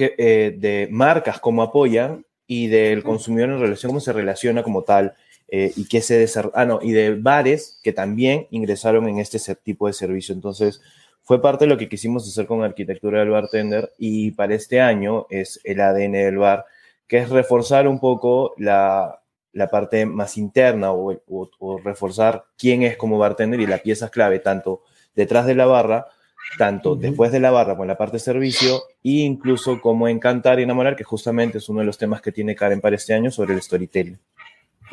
eh, 0.00 0.56
de 0.58 0.88
marcas 0.90 1.38
como 1.38 1.62
apoyan 1.62 2.26
y 2.52 2.66
del 2.66 3.02
consumidor 3.02 3.48
en 3.48 3.60
relación, 3.60 3.90
cómo 3.90 4.00
se 4.00 4.12
relaciona 4.12 4.62
como 4.62 4.82
tal 4.82 5.14
eh, 5.48 5.72
y 5.74 5.88
qué 5.88 6.02
se 6.02 6.18
desarrolla, 6.18 6.54
ah, 6.54 6.66
no, 6.66 6.80
y 6.82 6.92
de 6.92 7.14
bares 7.14 7.80
que 7.82 7.94
también 7.94 8.46
ingresaron 8.50 9.08
en 9.08 9.18
este 9.18 9.38
tipo 9.54 9.86
de 9.86 9.94
servicio. 9.94 10.34
Entonces, 10.34 10.82
fue 11.22 11.40
parte 11.40 11.64
de 11.64 11.70
lo 11.70 11.78
que 11.78 11.88
quisimos 11.88 12.28
hacer 12.28 12.46
con 12.46 12.62
Arquitectura 12.62 13.20
del 13.20 13.30
Bartender 13.30 13.90
y 13.96 14.32
para 14.32 14.54
este 14.54 14.82
año 14.82 15.26
es 15.30 15.60
el 15.64 15.80
ADN 15.80 16.12
del 16.12 16.36
bar, 16.36 16.66
que 17.06 17.18
es 17.18 17.30
reforzar 17.30 17.88
un 17.88 18.00
poco 18.00 18.52
la, 18.58 19.22
la 19.52 19.68
parte 19.68 20.04
más 20.04 20.36
interna 20.36 20.92
o, 20.92 21.18
o, 21.26 21.78
reforzar 21.78 22.44
quién 22.58 22.82
es 22.82 22.98
como 22.98 23.18
bartender 23.18 23.60
y 23.60 23.66
la 23.66 23.78
pieza 23.78 24.10
clave, 24.10 24.40
tanto 24.40 24.82
detrás 25.14 25.46
de 25.46 25.54
la 25.54 25.64
barra 25.64 26.08
tanto 26.56 26.96
después 26.96 27.32
de 27.32 27.40
la 27.40 27.50
barra 27.50 27.76
con 27.76 27.86
la 27.86 27.96
parte 27.96 28.16
de 28.16 28.20
servicio 28.20 28.82
e 29.02 29.10
incluso 29.10 29.80
como 29.80 30.08
encantar 30.08 30.60
y 30.60 30.64
enamorar, 30.64 30.96
que 30.96 31.04
justamente 31.04 31.58
es 31.58 31.68
uno 31.68 31.80
de 31.80 31.86
los 31.86 31.98
temas 31.98 32.20
que 32.20 32.32
tiene 32.32 32.54
Karen 32.54 32.80
para 32.80 32.96
este 32.96 33.14
año 33.14 33.30
sobre 33.30 33.54
el 33.54 33.62
storytelling. 33.62 34.18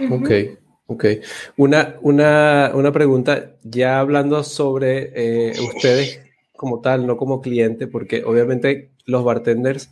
Ok, 0.10 0.30
ok. 0.88 1.06
Una, 1.58 1.96
una, 2.02 2.72
una 2.74 2.92
pregunta, 2.92 3.56
ya 3.64 4.00
hablando 4.00 4.44
sobre 4.44 5.12
eh, 5.16 5.54
ustedes 5.60 6.22
como 6.56 6.82
tal, 6.82 7.08
no 7.08 7.18
como 7.18 7.42
cliente, 7.42 7.88
porque 7.88 8.24
obviamente 8.24 8.92
los 9.06 9.24
bartenders 9.24 9.92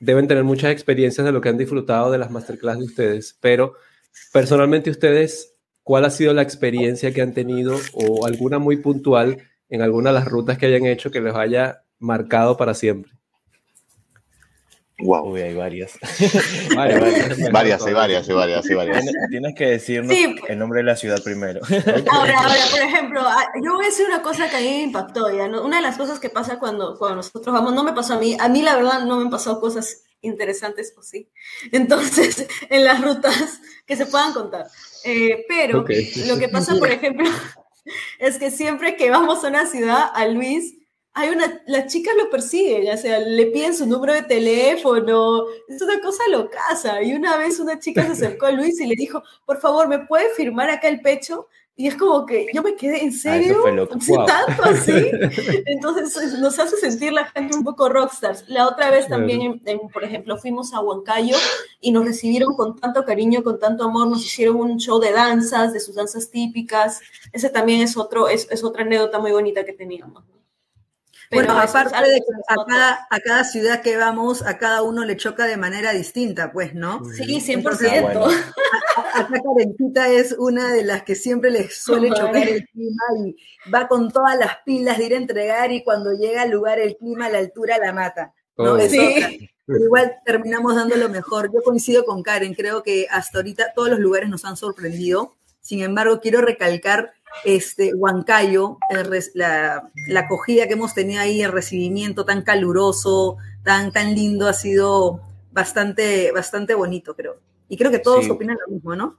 deben 0.00 0.28
tener 0.28 0.44
muchas 0.44 0.70
experiencias 0.70 1.24
de 1.24 1.32
lo 1.32 1.40
que 1.40 1.48
han 1.48 1.58
disfrutado 1.58 2.10
de 2.10 2.18
las 2.18 2.30
masterclass 2.30 2.78
de 2.78 2.84
ustedes, 2.84 3.36
pero 3.40 3.74
personalmente 4.32 4.90
ustedes, 4.90 5.54
¿cuál 5.82 6.04
ha 6.04 6.10
sido 6.10 6.34
la 6.34 6.42
experiencia 6.42 7.12
que 7.12 7.22
han 7.22 7.32
tenido 7.32 7.76
o 7.94 8.26
alguna 8.26 8.58
muy 8.58 8.76
puntual 8.76 9.38
en 9.68 9.82
alguna 9.82 10.10
de 10.10 10.14
las 10.14 10.26
rutas 10.26 10.58
que 10.58 10.66
hayan 10.66 10.86
hecho 10.86 11.10
que 11.10 11.20
les 11.20 11.34
haya 11.34 11.82
marcado 11.98 12.56
para 12.56 12.74
siempre? 12.74 13.12
Wow. 15.00 15.30
Uy, 15.30 15.42
hay 15.42 15.54
varias. 15.54 15.92
varias, 16.74 17.00
varias, 17.52 17.86
hay 17.86 17.94
varias, 17.94 18.28
hay 18.28 18.34
varias, 18.34 18.68
hay 18.68 18.74
varias. 18.74 19.04
Tienes, 19.30 19.54
que 19.54 19.66
decirnos 19.66 20.12
el 20.48 20.58
nombre 20.58 20.80
de 20.80 20.84
la 20.84 20.96
ciudad 20.96 21.22
primero. 21.22 21.60
Ahora, 22.10 22.34
ahora, 22.36 22.64
por 22.70 22.80
ejemplo, 22.80 23.20
ah, 23.22 23.46
yo 23.62 23.74
voy 23.74 23.84
a 23.84 23.88
decir 23.88 24.06
una 24.06 24.22
cosa 24.22 24.50
que 24.50 24.56
a 24.56 24.60
mí 24.60 24.66
me 24.66 24.82
impactó. 24.82 25.30
¿ya? 25.30 25.44
Una 25.44 25.76
de 25.76 25.82
las 25.82 25.96
cosas 25.96 26.18
que 26.18 26.30
pasa 26.30 26.58
cuando, 26.58 26.98
cuando 26.98 27.16
nosotros 27.16 27.54
vamos, 27.54 27.74
no 27.74 27.84
me 27.84 27.92
pasó 27.92 28.14
a 28.14 28.18
mí, 28.18 28.36
a 28.40 28.48
mí 28.48 28.62
la 28.62 28.74
verdad 28.74 29.04
no 29.04 29.18
me 29.18 29.22
han 29.22 29.30
pasado 29.30 29.60
cosas 29.60 30.02
interesantes 30.20 30.92
o 30.96 31.02
sí. 31.02 31.30
Entonces, 31.72 32.48
en 32.68 32.84
las 32.84 33.00
rutas 33.00 33.60
que 33.86 33.94
se 33.94 34.06
puedan 34.06 34.32
contar. 34.32 34.66
Eh, 35.04 35.44
pero 35.48 35.84
lo 36.26 36.38
que 36.38 36.48
pasa, 36.48 36.74
por 36.76 36.90
ejemplo, 36.90 37.30
es 38.18 38.38
que 38.38 38.50
siempre 38.50 38.96
que 38.96 39.10
vamos 39.10 39.44
a 39.44 39.48
una 39.48 39.66
ciudad, 39.66 40.10
a 40.14 40.26
Luis, 40.26 40.74
hay 41.14 41.30
una, 41.30 41.62
las 41.66 41.86
chicas 41.92 42.14
lo 42.16 42.30
persiguen, 42.30 42.84
ya 42.84 42.96
sea, 42.96 43.18
le 43.18 43.46
piden 43.46 43.74
su 43.74 43.86
número 43.86 44.12
de 44.14 44.22
teléfono, 44.22 45.46
es 45.68 45.82
una 45.82 46.00
cosa 46.00 46.22
locaza. 46.30 47.02
Y 47.02 47.12
una 47.14 47.36
vez 47.36 47.58
una 47.58 47.80
chica 47.80 48.04
se 48.06 48.12
acercó 48.12 48.46
a 48.46 48.52
Luis 48.52 48.80
y 48.80 48.86
le 48.86 48.94
dijo, 48.94 49.22
por 49.44 49.60
favor, 49.60 49.88
¿me 49.88 49.98
puede 50.06 50.32
firmar 50.34 50.70
acá 50.70 50.88
el 50.88 51.00
pecho? 51.00 51.48
Y 51.80 51.86
es 51.86 51.94
como 51.94 52.26
que 52.26 52.48
yo 52.52 52.60
me 52.64 52.74
quedé, 52.74 53.04
¿en 53.04 53.10
ah, 53.10 53.12
serio? 53.12 53.62
¿Tanto 54.26 54.64
así? 54.64 55.12
Entonces 55.64 56.36
nos 56.40 56.58
hace 56.58 56.76
sentir 56.76 57.12
la 57.12 57.26
gente 57.26 57.56
un 57.56 57.62
poco 57.62 57.88
rockstars. 57.88 58.48
La 58.48 58.66
otra 58.66 58.90
vez 58.90 59.06
también, 59.06 59.62
por 59.92 60.02
ejemplo, 60.02 60.36
fuimos 60.38 60.74
a 60.74 60.80
Huancayo 60.80 61.36
y 61.80 61.92
nos 61.92 62.04
recibieron 62.04 62.56
con 62.56 62.74
tanto 62.80 63.04
cariño, 63.04 63.44
con 63.44 63.60
tanto 63.60 63.84
amor, 63.84 64.08
nos 64.08 64.26
hicieron 64.26 64.56
un 64.56 64.78
show 64.78 64.98
de 64.98 65.12
danzas, 65.12 65.72
de 65.72 65.78
sus 65.78 65.94
danzas 65.94 66.30
típicas. 66.30 67.00
Ese 67.32 67.48
también 67.48 67.80
es, 67.80 67.96
otro, 67.96 68.26
es, 68.26 68.48
es 68.50 68.64
otra 68.64 68.82
anécdota 68.82 69.20
muy 69.20 69.30
bonita 69.30 69.64
que 69.64 69.72
teníamos 69.72 70.24
bueno, 71.30 71.58
aparte 71.58 72.10
de 72.10 72.18
que 72.20 73.06
a 73.10 73.20
cada, 73.20 73.44
ciudad 73.44 73.82
que 73.82 73.96
vamos, 73.96 74.42
a 74.42 74.58
cada 74.58 74.82
uno 74.82 75.04
le 75.04 75.16
choca 75.16 75.46
de 75.46 75.56
manera 75.56 75.92
distinta, 75.92 76.52
pues, 76.52 76.74
¿no? 76.74 77.04
Sí, 77.04 77.40
100%. 77.40 78.44
acá 79.14 79.40
Karencita 79.42 80.08
es 80.10 80.32
una 80.38 80.72
de 80.72 80.84
las 80.84 81.02
que 81.02 81.14
siempre 81.14 81.50
le 81.50 81.68
suele 81.70 82.10
chocar 82.10 82.48
el 82.48 82.66
clima 82.68 83.02
y 83.24 83.36
va 83.70 83.88
con 83.88 84.10
todas 84.10 84.36
las 84.38 84.58
pilas 84.64 84.98
de 84.98 85.04
ir 85.04 85.14
a 85.14 85.18
entregar 85.18 85.72
y 85.72 85.84
cuando 85.84 86.12
llega 86.12 86.42
al 86.42 86.50
lugar 86.50 86.78
el 86.78 86.96
clima 86.96 87.26
a 87.26 87.30
la 87.30 87.38
altura 87.38 87.78
la 87.78 87.92
mata. 87.92 88.32
¿no? 88.56 88.78
sí. 88.80 89.50
Pero 89.68 89.84
igual 89.84 90.16
terminamos 90.24 90.74
dando 90.74 90.96
lo 90.96 91.10
mejor. 91.10 91.52
Yo 91.52 91.62
coincido 91.62 92.06
con 92.06 92.22
Karen, 92.22 92.54
creo 92.54 92.82
que 92.82 93.06
hasta 93.10 93.36
ahorita 93.36 93.74
todos 93.74 93.90
los 93.90 93.98
lugares 93.98 94.30
nos 94.30 94.46
han 94.46 94.56
sorprendido. 94.56 95.34
Sin 95.60 95.82
embargo, 95.82 96.20
quiero 96.20 96.40
recalcar 96.40 97.12
este, 97.44 97.94
Huancayo, 97.94 98.78
la, 99.34 99.90
acogida 100.16 100.66
que 100.66 100.74
hemos 100.74 100.94
tenido 100.94 101.20
ahí, 101.20 101.42
el 101.42 101.52
recibimiento 101.52 102.24
tan 102.24 102.42
caluroso, 102.42 103.36
tan, 103.62 103.92
tan 103.92 104.14
lindo, 104.14 104.48
ha 104.48 104.52
sido 104.52 105.20
bastante, 105.52 106.32
bastante 106.32 106.74
bonito, 106.74 107.14
creo. 107.14 107.40
Y 107.68 107.76
creo 107.76 107.90
que 107.90 107.98
todos 107.98 108.28
opinan 108.30 108.56
lo 108.66 108.74
mismo, 108.74 108.96
¿no? 108.96 109.18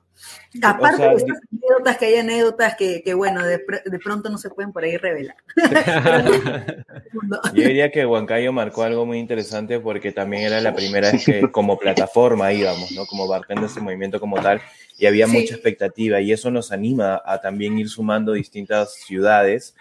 Aparte 0.63 1.03
de 1.03 1.15
estas 1.15 1.37
anécdotas, 1.51 1.97
que 1.97 2.05
hay 2.05 2.15
anécdotas 2.15 2.75
que, 2.75 3.03
que 3.03 3.13
bueno, 3.13 3.45
de, 3.45 3.63
de, 3.85 3.99
pronto 3.99 4.29
no 4.29 4.37
se 4.37 4.49
pueden 4.49 4.73
por 4.73 4.83
ahí 4.83 4.97
revelar. 4.97 5.37
Yo 7.53 7.63
diría 7.63 7.91
que 7.91 8.05
Huancayo 8.05 8.51
marcó 8.51 8.83
algo 8.83 9.05
muy 9.05 9.19
interesante 9.19 9.79
porque 9.79 10.11
también 10.11 10.43
era 10.43 10.61
la 10.61 10.73
primera 10.73 11.11
vez 11.11 11.25
que 11.25 11.51
como 11.51 11.77
plataforma 11.77 12.51
íbamos, 12.51 12.91
¿no? 12.91 13.05
Como 13.05 13.31
de 13.31 13.65
ese 13.65 13.81
movimiento 13.81 14.19
como 14.19 14.41
tal, 14.41 14.61
y 14.97 15.05
había 15.05 15.27
mucha 15.27 15.53
expectativa 15.53 16.19
y 16.19 16.31
eso 16.31 16.49
nos 16.51 16.71
anima 16.71 17.21
a 17.23 17.39
también 17.39 17.77
ir 17.77 17.89
sumando 17.89 18.33
distintas 18.33 18.95
ciudades 18.95 19.75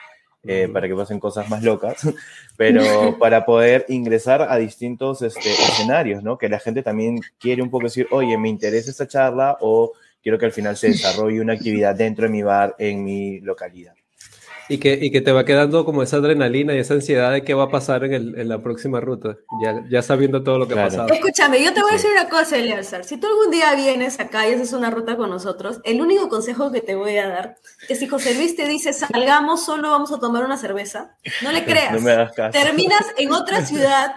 eh, 0.45 0.68
para 0.72 0.86
que 0.86 0.95
pasen 0.95 1.18
cosas 1.18 1.49
más 1.51 1.62
locas, 1.62 2.01
pero 2.57 3.18
para 3.18 3.45
poder 3.45 3.84
ingresar 3.89 4.43
a 4.43 4.57
distintos 4.57 5.22
este, 5.22 5.51
escenarios, 5.51 6.22
¿no? 6.22 6.39
Que 6.39 6.49
la 6.49 6.59
gente 6.59 6.82
también 6.82 7.20
quiere 7.39 7.62
un 7.62 7.70
poco 7.70 7.84
decir, 7.84 8.07
oye, 8.11 8.39
me 8.39 8.49
interesa 8.49 8.91
esta 8.91 9.09
charla 9.09 9.59
o 9.61 9.93
quiero 10.22 10.39
que 10.39 10.47
al 10.47 10.53
final 10.53 10.76
se 10.76 10.89
desarrolle 10.89 11.41
una 11.41 11.55
actividad 11.55 11.95
dentro 11.95 12.26
de 12.26 12.32
mi 12.32 12.43
bar, 12.43 12.76
en 12.78 13.05
mi 13.05 13.41
localidad. 13.41 13.97
Y 14.71 14.79
que, 14.79 14.99
y 15.01 15.11
que 15.11 15.21
te 15.23 15.33
va 15.33 15.45
quedando 15.47 15.85
como 15.87 16.03
esa 16.03 16.19
adrenalina 16.19 16.75
y 16.75 16.79
esa 16.79 16.93
ansiedad 16.95 17.33
de 17.33 17.43
qué 17.43 17.55
va 17.55 17.64
a 17.64 17.69
pasar 17.71 18.05
en, 18.05 18.12
el, 18.12 18.39
en 18.39 18.49
la 18.49 18.62
próxima 18.62 19.01
ruta, 19.01 19.37
ya, 19.62 19.83
ya 19.91 20.03
sabiendo 20.03 20.43
todo 20.43 20.59
lo 20.59 20.69
que 20.69 20.75
Claro. 20.75 20.89
ha 20.89 20.91
pasado. 20.91 21.09
Escúchame, 21.14 21.64
yo 21.64 21.73
te 21.73 21.81
voy 21.81 21.91
a 21.91 21.95
decir 21.95 22.11
una 22.11 22.29
cosa, 22.29 22.57
Eleazar. 22.59 23.05
Si 23.05 23.16
tú 23.16 23.27
algún 23.29 23.51
día 23.51 23.75
vienes 23.75 24.21
acá 24.21 24.47
y 24.47 24.53
haces 24.53 24.75
una 24.75 24.91
ruta 24.91 25.16
con 25.16 25.31
nosotros, 25.31 25.81
el 25.85 26.01
único 26.03 26.29
consejo 26.29 26.71
que 26.71 26.83
te 26.83 26.95
voy 26.97 27.16
a 27.16 27.29
dar 27.29 27.57
es 27.89 27.99
si 27.99 28.07
José 28.09 28.35
Luis 28.35 28.57
te 28.57 28.69
dice 28.69 28.93
salgamos, 28.93 29.64
solo 29.64 29.91
vamos 29.91 30.12
a 30.12 30.19
tomar 30.19 30.45
una 30.45 30.59
cerveza, 30.59 31.16
no 31.43 31.51
le 31.51 31.64
creas. 31.64 31.93
No 31.95 32.01
me 32.01 32.11
hagas 32.12 32.33
caso. 32.33 32.59
Terminas 32.59 33.07
en 33.16 33.33
otra 33.33 33.64
ciudad 33.64 34.16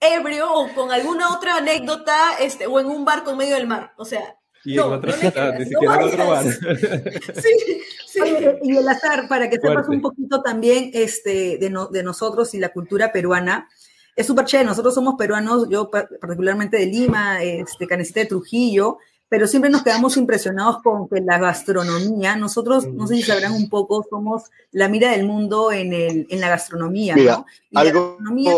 ebrio 0.00 0.52
o 0.52 0.68
con 0.74 0.92
alguna 0.92 1.34
otra 1.34 1.56
anécdota 1.56 2.14
este, 2.40 2.68
o 2.68 2.78
en 2.78 2.86
un 2.86 3.04
barco 3.04 3.32
en 3.32 3.36
medio 3.38 3.56
del 3.56 3.66
mar. 3.66 3.94
O 3.96 4.04
sea, 4.04 4.37
Y 4.68 4.76
no, 4.76 4.86
en 4.88 4.92
otra 4.94 5.12
no 5.12 5.16
ciudad, 5.18 5.32
creas, 5.32 5.52
ni 5.54 5.64
no 5.64 5.68
siquiera 5.80 5.94
en 5.94 6.02
otro 6.02 6.28
bar. 6.28 6.44
sí, 7.42 7.80
sí. 8.06 8.20
Oye, 8.20 8.58
y 8.62 8.76
el 8.76 8.88
azar, 8.88 9.26
para 9.28 9.48
que 9.48 9.56
sepas 9.56 9.88
un 9.88 10.00
poquito 10.00 10.42
también 10.42 10.90
este, 10.92 11.58
de, 11.58 11.70
no- 11.70 11.86
de 11.86 12.02
nosotros 12.02 12.52
y 12.54 12.58
la 12.58 12.68
cultura 12.70 13.10
peruana, 13.12 13.68
es 14.16 14.26
súper 14.26 14.44
chévere. 14.44 14.68
Nosotros 14.68 14.94
somos 14.94 15.14
peruanos, 15.16 15.68
yo 15.70 15.90
pa- 15.90 16.08
particularmente 16.20 16.76
de 16.76 16.86
Lima, 16.86 17.42
este, 17.42 17.86
Canecita 17.86 18.20
de 18.20 18.26
Trujillo, 18.26 18.98
pero 19.30 19.46
siempre 19.46 19.70
nos 19.70 19.82
quedamos 19.82 20.16
impresionados 20.16 20.82
con 20.82 21.08
que 21.08 21.20
la 21.20 21.38
gastronomía, 21.38 22.34
nosotros, 22.36 22.86
no 22.86 23.06
sé 23.06 23.16
si 23.16 23.22
sabrán 23.22 23.52
un 23.52 23.68
poco, 23.68 24.04
somos 24.10 24.44
la 24.72 24.88
mira 24.88 25.12
del 25.12 25.24
mundo 25.26 25.70
en, 25.72 25.92
el, 25.92 26.26
en 26.30 26.40
la 26.40 26.48
gastronomía, 26.48 27.14
Mira, 27.14 27.36
¿no? 27.36 27.46
Y 27.70 27.76
algo- 27.78 28.16
la 28.18 28.24
gastronomía 28.24 28.52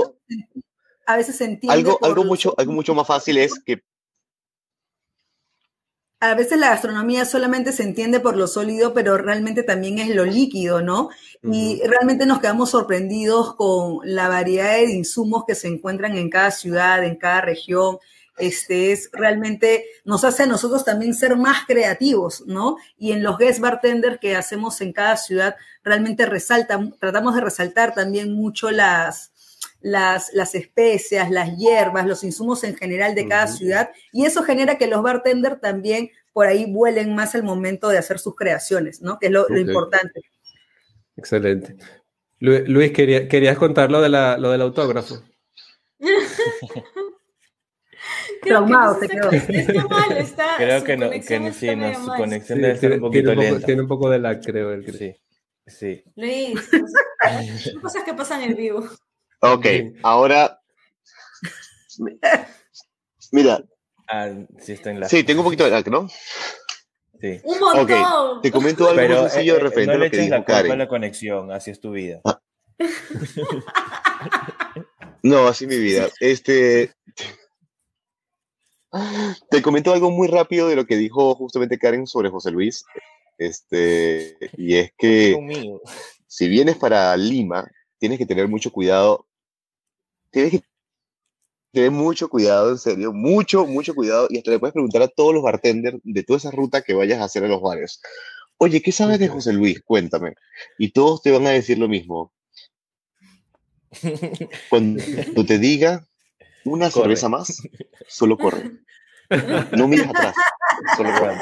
a 1.07 1.17
veces 1.17 1.37
se 1.37 1.45
entiende 1.45 1.75
Algo, 1.75 1.99
por 1.99 2.09
algo, 2.09 2.23
los- 2.23 2.27
mucho, 2.27 2.55
algo 2.57 2.73
mucho 2.73 2.95
más 2.95 3.07
fácil 3.07 3.39
es 3.39 3.59
que 3.59 3.83
a 6.21 6.35
veces 6.35 6.59
la 6.59 6.69
gastronomía 6.69 7.25
solamente 7.25 7.73
se 7.73 7.83
entiende 7.83 8.21
por 8.21 8.37
lo 8.37 8.47
sólido, 8.47 8.93
pero 8.93 9.17
realmente 9.17 9.63
también 9.63 9.99
es 9.99 10.15
lo 10.15 10.27
líquido, 10.27 10.83
¿no? 10.83 11.09
Y 11.43 11.81
realmente 11.87 12.27
nos 12.27 12.41
quedamos 12.41 12.71
sorprendidos 12.71 13.55
con 13.57 14.01
la 14.05 14.29
variedad 14.29 14.75
de 14.75 14.93
insumos 14.93 15.45
que 15.47 15.55
se 15.55 15.69
encuentran 15.69 16.19
en 16.19 16.29
cada 16.29 16.51
ciudad, 16.51 17.03
en 17.05 17.17
cada 17.17 17.41
región. 17.41 17.99
Este 18.37 18.93
es 18.93 19.09
realmente 19.13 19.87
nos 20.05 20.25
hace 20.25 20.43
a 20.43 20.47
nosotros 20.47 20.85
también 20.85 21.15
ser 21.15 21.37
más 21.37 21.65
creativos, 21.67 22.45
¿no? 22.47 22.77
Y 22.99 23.13
en 23.13 23.23
los 23.23 23.39
guest 23.39 23.61
bartender 23.61 24.19
que 24.19 24.37
hacemos 24.37 24.83
en 24.83 24.93
cada 24.93 25.17
ciudad, 25.17 25.57
realmente 25.83 26.27
resalta, 26.27 26.79
tratamos 26.99 27.35
de 27.35 27.41
resaltar 27.41 27.95
también 27.95 28.35
mucho 28.35 28.71
las, 28.71 29.33
las, 29.81 30.33
las 30.35 30.55
especias, 30.55 31.31
las 31.31 31.57
hierbas, 31.57 32.07
los 32.07 32.23
insumos 32.25 32.65
en 32.65 32.77
general 32.77 33.15
de 33.15 33.27
cada 33.29 33.47
ciudad, 33.47 33.91
y 34.13 34.25
eso 34.27 34.43
genera 34.43 34.77
que 34.79 34.87
los 34.87 35.03
bartenders 35.03 35.61
también 35.61 36.11
por 36.33 36.47
ahí 36.47 36.71
vuelen 36.73 37.15
más 37.15 37.35
al 37.35 37.43
momento 37.43 37.89
de 37.89 37.99
hacer 37.99 38.19
sus 38.19 38.37
creaciones, 38.37 39.01
¿no? 39.03 39.19
Que 39.19 39.27
es 39.27 39.33
lo, 39.33 39.47
importante. 39.57 40.21
Excelente. 41.17 41.77
Lu- 42.39 42.65
Luis, 42.67 42.93
quería- 42.93 43.29
querías 43.29 43.59
contar 43.59 43.91
lo, 43.91 44.01
de 44.01 44.09
la, 44.09 44.39
lo 44.39 44.51
del 44.51 44.63
autógrafo. 44.63 45.23
Creo 48.41 48.41
que 48.43 48.49
Traumado 48.49 48.95
no 48.95 49.01
se 49.01 49.07
sé, 49.09 49.15
quedó. 49.15 49.31
Está 49.51 49.89
mal, 49.89 50.17
está. 50.17 50.47
Creo 50.57 50.85
que 50.85 50.97
no, 50.97 51.11
que 51.11 51.23
sí, 51.53 51.77
no, 51.77 51.95
su 51.95 52.07
conexión 52.17 52.59
Sí, 52.59 52.63
debe 52.63 52.77
ser 52.77 52.81
tiene, 52.81 52.95
un 53.05 53.11
tiene 53.11 53.29
poquito 53.29 53.31
un 53.31 53.37
poco, 53.37 53.43
lenta. 53.51 53.67
tiene 53.67 53.83
un 53.83 53.89
poco 53.89 54.11
de 54.11 54.19
lag, 54.19 54.41
creo. 54.43 54.73
El 54.73 54.93
Sí, 54.99 55.15
sí. 55.67 56.03
Luis, 56.17 56.59
cosas 57.83 58.03
que 58.05 58.15
pasan 58.15 58.43
en 58.43 58.57
vivo. 58.57 58.89
Ok, 59.41 59.63
Bien. 59.63 59.99
ahora. 60.03 60.61
Mira, 63.33 63.63
Ah, 64.13 64.29
sí 64.59 64.73
está 64.73 64.91
en 64.91 64.99
la... 65.01 65.09
sí, 65.09 65.23
tengo 65.23 65.41
un 65.43 65.45
poquito 65.45 65.63
de 65.65 65.71
lag, 65.71 65.89
¿no? 65.89 66.09
sí. 67.21 67.41
Un 67.45 67.61
montón. 67.61 68.43
Te 68.43 68.51
comento 68.51 68.89
algo 68.89 68.97
Pero 68.97 69.21
muy 69.21 69.31
sencillo 69.31 69.55
eh, 69.55 69.57
eh, 69.59 69.61
referente 69.61 69.93
no 69.93 69.93
a 69.93 69.99
le 69.99 70.05
lo 70.07 70.11
que 70.11 70.17
la 70.17 70.23
dijo 70.25 70.37
culpa 70.37 70.53
a 70.53 70.63
Karen. 70.63 70.79
la 70.79 70.89
conexión, 70.89 71.53
así 71.53 71.71
es 71.71 71.81
tu 71.81 71.93
vida. 71.93 72.21
No, 75.23 75.47
así 75.47 75.67
mi 75.67 75.77
vida. 75.79 76.09
Este. 76.19 76.93
Te 79.51 79.63
comento 79.63 79.93
algo 79.93 80.11
muy 80.11 80.27
rápido 80.27 80.67
de 80.67 80.75
lo 80.77 80.87
que 80.87 80.97
dijo 80.97 81.35
justamente 81.37 81.79
Karen 81.79 82.07
sobre 82.07 82.31
José 82.31 82.51
Luis. 82.51 82.85
Este, 83.39 84.37
y 84.57 84.77
es 84.77 84.93
que 84.99 85.39
si 86.27 86.49
vienes 86.49 86.77
para 86.77 87.17
Lima, 87.17 87.71
tienes 87.99 88.19
que 88.19 88.27
tener 88.27 88.49
mucho 88.49 88.73
cuidado. 88.73 89.27
Tienes 90.31 90.53
que 90.53 90.63
tener 91.73 91.91
mucho 91.91 92.29
cuidado, 92.29 92.71
en 92.71 92.79
serio, 92.79 93.13
mucho, 93.13 93.67
mucho 93.67 93.95
cuidado. 93.95 94.27
Y 94.31 94.39
hasta 94.39 94.51
le 94.51 94.59
puedes 94.59 94.73
preguntar 94.75 95.03
a 95.03 95.09
todos 95.09 95.35
los 95.35 95.43
bartenders 95.43 95.99
de 96.03 96.23
toda 96.23 96.39
esa 96.39 96.51
ruta 96.51 96.83
que 96.83 96.95
vayas 96.95 97.21
a 97.21 97.25
hacer 97.25 97.45
a 97.45 97.49
los 97.49 97.61
bares. 97.61 98.01
Oye, 98.59 98.83
¿qué 98.83 98.93
sabes 98.93 99.19
de. 99.19 99.29
José 99.29 99.53
Luis? 99.53 99.81
Cuéntame. 99.83 100.35
Y 100.79 100.91
todos 100.93 101.23
te 101.23 101.31
van 101.31 101.47
a 101.47 101.51
decir 101.51 101.79
lo 101.79 101.89
mismo. 101.89 102.33
Cuando 104.69 105.03
te 105.47 105.59
diga 105.59 106.07
una 106.65 106.91
Corre. 106.91 107.05
cerveza 107.05 107.29
más, 107.29 107.63
solo 108.09 108.37
corre. 108.37 108.71
No 109.77 109.89
mires 109.89 110.09
atrás, 110.09 110.35
solo 110.97 111.11
corre. 111.19 111.37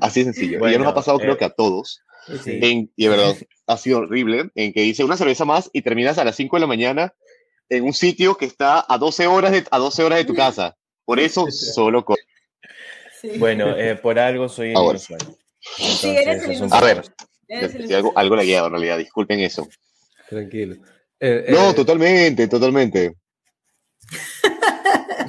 Así 0.00 0.20
de 0.24 0.32
sencillo. 0.32 0.50
y 0.50 0.52
ya 0.52 0.58
nos 0.58 0.60
Bueno, 0.60 0.88
ha 0.88 0.94
pasado, 0.94 1.18
creo 1.18 1.34
eh, 1.34 1.38
que 1.38 1.44
a 1.44 1.50
todos. 1.50 2.02
Sí. 2.42 2.58
En, 2.62 2.90
y 2.96 3.04
de 3.04 3.08
verdad, 3.10 3.36
ha 3.66 3.76
sido 3.76 3.98
horrible. 3.98 4.50
En 4.54 4.72
que 4.72 4.82
dice 4.82 5.04
una 5.04 5.16
cerveza 5.16 5.44
más 5.44 5.70
y 5.72 5.82
terminas 5.82 6.18
a 6.18 6.24
las 6.24 6.36
5 6.36 6.56
de 6.56 6.60
la 6.60 6.66
mañana 6.66 7.14
en 7.68 7.84
un 7.84 7.92
sitio 7.94 8.36
que 8.36 8.44
está 8.46 8.84
a 8.88 8.98
12 8.98 9.26
horas 9.26 9.52
de, 9.52 9.64
a 9.70 9.78
12 9.78 10.02
horas 10.04 10.18
de 10.18 10.24
tu 10.24 10.34
casa. 10.34 10.76
Por 11.04 11.20
eso, 11.20 11.46
solo 11.50 12.04
corre. 12.04 12.22
Sí. 13.20 13.32
Bueno, 13.38 13.76
eh, 13.76 13.96
por 13.96 14.18
algo 14.18 14.48
soy 14.48 14.70
el 14.70 14.76
Ahora. 14.76 14.98
inusual. 14.98 15.36
Sí, 15.60 16.08
eres 16.10 16.26
el 16.26 16.34
es 16.34 16.44
un 16.46 16.52
inusual. 16.68 16.82
A 16.82 16.86
ver, 16.86 17.04
Eres 17.48 17.74
el 17.74 17.94
algo, 17.94 18.12
algo 18.16 18.36
la 18.36 18.42
guiado 18.44 18.66
en 18.66 18.72
realidad, 18.72 18.98
disculpen 18.98 19.40
eso. 19.40 19.66
Tranquilo. 20.28 20.76
Eh, 21.20 21.46
No, 21.50 21.70
eh, 21.70 21.74
totalmente, 21.74 22.48
totalmente. 22.48 23.14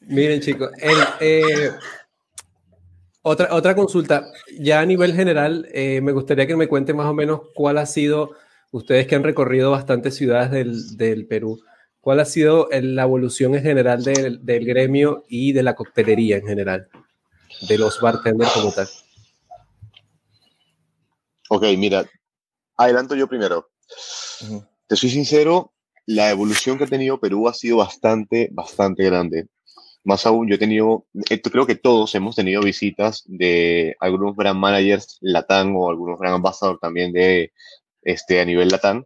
Miren, 0.00 0.40
chicos, 0.40 0.70
el, 0.78 0.96
eh, 1.20 1.70
otra, 3.22 3.52
otra 3.54 3.74
consulta. 3.74 4.24
Ya 4.58 4.80
a 4.80 4.86
nivel 4.86 5.14
general, 5.14 5.68
eh, 5.72 6.00
me 6.00 6.12
gustaría 6.12 6.46
que 6.46 6.56
me 6.56 6.68
cuenten 6.68 6.96
más 6.96 7.06
o 7.06 7.14
menos 7.14 7.40
cuál 7.54 7.78
ha 7.78 7.86
sido, 7.86 8.32
ustedes 8.76 9.06
que 9.06 9.14
han 9.14 9.24
recorrido 9.24 9.70
bastantes 9.70 10.14
ciudades 10.14 10.50
del, 10.50 10.96
del 10.96 11.26
Perú, 11.26 11.62
cuál 12.00 12.20
ha 12.20 12.24
sido 12.24 12.68
la 12.70 13.02
evolución 13.02 13.54
en 13.54 13.62
general 13.62 14.04
del, 14.04 14.44
del 14.44 14.66
gremio 14.66 15.24
y 15.28 15.52
de 15.52 15.62
la 15.62 15.74
coctelería 15.74 16.36
en 16.36 16.46
general, 16.46 16.88
de 17.68 17.78
los 17.78 18.00
bartenders 18.00 18.52
como 18.52 18.72
tal. 18.72 18.86
Ok, 21.48 21.64
mira, 21.78 22.04
adelanto 22.76 23.14
yo 23.14 23.26
primero. 23.26 23.70
Ujú. 24.42 24.64
Te 24.86 24.96
soy 24.96 25.10
sincero, 25.10 25.72
la 26.04 26.30
evolución 26.30 26.76
que 26.76 26.84
ha 26.84 26.88
tenido 26.88 27.18
Perú 27.18 27.48
ha 27.48 27.54
sido 27.54 27.78
bastante, 27.78 28.50
bastante 28.52 29.04
grande. 29.04 29.48
Más 30.04 30.26
aún, 30.26 30.48
yo 30.48 30.54
he 30.54 30.58
tenido, 30.58 31.06
eh, 31.30 31.40
creo 31.40 31.66
que 31.66 31.74
todos 31.74 32.14
hemos 32.14 32.36
tenido 32.36 32.62
visitas 32.62 33.24
de 33.26 33.96
algunos 33.98 34.36
brand 34.36 34.60
managers 34.60 35.18
Latam 35.20 35.74
o 35.74 35.90
algunos 35.90 36.18
brand 36.18 36.36
ambassador 36.36 36.78
también 36.78 37.12
de, 37.12 37.52
este, 38.06 38.40
a 38.40 38.44
nivel 38.44 38.68
Latam. 38.68 39.04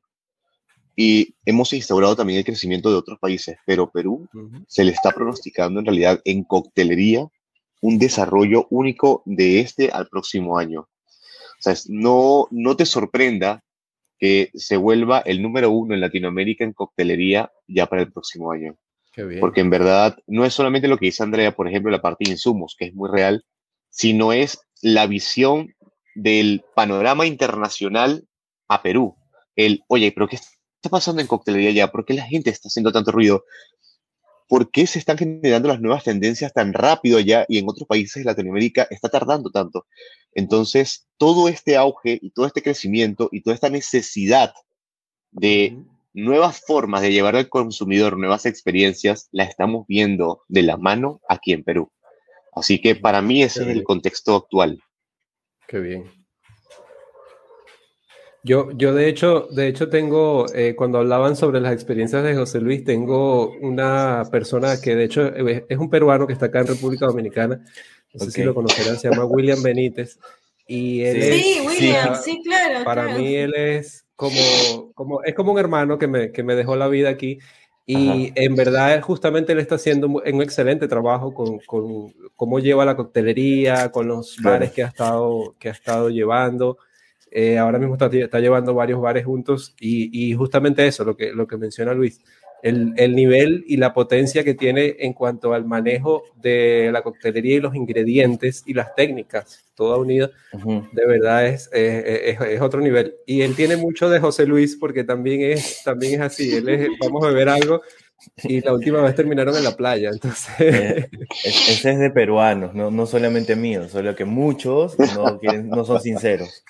Y 0.95 1.35
hemos 1.47 1.73
instaurado 1.73 2.15
también 2.15 2.39
el 2.39 2.45
crecimiento 2.45 2.91
de 2.91 2.97
otros 2.97 3.19
países, 3.19 3.57
pero 3.65 3.91
Perú 3.91 4.29
se 4.69 4.85
le 4.85 4.93
está 4.93 5.13
pronosticando 5.13 5.81
en 5.81 5.87
realidad 5.87 6.21
en 6.25 6.45
coctelería 6.45 7.27
un 7.81 7.99
desarrollo 7.99 8.67
único 8.69 9.23
de 9.25 9.61
este 9.61 9.89
al 9.91 10.09
próximo 10.09 10.59
año. 10.59 10.81
O 10.81 11.63
sea, 11.63 11.75
no, 11.89 12.49
no 12.51 12.77
te 12.77 12.85
sorprenda 12.85 13.65
que 14.19 14.51
se 14.53 14.77
vuelva 14.77 15.21
el 15.21 15.41
número 15.41 15.71
uno 15.71 15.95
en 15.95 16.01
Latinoamérica 16.03 16.65
en 16.65 16.75
coctelería 16.75 17.51
ya 17.67 17.87
para 17.87 18.03
el 18.03 18.13
próximo 18.13 18.53
año. 18.53 18.77
Qué 19.15 19.25
bien. 19.25 19.41
Porque 19.41 19.63
en 19.63 19.71
verdad 19.71 20.19
no 20.27 20.45
es 20.45 20.53
solamente 20.53 20.89
lo 20.89 20.99
que 20.99 21.07
dice 21.07 21.23
Andrea, 21.23 21.57
por 21.57 21.67
ejemplo, 21.67 21.91
la 21.91 22.03
parte 22.03 22.25
de 22.25 22.33
insumos, 22.33 22.77
que 22.79 22.87
es 22.87 22.95
muy 22.95 23.09
real, 23.09 23.43
sino 23.89 24.35
es 24.35 24.61
la 24.83 25.07
visión 25.07 25.75
del 26.15 26.63
panorama 26.75 27.27
internacional 27.27 28.27
a 28.71 28.81
Perú. 28.83 29.17
El, 29.57 29.83
oye, 29.89 30.13
pero 30.13 30.29
¿qué 30.29 30.37
está 30.37 30.89
pasando 30.89 31.21
en 31.21 31.27
coctelería 31.27 31.73
ya? 31.73 31.91
¿Por 31.91 32.05
qué 32.05 32.15
la 32.15 32.25
gente 32.25 32.51
está 32.51 32.69
haciendo 32.69 32.93
tanto 32.93 33.11
ruido? 33.11 33.45
¿Por 34.49 34.71
qué 34.71 34.87
se 34.87 34.99
están 34.99 35.19
generando 35.19 35.69
las 35.69 35.81
nuevas 35.81 36.05
tendencias 36.05 36.53
tan 36.53 36.73
rápido 36.73 37.19
allá 37.19 37.45
y 37.49 37.59
en 37.59 37.69
otros 37.69 37.87
países 37.87 38.23
de 38.23 38.31
Latinoamérica 38.31 38.87
está 38.91 39.09
tardando 39.09 39.51
tanto? 39.51 39.87
Entonces, 40.35 41.09
todo 41.19 41.49
este 41.49 41.77
auge 41.77 42.19
y 42.23 42.31
todo 42.31 42.47
este 42.47 42.63
crecimiento 42.63 43.29
y 43.33 43.43
toda 43.43 43.55
esta 43.55 43.71
necesidad 43.71 44.55
de 45.33 45.77
nuevas 46.13 46.61
formas 46.65 47.03
de 47.03 47.13
llevar 47.13 47.37
al 47.37 47.49
consumidor 47.49 48.17
nuevas 48.17 48.47
experiencias, 48.47 49.29
la 49.33 49.45
estamos 49.45 49.87
viendo 49.89 50.43
de 50.49 50.63
la 50.63 50.77
mano 50.77 51.21
aquí 51.29 51.53
en 51.53 51.65
Perú. 51.65 51.91
Así 52.53 52.81
que 52.81 52.97
para 52.97 53.21
mí 53.23 53.43
ese 53.43 53.63
es 53.63 53.69
el 53.69 53.85
contexto 53.85 54.37
actual. 54.37 54.81
Qué 55.69 55.79
bien. 55.79 56.20
Yo, 58.43 58.71
yo 58.73 58.95
de 58.95 59.09
hecho, 59.09 59.49
de 59.51 59.69
hecho 59.69 59.91
tengo, 59.91 60.47
eh, 60.55 60.75
cuando 60.75 60.99
hablaban 60.99 61.37
sobre 61.37 61.61
las 61.61 61.75
experiencias 61.75 62.25
de 62.25 62.35
José 62.35 62.61
Luis, 62.61 62.85
tengo 62.85 63.53
una 63.61 64.23
persona 64.31 64.81
que 64.81 64.97
de 64.97 65.05
hecho 65.05 65.27
eh, 65.27 65.67
es 65.69 65.79
un 65.79 65.91
peruano 65.91 66.27
que 66.27 66.33
está 66.33 66.47
acá 66.47 66.61
en 66.61 66.69
República 66.69 67.07
Dominicana, 67.07 67.61
no 68.15 68.25
sé 68.25 68.31
si 68.31 68.43
lo 68.43 68.55
conocerán, 68.55 68.99
se 68.99 69.11
llama 69.11 69.27
William 69.27 69.63
Benítez, 69.63 70.19
Y 70.67 71.03
él 71.03 71.23
sí, 71.23 71.59
es, 71.59 71.67
William, 71.67 72.15
sí, 72.23 72.41
claro. 72.43 72.85
Para 72.85 73.05
claro. 73.05 73.19
mí 73.19 73.35
él 73.35 73.55
es 73.55 74.07
como, 74.17 74.93
como, 74.95 75.23
es 75.23 75.35
como 75.35 75.53
un 75.53 75.59
hermano 75.59 75.99
que 75.99 76.07
me, 76.07 76.33
que 76.33 76.43
me 76.43 76.55
dejó 76.55 76.77
la 76.77 76.89
vida 76.89 77.11
aquí. 77.11 77.39
Y 77.87 78.29
Ajá. 78.29 78.33
en 78.37 78.55
verdad, 78.57 79.01
justamente 79.03 79.53
él 79.53 79.59
está 79.59 79.75
haciendo 79.75 80.07
un 80.07 80.15
un 80.25 80.43
excelente 80.43 80.87
trabajo 80.89 81.35
con, 81.35 81.59
con 81.67 82.13
cómo 82.37 82.59
lleva 82.61 82.85
la 82.85 82.97
coctelería, 82.97 83.91
con 83.91 84.07
los 84.09 84.37
Claro. 84.37 84.51
bares 84.55 84.73
que 84.73 84.83
ha 84.85 84.87
estado, 84.87 85.57
que 85.59 85.69
ha 85.69 85.73
estado 85.73 86.09
llevando. 86.09 86.79
Eh, 87.31 87.59
ahora 87.59 87.79
mismo 87.79 87.95
está, 87.95 88.07
está 88.07 88.41
llevando 88.41 88.75
varios 88.75 89.01
bares 89.01 89.25
juntos 89.25 89.75
y, 89.81 90.11
y 90.31 90.35
justamente 90.35 90.87
eso, 90.87 91.05
lo 91.05 91.17
que, 91.17 91.33
lo 91.33 91.47
que 91.47 91.57
menciona 91.57 91.95
Luis, 91.95 92.21
el, 92.63 92.93
el 92.97 93.15
nivel 93.17 93.65
y 93.69 93.77
la 93.79 93.95
potencia 93.95 94.45
que 94.45 94.53
tiene 94.55 94.97
en 94.99 95.15
cuanto 95.15 95.55
al 95.55 95.65
manejo 95.65 96.25
de 96.37 96.91
la 96.93 97.01
coctelería 97.03 97.57
y 97.57 97.61
los 97.61 97.75
ingredientes 97.75 98.65
y 98.67 98.75
las 98.75 98.95
técnicas, 98.95 99.65
toda 99.75 99.97
unida, 99.97 100.31
Ujú. 100.53 100.87
de 100.93 101.07
verdad 101.07 101.47
es, 101.47 101.71
es, 101.73 102.05
es- 102.35 102.41
es 102.49 102.61
otro 102.61 102.81
nivel. 102.81 103.15
Y 103.25 103.41
él 103.43 103.55
tiene 103.57 103.77
mucho 103.77 104.11
de 104.11 104.21
José 104.21 104.45
Luis 104.45 104.77
porque 104.77 105.05
también 105.05 105.41
es, 105.41 105.83
también 105.85 106.15
es 106.15 106.21
así. 106.21 106.55
Él 106.55 106.69
es, 106.69 106.89
vamos 107.01 107.25
a 107.25 107.29
beber 107.29 107.49
algo 107.49 107.81
y 108.45 108.61
la 108.61 108.73
última 108.75 109.01
vez 109.03 109.15
terminaron 109.15 109.57
en 109.57 109.65
la 109.65 109.77
playa. 109.77 110.11
Entonces, 110.13 110.49
Eh, 110.59 111.09
es- 111.45 111.69
ese 111.69 111.91
es 111.93 111.99
de 111.99 112.11
peruanos, 112.11 112.75
no, 112.75 112.91
no 112.91 113.07
solamente 113.07 113.57
mío, 113.57 113.89
solo 113.89 114.15
que 114.15 114.25
muchos 114.25 114.99
no, 114.99 115.39
quieren, 115.39 115.69
no 115.71 115.85
son 115.85 116.01
sinceros. 116.01 116.65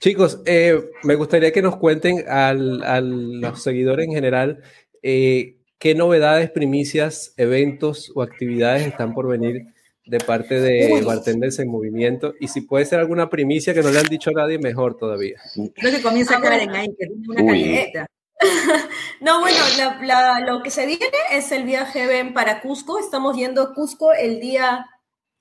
chicos, 0.00 0.40
eh, 0.46 0.80
me 1.02 1.14
gustaría 1.14 1.52
que 1.52 1.62
nos 1.62 1.76
cuenten 1.76 2.24
al- 2.28 2.82
a 2.82 3.00
los 3.00 3.62
seguidores 3.62 4.06
en 4.06 4.12
general 4.12 4.60
eh, 5.02 5.56
qué 5.78 5.94
novedades, 5.94 6.50
primicias, 6.50 7.34
eventos 7.36 8.10
o 8.14 8.22
actividades 8.22 8.86
están 8.86 9.14
por 9.14 9.28
venir 9.28 9.62
de 10.06 10.18
parte 10.20 10.60
de. 10.60 11.02
Bartenders 11.04 11.58
en 11.58 11.68
Movimiento. 11.68 12.34
Y 12.40 12.48
si 12.48 12.60
puede 12.62 12.84
ser 12.86 13.00
alguna 13.00 13.28
primicia 13.28 13.74
que 13.74 13.82
no 13.82 13.90
le 13.90 13.98
han 13.98 14.06
dicho 14.06 14.30
a 14.30 14.34
nadie, 14.34 14.58
mejor 14.58 14.96
todavía. 14.96 15.40
Creo 15.74 15.92
que 15.96 16.02
comienza 16.02 16.40
Karen 16.40 16.70
ahí, 16.70 16.88
que 16.98 17.06
tiene 17.06 17.28
una 17.28 17.42
Uy. 17.42 17.78
No, 19.20 19.40
bueno, 19.40 19.58
la- 19.78 19.98
la- 20.02 20.40
lo 20.40 20.62
que 20.62 20.70
se 20.70 20.86
viene 20.86 21.06
es 21.32 21.52
el 21.52 21.64
viaje 21.64 22.06
ven 22.06 22.34
para 22.34 22.60
Cusco. 22.60 22.98
Estamos 22.98 23.36
yendo 23.36 23.62
a 23.62 23.74
Cusco 23.74 24.12
el 24.12 24.40
día 24.40 24.86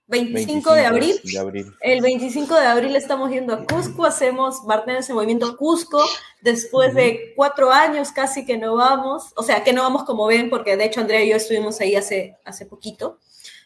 25, 0.08 0.74
de 0.74 0.86
abril. 0.86 1.20
de 1.24 1.40
abril. 1.40 1.74
El 1.82 2.02
25 2.02 2.56
de 2.56 2.66
abril 2.68 2.96
estamos 2.96 3.32
yendo 3.32 3.54
a 3.54 3.66
Cusco, 3.66 4.06
hacemos 4.06 4.64
Bartenders 4.66 5.10
en 5.10 5.16
Movimiento 5.16 5.58
Cusco, 5.58 6.04
después 6.42 6.94
de 6.94 7.34
cuatro 7.36 7.72
años 7.72 8.12
casi 8.12 8.46
que 8.46 8.58
no 8.58 8.76
vamos, 8.76 9.34
o 9.36 9.42
sea, 9.44 9.64
que 9.64 9.74
no 9.74 9.82
vamos 9.82 10.04
como 10.04 10.28
ven, 10.28 10.50
porque 10.50 10.78
de 10.78 10.86
hecho 10.86 11.02
Andrea 11.02 11.24
y 11.24 11.30
yo 11.30 11.36
estuvimos 11.36 11.82
ahí 11.82 11.96
hace, 11.96 12.38
hace 12.46 12.66
poquito. 12.68 13.20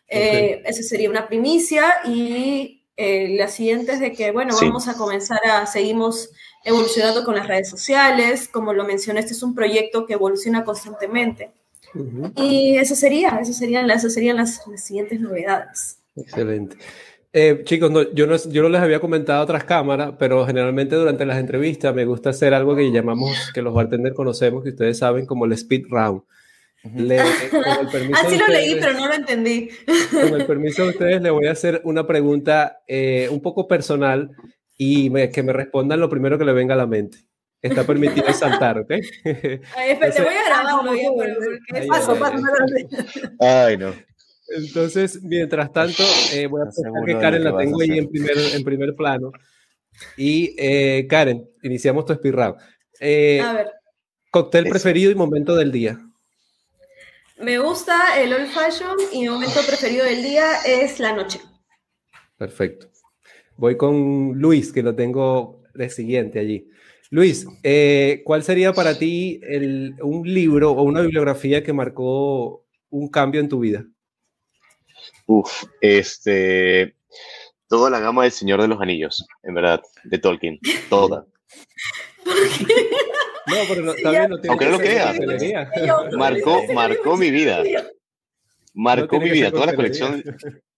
Eh, 0.08 0.64
esa 0.66 0.82
sería 0.82 1.10
una 1.10 1.28
primicia 1.28 1.86
y 2.06 2.84
eh, 2.98 3.36
la 3.38 3.48
siguiente 3.48 3.92
es 3.94 4.00
de 4.00 4.12
que, 4.14 4.32
bueno, 4.32 4.54
Sí. 4.56 4.66
vamos 4.66 4.88
a 4.88 4.96
comenzar 4.96 5.40
a, 5.46 5.66
seguimos 5.68 6.30
evolucionando 6.66 7.24
con 7.24 7.36
las 7.36 7.48
redes 7.48 7.70
sociales, 7.70 8.48
como 8.48 8.74
lo 8.74 8.84
mencioné, 8.86 9.20
este 9.22 9.34
es 9.34 9.44
un 9.44 9.56
proyecto 9.56 10.06
que 10.06 10.14
evoluciona 10.14 10.64
constantemente. 10.64 11.52
Ujú. 11.96 12.32
Y 12.36 12.78
eso 12.78 12.96
sería, 12.96 13.40
eso 13.42 13.54
serían, 13.54 13.88
las- 13.88 14.00
esas 14.00 14.14
serían 14.14 14.38
las, 14.38 14.66
las 14.68 14.84
siguientes 14.84 15.20
novedades. 15.20 16.00
Excelente. 16.16 16.78
Eh, 17.32 17.62
chicos, 17.64 17.92
no, 17.92 18.12
yo, 18.14 18.26
no, 18.28 18.36
yo 18.38 18.64
no 18.64 18.70
les 18.70 18.82
había 18.82 19.00
comentado 19.00 19.44
otras 19.44 19.64
cámaras, 19.64 20.14
pero 20.18 20.46
generalmente 20.48 20.96
durante 20.96 21.26
las 21.26 21.38
entrevistas 21.38 21.94
me 21.94 22.06
gusta 22.06 22.32
hacer 22.32 22.54
algo 22.54 22.76
que 22.76 22.92
llamamos, 22.92 23.52
que 23.54 23.62
los 23.62 23.74
bartenders 23.74 24.16
conocemos, 24.16 24.64
que 24.64 24.70
ustedes 24.70 24.98
saben 24.98 25.26
como 25.26 25.46
el 25.46 25.54
speed 25.54 25.86
round. 25.90 26.22
Le- 26.96 27.18
con 27.52 27.64
el 27.82 27.88
permiso 27.92 28.20
Así 28.22 28.32
de 28.34 28.38
lo 28.40 28.48
leí, 28.48 28.74
ustedes- 28.74 28.86
pero 28.86 29.00
no 29.00 29.08
lo 29.08 29.14
entendí. 29.14 29.70
Con 30.12 30.42
el 30.42 30.46
permiso 30.48 30.84
de 30.84 30.90
ustedes, 30.90 31.22
le 31.22 31.30
voy 31.30 31.46
a 31.48 31.52
hacer 31.52 31.82
una 31.84 32.08
pregunta 32.08 32.82
eh, 32.88 33.28
un 33.32 33.42
poco 33.42 33.68
personal 33.68 34.32
y 34.82 35.10
me- 35.10 35.30
que 35.30 35.44
me 35.44 35.52
respondan 35.54 36.00
lo 36.00 36.10
primero 36.10 36.38
que 36.40 36.46
le 36.46 36.54
venga 36.54 36.74
a 36.74 36.78
la 36.78 36.88
mente. 36.88 37.18
Está 37.62 37.84
permitido 37.84 38.26
saltar, 38.34 38.80
¿ok? 38.80 38.92
Ay, 38.92 39.02
Entonces- 39.92 40.24
voy 40.24 40.34
a 40.34 40.40
Ah, 40.62 40.82
pero- 41.20 41.36
porque 41.36 41.88
Paso, 41.88 42.14
Ay, 42.14 42.20
paso, 42.20 42.34
ay, 42.76 42.84
paso. 42.86 43.30
Ay, 43.42 43.78
no. 43.78 43.94
Entonces, 44.48 45.22
mientras 45.22 45.72
tanto, 45.74 46.02
eh, 46.34 46.48
voy 46.48 46.62
a 46.62 46.70
¿Estás 46.70 46.84
pensar 46.84 47.06
que 47.06 47.18
Karen 47.20 47.44
la 47.44 47.56
tengo 47.58 47.82
ahí 47.82 47.98
en 48.00 48.10
primer, 48.10 48.36
en 48.56 48.64
primer 48.64 48.96
plano. 48.96 49.32
Y 50.18 50.56
eh, 50.58 51.06
Karen, 51.10 51.48
iniciamos 51.62 52.06
tu 52.06 52.14
speed 52.14 52.34
round. 52.34 52.56
Eh, 53.02 53.42
A 53.42 53.54
ver, 53.54 53.72
cóctel 54.32 54.64
Eso. 54.66 54.72
preferido 54.72 55.12
y 55.12 55.16
momento 55.16 55.56
del 55.56 55.72
día. 55.72 56.00
me 57.38 57.58
gusta 57.60 58.20
el 58.20 58.34
old 58.34 58.48
fashion 58.48 58.98
y 59.14 59.20
mi 59.22 59.30
momento 59.30 59.60
preferido 59.68 60.06
del 60.06 60.24
día 60.24 60.46
es 60.66 61.00
la 61.00 61.14
noche. 61.14 61.40
Perfecto. 62.38 62.88
Voy 63.60 63.76
con 63.76 64.40
Luis, 64.40 64.72
que 64.72 64.82
lo 64.82 64.96
tengo 64.96 65.62
de 65.74 65.90
siguiente 65.90 66.40
allí. 66.40 66.70
Luis, 67.10 67.46
eh, 67.62 68.22
¿cuál 68.24 68.42
sería 68.42 68.72
para 68.72 68.98
ti 68.98 69.42
el- 69.44 69.96
un 70.02 70.32
libro 70.34 70.72
o 70.72 70.84
una 70.84 71.02
bibliografía 71.02 71.62
que 71.62 71.74
marcó 71.74 72.66
un 72.90 73.10
cambio 73.10 73.42
en 73.42 73.50
tu 73.50 73.60
vida? 73.60 73.86
Uf, 75.26 75.66
este. 75.82 76.96
Toda 77.68 77.90
la 77.90 78.00
gama 78.00 78.24
del 78.24 78.32
Señor 78.32 78.62
de 78.62 78.70
los 78.70 78.80
Anillos, 78.80 79.28
en 79.44 79.54
verdad, 79.54 79.82
de 80.06 80.18
Tolkien. 80.18 80.60
Toda. 80.90 81.26
No, 83.50 83.56
pero 83.68 83.82
no, 83.82 83.94
bien, 83.96 84.30
no 84.30 84.40
tiene 84.40 84.50
Aunque 84.50 84.66
no 84.68 84.78
que 84.78 84.78
lo 84.78 84.78
creas. 84.78 86.14
Marcó, 86.16 86.62
marcó 86.72 87.18
mi 87.18 87.32
vida. 87.32 87.64
Marcó 88.76 89.20
mi 89.20 89.32
vida. 89.32 89.50
Toda 89.50 89.66
la 89.66 89.76
colección. 89.76 90.24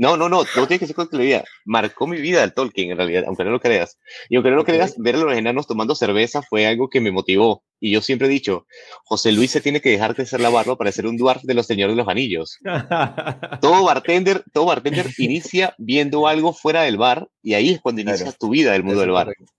No, 0.00 0.16
no, 0.16 0.28
no, 0.28 0.44
no 0.56 0.66
tiene 0.68 0.78
que 0.78 0.86
ser 0.86 0.94
coctelería. 0.94 1.44
Marcó 1.64 2.06
mi 2.06 2.20
vida 2.20 2.44
el 2.44 2.54
Tolkien, 2.54 2.92
en 2.92 2.96
realidad, 2.96 3.24
aunque 3.26 3.42
no 3.42 3.50
lo 3.50 3.58
creas. 3.60 3.98
Y 4.28 4.36
aunque 4.36 4.50
no 4.50 4.56
lo 4.56 4.64
creas, 4.64 4.94
ver 4.96 5.16
a 5.16 5.18
los 5.18 5.36
enanos 5.36 5.66
tomando 5.66 5.96
cerveza 5.96 6.40
fue 6.40 6.66
algo 6.68 6.88
que 6.88 7.00
me 7.00 7.10
motivó. 7.10 7.64
Y 7.80 7.90
yo 7.90 8.00
siempre 8.00 8.28
he 8.28 8.30
dicho, 8.30 8.66
José 9.04 9.32
Luis 9.32 9.50
se 9.50 9.60
tiene 9.60 9.80
que 9.80 9.90
dejar 9.90 10.14
de 10.14 10.24
ser 10.24 10.40
la 10.40 10.50
barba 10.50 10.76
para 10.76 10.92
ser 10.92 11.06
un 11.06 11.16
dwarf 11.16 11.42
de 11.42 11.54
los 11.54 11.66
Señores 11.66 11.96
de 11.96 12.02
los 12.02 12.08
Anillos. 12.08 12.58
Todo 13.60 13.84
bartender, 13.84 14.44
todo 14.52 14.66
bartender 14.66 15.06
inicia 15.18 15.74
viendo 15.78 16.26
algo 16.28 16.52
fuera 16.52 16.82
del 16.82 16.96
bar 16.96 17.28
y 17.42 17.54
ahí 17.54 17.70
es 17.70 17.80
cuando 17.80 18.00
inicia 18.00 18.24
Claro. 18.26 18.36
tu 18.38 18.50
vida 18.50 18.72
del 18.72 18.84
mundo 18.84 19.00
Eso 19.00 19.00
del 19.02 19.10
es 19.10 19.14
bar. 19.14 19.26
correcto. 19.26 19.52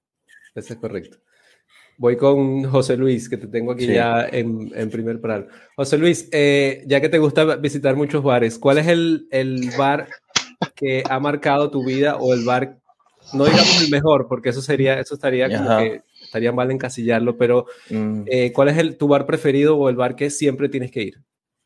Eso 0.55 0.73
es 0.73 0.79
correcto. 0.79 1.17
Voy 1.97 2.15
con 2.15 2.63
José 2.63 2.95
Luis, 2.95 3.27
que 3.27 3.35
te 3.35 3.47
tengo 3.47 3.73
aquí 3.73 3.85
Sí. 3.85 3.93
ya 3.93 4.25
en, 4.31 4.71
en 4.73 4.89
primer 4.89 5.19
plano. 5.19 5.47
José 5.75 5.97
Luis, 5.97 6.29
eh, 6.31 6.81
ya 6.87 7.01
que 7.01 7.09
te 7.09 7.17
gusta 7.19 7.57
visitar 7.57 7.97
muchos 7.97 8.23
bares, 8.23 8.57
¿cuál 8.57 8.77
es 8.77 8.87
el, 8.87 9.27
el 9.31 9.69
bar 9.77 10.07
que 10.75 11.05
ha 11.09 11.19
marcado 11.19 11.71
tu 11.71 11.83
vida 11.85 12.17
o 12.17 12.33
el 12.33 12.43
bar, 12.43 12.79
no 13.31 13.45
digamos 13.45 13.79
el 13.79 13.89
mejor, 13.89 14.27
porque 14.27 14.49
eso 14.49 14.61
sería, 14.61 14.99
eso 14.99 15.15
estaría 15.15 15.51
como 15.51 15.71
Ajá. 15.71 15.77
que 15.77 16.03
estaría 16.21 16.51
mal 16.51 16.71
encasillarlo, 16.71 17.37
pero 17.37 17.65
Mm, 17.89 18.23
eh, 18.25 18.51
¿cuál 18.53 18.69
es 18.69 18.77
el, 18.77 18.97
tu 18.97 19.07
bar 19.07 19.25
preferido 19.25 19.77
o 19.77 19.89
el 19.89 19.95
bar 19.97 20.15
que 20.15 20.29
siempre 20.29 20.69
tienes 20.69 20.91
que 20.91 21.03
ir? 21.03 21.15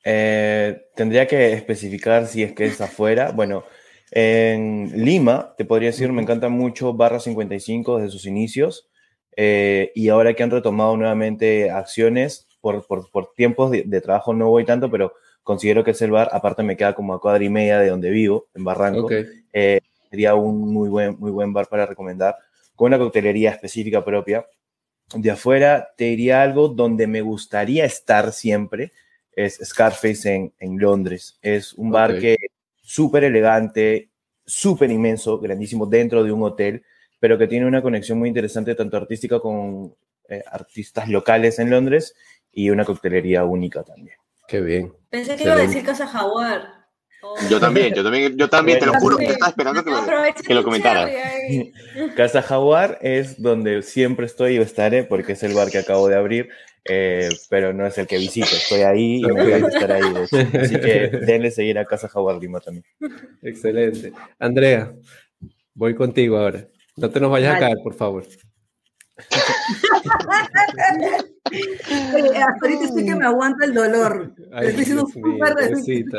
eh, 0.04 0.82
tendría 0.96 1.28
que 1.28 1.54
especificar 1.54 2.28
si 2.28 2.44
es 2.44 2.54
que 2.54 2.66
es 2.66 2.82
afuera. 2.82 3.32
Bueno, 3.32 3.64
en 4.12 4.92
Lima, 5.04 5.54
te 5.58 5.66
podría 5.66 5.90
decir, 5.90 6.12
me 6.12 6.22
encanta 6.22 6.50
mucho 6.50 6.94
Barra 6.94 7.20
55 7.20 7.98
desde 7.98 8.12
sus 8.12 8.26
inicios. 8.26 8.90
eh, 9.36 9.92
y 9.96 10.10
ahora 10.10 10.34
que 10.36 10.44
han 10.44 10.52
retomado 10.52 10.96
nuevamente 10.98 11.72
acciones, 11.72 12.48
por, 12.62 12.86
por, 12.86 13.10
por 13.12 13.34
tiempos 13.36 13.72
de, 13.72 13.84
de 13.84 14.02
trabajo 14.02 14.34
no 14.34 14.48
voy 14.50 14.64
tanto, 14.66 14.92
pero 14.92 15.14
considero 15.44 15.84
que 15.84 15.92
es 15.92 16.02
el 16.02 16.12
bar, 16.12 16.30
aparte 16.32 16.64
me 16.64 16.78
queda 16.78 16.94
como 16.96 17.14
a 17.14 17.22
cuadra 17.22 17.44
y 17.44 17.50
media 17.50 17.80
de 17.80 17.90
donde 17.90 18.10
vivo, 18.10 18.48
en 18.56 18.64
Barranco. 18.64 19.06
Ok, 19.06 19.14
eh, 19.54 19.82
sería 20.10 20.36
un 20.36 20.74
muy 20.74 20.90
buen, 20.90 21.18
muy 21.20 21.32
buen 21.32 21.54
bar 21.54 21.68
para 21.68 21.86
recomendar, 21.86 22.36
con 22.76 22.88
una 22.88 22.98
coctelería 22.98 23.52
específica 23.52 24.04
propia. 24.04 24.46
De 25.16 25.30
afuera, 25.30 25.90
te 25.98 26.06
diría 26.06 26.42
algo 26.42 26.70
donde 26.70 27.08
me 27.08 27.22
gustaría 27.22 27.86
estar 27.86 28.32
siempre, 28.32 28.94
es 29.36 29.60
Scarface 29.64 30.34
en, 30.34 30.54
en 30.60 30.80
Londres. 30.80 31.38
Es 31.42 31.74
un 31.74 31.92
bar 31.92 32.12
Ok. 32.12 32.20
que 32.20 32.38
súper 32.82 33.24
elegante, 33.24 34.10
súper 34.46 34.92
inmenso, 34.92 35.40
grandísimo, 35.40 35.86
dentro 35.86 36.24
de 36.24 36.32
un 36.32 36.44
hotel, 36.44 36.84
pero 37.20 37.38
que 37.38 37.48
tiene 37.48 37.66
una 37.66 37.82
conexión 37.82 38.20
muy 38.20 38.28
interesante, 38.28 38.76
tanto 38.76 38.98
artística 38.98 39.40
con 39.40 39.96
eh, 40.30 40.44
artistas 40.46 41.10
locales 41.10 41.60
en 41.60 41.70
Londres 41.70 42.16
y 42.52 42.70
una 42.70 42.86
coctelería 42.86 43.44
única 43.46 43.84
también. 43.84 44.18
Qué 44.54 44.62
bien. 44.62 44.94
Pensé 45.10 45.36
que 45.36 45.46
iba 45.46 45.54
a 45.54 45.58
decir 45.58 45.84
Casa 45.84 46.06
Jaguar. 46.06 46.86
Oh. 47.24 47.36
Yo 47.50 47.60
también, 47.60 47.92
yo 47.96 48.04
también, 48.04 48.38
yo 48.38 48.48
también, 48.48 48.78
te 48.78 48.86
lo 48.86 48.94
juro 48.94 49.18
que 49.18 49.26
yo 49.26 49.32
estaba 49.32 49.50
esperando 49.50 49.84
que, 49.84 49.90
que 50.46 50.54
lo 50.54 50.60
tu 50.60 50.66
comentara. 50.66 51.10
Casa 52.16 52.44
Jaguar 52.44 53.00
es 53.02 53.42
donde 53.42 53.82
siempre 53.82 54.28
estoy 54.28 54.58
y 54.58 54.60
estaré 54.60 55.06
porque 55.06 55.32
es 55.32 55.42
el 55.42 55.56
bar 55.56 55.72
que 55.72 55.80
acabo 55.80 56.08
de 56.08 56.18
abrir, 56.18 56.50
eh, 56.86 57.30
pero 57.50 57.74
no 57.74 57.88
es 57.88 57.98
el 57.98 58.06
que 58.06 58.20
visito. 58.20 58.56
Estoy 58.56 58.82
ahí 58.82 59.22
y 59.22 59.26
me 59.26 59.32
Ok. 59.32 59.40
encanta 59.40 59.68
estar 59.70 59.92
ahí. 59.92 60.14
de 60.14 60.24
hecho. 60.24 60.60
Así 60.60 60.80
que 60.80 61.08
denle 61.26 61.50
seguir 61.50 61.80
a 61.80 61.86
Casa 61.86 62.08
Jaguar 62.08 62.36
Lima 62.36 62.60
también. 62.60 62.86
Excelente. 63.42 64.14
Andrea, 64.38 64.94
voy 65.74 65.96
contigo 65.96 66.38
ahora. 66.38 66.68
No 66.96 67.10
te 67.10 67.20
nos 67.20 67.32
vayas 67.32 67.56
a 67.56 67.60
caer, 67.60 67.78
por 67.84 67.96
favor. 67.96 68.24
Ahorita 72.62 72.86
estoy 72.86 73.06
que 73.06 73.16
me 73.16 73.26
aguanta 73.26 73.66
el 73.66 73.74
dolor. 73.74 74.34
Ay, 74.52 74.68
estoy 74.70 74.86
mío, 74.86 75.06
súper 75.08 75.56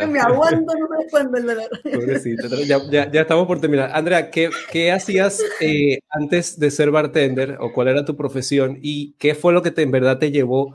que 0.01 0.07
me 0.07 0.21
aguanto, 0.21 0.75
no 0.79 0.89
me 0.89 1.05
aguanto 1.05 1.37
el 1.39 1.47
dolor. 1.47 1.69
Pobrecita, 1.93 2.49
ya, 2.67 2.81
ya- 2.91 3.11
ya 3.11 3.21
estamos 3.23 3.47
por 3.47 3.61
terminar. 3.61 3.91
Andrea, 3.93 4.31
¿qué, 4.31 4.51
qué 4.71 4.93
hacías 4.93 5.41
eh, 5.61 5.99
antes 6.11 6.59
de 6.59 6.71
ser 6.71 6.91
bartender 6.91 7.57
o 7.61 7.73
cuál 7.73 7.89
era 7.89 8.05
tu 8.05 8.17
profesión 8.17 8.79
y 8.81 9.15
qué 9.19 9.35
fue 9.35 9.53
lo 9.53 9.63
que 9.63 9.71
te, 9.71 9.83
en 9.83 9.91
verdad 9.91 10.19
te 10.19 10.31
llevó 10.31 10.75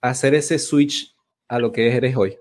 a 0.00 0.10
hacer 0.10 0.34
ese 0.34 0.58
switch 0.58 1.14
a 1.48 1.58
lo 1.58 1.72
que 1.72 1.94
eres 1.96 2.16
hoy? 2.16 2.36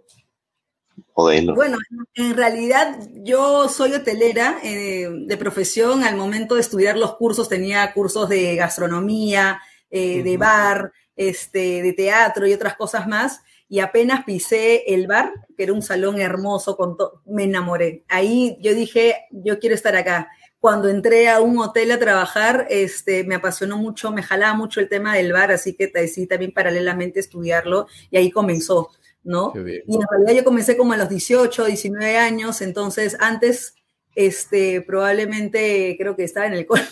Bueno, 1.56 1.78
en 2.16 2.36
realidad 2.36 2.98
yo 3.24 3.70
soy 3.70 3.94
hotelera 3.94 4.58
eh, 4.64 5.08
de 5.10 5.38
profesión. 5.38 6.04
Al 6.04 6.16
momento 6.16 6.56
de 6.56 6.62
estudiar 6.62 6.98
los 6.98 7.16
cursos 7.16 7.50
tenía 7.50 7.94
cursos 7.94 8.30
de 8.30 8.56
gastronomía, 8.56 9.62
eh, 9.92 10.24
de 10.24 10.38
bar, 10.38 10.92
este, 11.16 11.82
de 11.84 11.94
teatro 11.94 12.48
y 12.48 12.54
otras 12.54 12.76
cosas 12.76 13.08
más. 13.08 13.42
Y 13.70 13.80
apenas 13.80 14.24
pisé 14.24 14.94
el 14.94 15.08
bar, 15.08 15.32
que 15.56 15.64
era 15.64 15.74
un 15.74 15.82
salón 15.82 16.20
hermoso, 16.20 16.76
con 16.76 16.98
me 17.26 17.44
enamoré. 17.44 18.04
Ahí 18.10 18.58
yo 18.60 18.74
dije, 18.74 19.26
yo 19.32 19.60
quiero 19.60 19.76
estar 19.76 19.96
acá. 19.96 20.30
Cuando 20.60 20.88
entré 20.90 21.30
a 21.30 21.42
un 21.42 21.60
hotel 21.60 21.92
a 21.92 22.00
trabajar, 22.00 22.68
este, 22.70 23.26
me 23.26 23.36
apasionó 23.36 23.78
mucho, 23.78 24.12
me 24.12 24.24
jalaba 24.24 24.54
mucho 24.54 24.80
el 24.80 24.88
tema 24.88 25.14
del 25.16 25.34
bar, 25.34 25.52
así 25.52 25.76
que 25.76 25.88
decidí 25.88 26.26
también 26.26 26.54
paralelamente 26.54 27.20
estudiarlo 27.20 27.88
y 28.10 28.16
ahí 28.16 28.32
comenzó, 28.32 28.90
¿no? 29.24 29.54
Y 29.56 29.96
en 29.96 30.02
realidad 30.10 30.34
yo 30.34 30.44
comencé 30.44 30.78
como 30.78 30.94
a 30.94 30.98
los 30.98 31.10
18, 31.10 31.66
19 31.66 32.18
años, 32.18 32.62
entonces 32.62 33.18
antes, 33.20 33.76
este, 34.16 34.82
probablemente 34.82 35.96
creo 35.98 36.16
que 36.16 36.24
estaba 36.24 36.48
en 36.48 36.54
el 36.54 36.66
cole. 36.68 36.84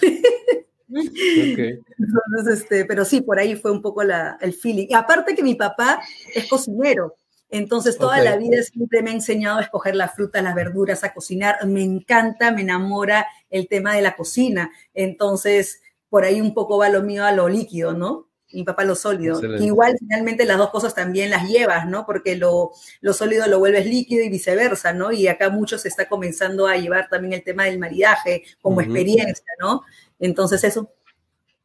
Entonces, 0.94 2.62
este, 2.62 2.86
pero 2.86 3.06
sí, 3.06 3.22
por 3.22 3.40
ahí 3.40 3.56
fue 3.56 3.72
un 3.72 3.82
poco 3.82 4.04
la, 4.04 4.38
el 4.42 4.54
feeling. 4.54 4.88
Y 4.90 4.94
aparte 4.94 5.36
que 5.36 5.44
mi 5.44 5.56
papá 5.56 6.02
es 6.34 6.48
cocinero, 6.48 7.16
entonces 7.52 7.98
toda 7.98 8.22
la 8.22 8.38
vida 8.38 8.64
siempre 8.64 9.02
me 9.04 9.12
ha 9.12 9.14
enseñado 9.14 9.60
a 9.60 9.62
escoger 9.62 9.96
las 9.96 10.16
frutas, 10.16 10.42
las 10.42 10.56
verduras, 10.56 11.04
a 11.04 11.14
cocinar. 11.14 11.66
Me 11.68 11.84
encanta, 11.84 12.52
me 12.52 12.62
enamora 12.62 13.28
el 13.50 13.68
tema 13.68 13.94
de 13.94 14.02
la 14.02 14.16
cocina. 14.16 14.72
Entonces, 14.94 15.82
por 16.10 16.24
ahí 16.24 16.40
un 16.40 16.54
poco 16.54 16.78
va 16.78 16.88
lo 16.88 17.04
mío 17.04 17.26
a 17.26 17.34
lo 17.34 17.50
líquido, 17.50 17.94
¿no? 17.94 18.31
Mi 18.54 18.64
papá 18.64 18.84
lo 18.84 18.96
sólido. 18.96 19.36
Excelente. 19.36 19.66
Igual 19.66 19.96
finalmente 20.00 20.46
las 20.46 20.58
dos 20.58 20.70
cosas 20.70 20.94
también 20.94 21.30
las 21.30 21.48
llevas, 21.48 21.88
¿no? 21.88 22.06
Porque 22.06 22.36
lo, 22.36 22.72
lo 23.02 23.14
sólido 23.14 23.48
lo 23.48 23.60
vuelves 23.60 23.86
líquido 23.86 24.24
y 24.24 24.30
viceversa, 24.30 24.94
¿no? 24.94 25.12
Y 25.12 25.28
acá 25.28 25.50
mucho 25.50 25.78
se 25.78 25.88
está 25.88 26.08
comenzando 26.08 26.68
a 26.68 26.78
llevar 26.78 27.10
también 27.10 27.34
el 27.34 27.44
tema 27.44 27.66
del 27.66 27.80
maridaje 27.80 28.44
como 28.62 28.82
experiencia, 28.82 29.46
¿no? 29.60 29.84
Entonces 30.20 30.64
eso. 30.64 30.92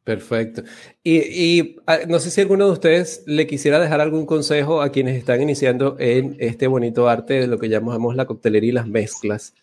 Perfecto. 0.03 0.63
Y, 1.03 1.17
y, 1.17 1.75
ah, 1.85 1.99
no 2.07 2.19
sé 2.19 2.31
si 2.31 2.39
alguno 2.39 2.65
de 2.65 2.71
ustedes 2.71 3.23
le 3.25 3.45
quisiera 3.45 3.77
dejar 3.77 3.99
algún 3.99 4.25
consejo 4.25 4.81
a 4.81 4.89
quienes 4.89 5.17
están 5.17 5.41
iniciando 5.41 5.97
en 5.99 6.37
este 6.39 6.67
bonito 6.67 7.09
arte 7.09 7.33
de 7.33 7.47
lo 7.47 7.59
que 7.59 7.67
llamamos 7.67 8.15
la 8.15 8.25
coctelería 8.25 8.69
y 8.69 8.73
las 8.73 8.87
mezclas. 8.87 9.53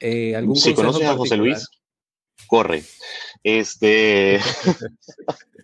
Eh, 0.00 0.34
¿algún 0.34 0.56
Si 0.56 0.74
consejo 0.74 0.92
conoces 0.92 1.08
a 1.08 1.16
José? 1.16 1.36
Luis, 1.36 1.68
corre. 2.48 2.82
Este, 3.44 4.40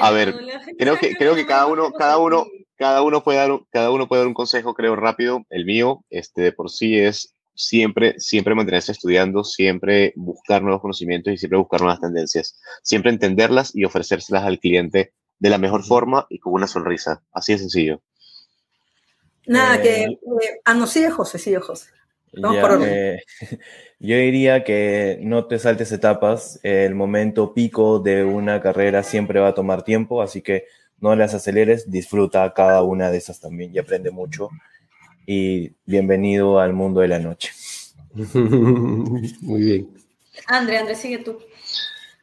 A 0.00 0.10
ver, 0.10 0.34
creo 0.78 0.98
que 0.98 1.14
creo 1.16 1.34
que 1.34 1.46
cada 1.46 1.66
uno 1.66 1.92
cada 1.92 2.18
uno 2.18 2.46
cada 2.76 3.02
uno 3.02 3.22
puede 3.22 3.38
dar 3.38 3.52
un- 3.52 3.66
cada 3.70 3.90
uno 3.90 4.08
puede 4.08 4.22
dar 4.22 4.28
un 4.28 4.34
consejo 4.34 4.74
creo 4.74 4.96
rápido. 4.96 5.44
El 5.50 5.64
mío, 5.64 6.04
este 6.10 6.42
de 6.42 6.52
por 6.52 6.70
sí 6.70 6.98
es 6.98 7.34
siempre 7.54 8.18
siempre 8.18 8.54
mantenerse 8.56 8.90
estudiando, 8.92 9.44
siempre 9.44 10.12
buscar 10.16 10.62
nuevos 10.62 10.80
conocimientos 10.82 11.32
y 11.32 11.36
siempre 11.38 11.58
buscar 11.58 11.80
nuevas 11.80 12.00
tendencias, 12.00 12.58
siempre 12.82 13.12
entenderlas 13.12 13.74
y 13.74 13.84
ofrecérselas 13.84 14.42
al 14.44 14.58
cliente 14.58 15.12
de 15.38 15.50
la 15.50 15.58
mejor 15.58 15.84
forma 15.84 16.26
y 16.28 16.38
con 16.40 16.52
una 16.52 16.66
sonrisa. 16.66 17.22
Así 17.32 17.52
de 17.52 17.58
sencillo. 17.58 18.02
Nada, 19.46 19.76
Eh, 19.76 19.82
que. 19.82 20.02
eh, 20.04 20.60
ah, 20.64 20.74
no, 20.74 20.86
sigue 20.86 21.10
José, 21.10 21.38
sigue 21.38 21.60
José. 21.60 21.90
Vamos 22.32 22.56
Ya, 22.56 22.62
por 22.62 22.70
orden. 22.72 22.92
eh, 22.92 23.18
yo 24.06 24.16
diría 24.16 24.64
que 24.64 25.18
no 25.22 25.46
te 25.46 25.58
saltes 25.58 25.90
etapas. 25.90 26.60
El 26.62 26.94
momento 26.94 27.54
pico 27.54 28.00
de 28.00 28.22
una 28.22 28.60
carrera 28.60 29.02
siempre 29.02 29.40
va 29.40 29.48
a 29.48 29.54
tomar 29.54 29.82
tiempo, 29.82 30.20
así 30.20 30.42
que 30.42 30.66
no 31.00 31.16
las 31.16 31.32
aceleres, 31.32 31.90
disfruta 31.90 32.52
cada 32.52 32.82
una 32.82 33.10
de 33.10 33.18
esas 33.18 33.40
también 33.40 33.74
y 33.74 33.78
aprende 33.78 34.10
mucho. 34.10 34.50
Y 35.26 35.72
bienvenido 35.86 36.60
al 36.60 36.74
mundo 36.74 37.00
de 37.00 37.08
la 37.08 37.18
noche. 37.18 37.52
Muy 38.34 39.62
bien. 39.62 39.88
André, 40.48 40.78
André, 40.78 40.96
sigue 40.96 41.18
tú. 41.18 41.38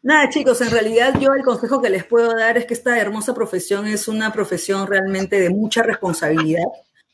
Nada, 0.04 0.30
chicos, 0.30 0.62
en 0.62 0.70
realidad 0.70 1.20
yo 1.20 1.34
el 1.34 1.44
consejo 1.44 1.82
que 1.82 1.90
les 1.90 2.04
puedo 2.04 2.36
dar 2.36 2.58
es 2.58 2.66
que 2.66 2.74
esta 2.76 3.00
hermosa 3.00 3.34
profesión 3.34 3.88
es 3.88 4.08
una 4.08 4.32
profesión 4.32 4.88
realmente 4.88 5.40
de 5.40 5.50
mucha 5.50 5.82
responsabilidad, 5.82 6.66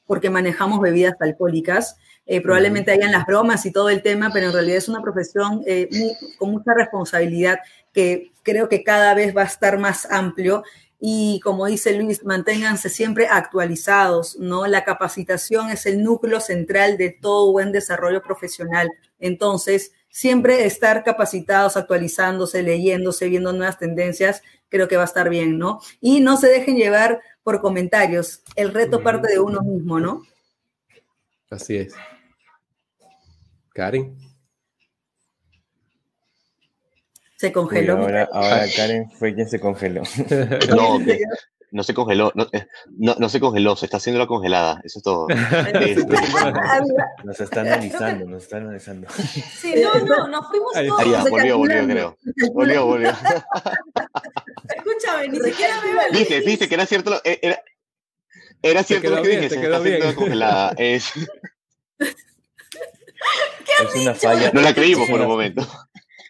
porque 0.06 0.30
manejamos 0.30 0.82
bebidas 0.82 1.16
alcohólicas. 1.22 1.98
Eh, 2.30 2.42
probablemente 2.42 2.92
hayan 2.92 3.14
las 3.14 3.26
bromas 3.26 3.66
y 3.66 3.72
todo 3.72 3.90
el 3.90 4.02
tema, 4.02 4.30
pero 4.34 4.48
en 4.48 4.54
realidad 4.54 4.78
es 4.78 4.90
una 4.90 5.02
profesión 5.02 5.64
eh, 5.66 5.90
con 6.38 6.52
mucha 6.52 6.74
responsabilidad 6.74 7.60
que 7.94 8.34
creo 8.44 8.68
que 8.68 8.84
cada 8.84 9.14
vez 9.14 9.36
va 9.36 9.44
a 9.44 9.46
estar 9.46 9.80
más 9.80 10.06
amplio. 10.12 10.64
Y 11.00 11.40
como 11.42 11.68
dice 11.68 11.94
Luis, 11.94 12.26
manténganse 12.26 12.90
siempre 12.90 13.28
actualizados, 13.28 14.36
¿no? 14.40 14.68
La 14.68 14.84
capacitación 14.84 15.70
es 15.70 15.86
el 15.86 16.04
núcleo 16.04 16.42
central 16.42 16.98
de 16.98 17.12
todo 17.12 17.52
buen 17.54 17.72
desarrollo 17.72 18.22
profesional. 18.22 18.92
Entonces, 19.20 19.94
siempre 20.10 20.66
estar 20.66 21.04
capacitados, 21.06 21.78
actualizándose, 21.78 22.62
leyéndose, 22.62 23.30
viendo 23.30 23.54
nuevas 23.54 23.78
tendencias, 23.78 24.42
creo 24.68 24.90
que 24.90 24.98
va 24.98 25.04
a 25.04 25.06
estar 25.06 25.30
bien, 25.30 25.58
¿no? 25.58 25.80
Y 26.02 26.20
no 26.20 26.36
se 26.36 26.48
dejen 26.48 26.76
llevar 26.76 27.22
por 27.44 27.62
comentarios. 27.62 28.42
El 28.56 28.74
reto 28.74 29.02
parte 29.02 29.32
de 29.32 29.40
uno 29.40 29.62
mismo, 29.62 30.00
¿no? 30.00 30.24
Así 31.50 31.78
es. 31.78 31.94
Karen. 33.78 34.18
Se 37.38 37.52
congeló. 37.52 37.98
ahora. 37.98 38.66
Karen 38.76 39.12
fue 39.12 39.36
quien 39.36 39.48
se 39.48 39.60
congeló. 39.60 40.02
No, 40.76 40.98
que 41.06 41.20
no 41.70 41.84
se 41.84 41.94
congeló, 41.94 42.32
no, 42.34 42.48
eh, 42.54 42.66
no, 42.98 43.16
no 43.20 43.28
se 43.30 43.40
congeló, 43.42 43.76
se 43.76 43.86
está 43.86 43.98
haciendo 43.98 44.20
la 44.20 44.26
congelada, 44.26 44.82
eso 44.84 44.98
es 45.00 45.04
todo. 45.04 45.28
Este, 45.82 46.06
Nos 47.24 47.40
está 47.40 47.62
analizando, 47.62 48.26
nos 48.26 48.44
está 48.44 48.58
analizando. 48.58 49.08
Sí, 49.12 49.76
no, 49.84 49.94
no, 50.06 50.28
nos 50.28 50.48
fuimos 50.48 50.76
Ahí 50.76 50.88
todos. 50.88 51.02
ah, 51.02 51.12
ya, 51.12 51.24
se 51.24 51.30
volvió, 51.30 51.58
volvió, 51.60 51.86
creo. 51.86 52.18
Volvió, 52.54 52.86
volvió. 52.86 53.10
Escúchame, 54.76 55.28
ni 55.30 55.40
siquiera 55.42 55.80
veo 55.82 56.00
el 56.10 56.18
Viste, 56.18 56.40
viste 56.40 56.68
que 56.68 56.74
era 56.76 56.86
cierto, 56.88 57.10
lo- 57.12 57.22
eh, 57.24 57.38
era, 57.44 57.62
era 58.64 58.82
cierto 58.84 59.10
lo 59.12 59.22
que 59.22 59.28
bien, 59.28 59.42
dije, 59.42 59.54
se 59.54 59.62
quedó 59.62 59.76
está 59.76 59.78
haciendo 59.80 60.06
bien. 60.06 60.16
la 60.16 60.16
congelada. 60.16 60.74
Es- 60.78 61.12
Es 63.84 63.96
una 64.02 64.14
falla. 64.16 64.52
no 64.54 64.62
la 64.62 64.74
creímos 64.74 65.10
por 65.10 65.20
un 65.22 65.28
momento. 65.28 65.66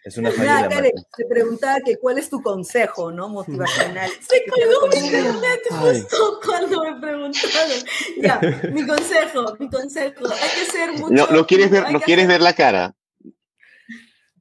Es 0.04 0.16
una 0.16 0.30
falla 0.30 0.68
Karen, 0.68 0.92
te 1.16 1.24
preguntaba 1.26 1.80
que 1.84 1.98
cuál 1.98 2.18
es 2.18 2.30
tu 2.30 2.40
consejo, 2.42 3.10
¿no? 3.12 3.28
Motivacional. 3.28 4.10
Se 4.26 4.42
colgó 4.48 4.86
mi 4.88 5.06
internet 5.06 5.60
Ay. 5.70 6.00
justo 6.00 6.40
cuando 6.44 6.82
me 6.82 7.00
preguntaron. 7.00 7.84
Ya, 8.16 8.40
mi 8.72 8.86
consejo, 8.86 9.56
mi 9.58 9.68
consejo. 9.68 10.26
Hay 10.26 10.50
que 10.64 10.70
ser 10.70 10.92
mucho. 10.92 11.12
No, 11.12 11.26
no 11.26 11.46
quieres 11.46 11.70
ver, 11.70 11.90
no 11.92 12.00
quieres 12.00 12.24
hacer- 12.24 12.34
ver 12.38 12.40
la 12.42 12.52
cara. 12.54 12.94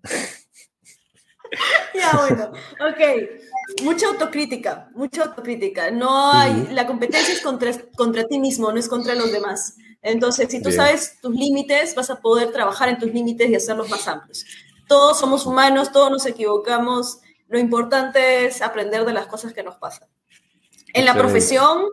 Ya, 1.93 2.11
bueno, 2.17 2.51
ok. 2.51 3.81
Mucha 3.83 4.07
autocrítica, 4.07 4.89
mucha 4.93 5.23
autocrítica. 5.23 5.91
No 5.91 6.31
hay, 6.31 6.67
la 6.71 6.85
competencia 6.85 7.33
es 7.33 7.41
contra, 7.41 7.71
contra 7.95 8.25
ti 8.25 8.37
mismo, 8.39 8.71
no 8.71 8.77
es 8.79 8.87
contra 8.87 9.15
los 9.15 9.31
demás. 9.31 9.75
Entonces, 10.07 10.47
si 10.49 10.61
tú 10.61 10.69
Bien. 10.69 10.81
sabes 10.81 11.19
tus 11.21 11.35
límites, 11.35 11.95
vas 11.95 12.09
a 12.09 12.21
poder 12.21 12.51
trabajar 12.51 12.89
en 12.89 12.97
tus 12.97 13.13
límites 13.13 13.49
y 13.49 13.55
hacerlos 13.55 13.89
más 13.89 14.07
amplios. 14.07 14.45
Todos 14.87 15.19
somos 15.19 15.45
humanos, 15.45 15.91
todos 15.91 16.09
nos 16.09 16.25
equivocamos. 16.25 17.19
Lo 17.47 17.59
importante 17.59 18.45
es 18.45 18.61
aprender 18.61 19.05
de 19.05 19.13
las 19.13 19.27
cosas 19.27 19.53
que 19.53 19.63
nos 19.63 19.75
pasan. 19.75 20.07
En 20.93 21.05
la 21.05 21.13
profesión 21.13 21.85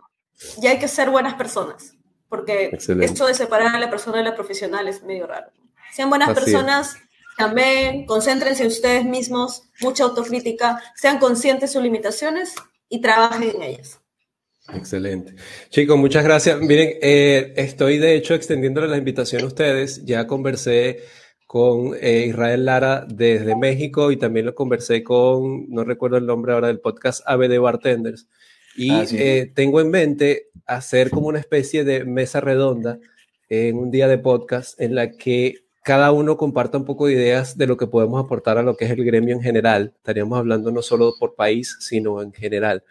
ya 0.57 0.71
hay 0.71 0.79
que 0.79 0.87
ser 0.87 1.09
buenas 1.09 1.35
personas, 1.35 1.93
porque 2.29 2.65
Excelente. 2.73 3.05
esto 3.05 3.27
de 3.27 3.33
separar 3.33 3.75
a 3.75 3.79
la 3.79 3.89
persona 3.89 4.17
de 4.17 4.23
la 4.23 4.35
profesional 4.35 4.87
es 4.87 5.03
medio 5.03 5.27
raro. 5.27 5.51
Sean 5.93 6.09
buenas 6.09 6.29
Así 6.29 6.39
personas, 6.39 6.97
también 7.37 8.05
concéntrense 8.05 8.63
en 8.63 8.69
ustedes 8.69 9.05
mismos, 9.05 9.63
mucha 9.81 10.05
autocrítica, 10.05 10.81
sean 10.95 11.19
conscientes 11.19 11.69
de 11.69 11.73
sus 11.73 11.83
limitaciones 11.83 12.55
y 12.89 13.01
trabajen 13.01 13.51
en 13.55 13.61
ellas. 13.61 13.99
Excelente. 14.73 15.35
Chicos, 15.69 15.97
muchas 15.97 16.23
gracias. 16.23 16.59
Miren, 16.59 16.97
eh, 17.01 17.53
estoy 17.55 17.97
de 17.99 18.15
hecho 18.15 18.33
extendiéndole 18.33 18.87
la 18.87 18.97
invitación 18.97 19.43
a 19.43 19.47
ustedes. 19.47 20.03
Ya 20.05 20.25
conversé 20.25 21.01
con 21.45 21.93
eh, 22.01 22.25
Israel 22.29 22.65
Lara 22.65 23.05
desde 23.07 23.55
México 23.55 24.11
y 24.11 24.17
también 24.17 24.47
lo 24.47 24.55
conversé 24.55 25.03
con, 25.03 25.69
no 25.69 25.83
recuerdo 25.83 26.17
el 26.17 26.25
nombre 26.25 26.53
ahora 26.53 26.67
del 26.67 26.79
podcast, 26.79 27.21
ABD 27.27 27.59
Bartenders. 27.59 28.27
Y 28.75 28.91
Ah, 28.91 29.05
sí. 29.05 29.17
eh, 29.19 29.51
tengo 29.53 29.79
en 29.79 29.91
mente 29.91 30.47
hacer 30.65 31.11
como 31.11 31.27
una 31.27 31.39
especie 31.39 31.83
de 31.83 32.03
mesa 32.03 32.41
redonda 32.41 32.99
en 33.49 33.77
un 33.77 33.91
día 33.91 34.07
de 34.07 34.17
podcast 34.17 34.81
en 34.81 34.95
la 34.95 35.11
que 35.11 35.59
cada 35.83 36.11
uno 36.11 36.35
comparta 36.35 36.79
un 36.79 36.85
poco 36.85 37.05
de 37.05 37.13
ideas 37.13 37.55
de 37.59 37.67
lo 37.67 37.77
que 37.77 37.85
podemos 37.85 38.21
aportar 38.21 38.57
a 38.57 38.63
lo 38.63 38.75
que 38.75 38.85
es 38.85 38.91
el 38.91 39.05
gremio 39.05 39.35
en 39.35 39.41
general. 39.41 39.93
Estaríamos 39.97 40.39
hablando 40.39 40.71
no 40.71 40.81
solo 40.81 41.13
por 41.19 41.35
país, 41.35 41.77
sino 41.79 42.23
en 42.23 42.33
general. 42.33 42.83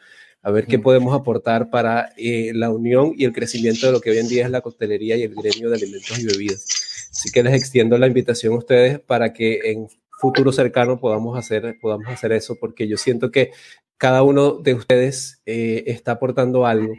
A 0.46 0.50
ver 0.50 0.66
qué 0.66 0.78
podemos 0.78 1.18
aportar 1.18 1.70
para 1.70 2.12
eh, 2.18 2.52
la 2.54 2.70
unión 2.70 3.14
y 3.16 3.24
el 3.24 3.32
crecimiento 3.32 3.86
de 3.86 3.92
lo 3.92 4.00
que 4.02 4.10
hoy 4.10 4.18
en 4.18 4.28
día 4.28 4.44
es 4.44 4.50
la 4.50 4.60
coctelería 4.60 5.16
y 5.16 5.22
el 5.22 5.34
gremio 5.34 5.70
de 5.70 5.76
alimentos 5.76 6.18
y 6.18 6.26
bebidas. 6.26 6.66
Así 7.10 7.30
que 7.32 7.42
les 7.42 7.54
extiendo 7.54 7.96
la 7.96 8.06
invitación 8.06 8.52
a 8.52 8.58
ustedes 8.58 9.00
para 9.00 9.32
que 9.32 9.70
en 9.72 9.88
futuro 10.20 10.52
cercano 10.52 11.00
podamos 11.00 11.38
hacer, 11.38 11.78
podamos 11.80 12.08
hacer 12.08 12.32
eso, 12.32 12.56
porque 12.60 12.86
yo 12.86 12.98
siento 12.98 13.30
que 13.30 13.52
cada 13.96 14.22
uno 14.22 14.52
de 14.58 14.74
ustedes 14.74 15.40
eh, 15.46 15.84
está 15.86 16.12
aportando 16.12 16.66
algo 16.66 16.92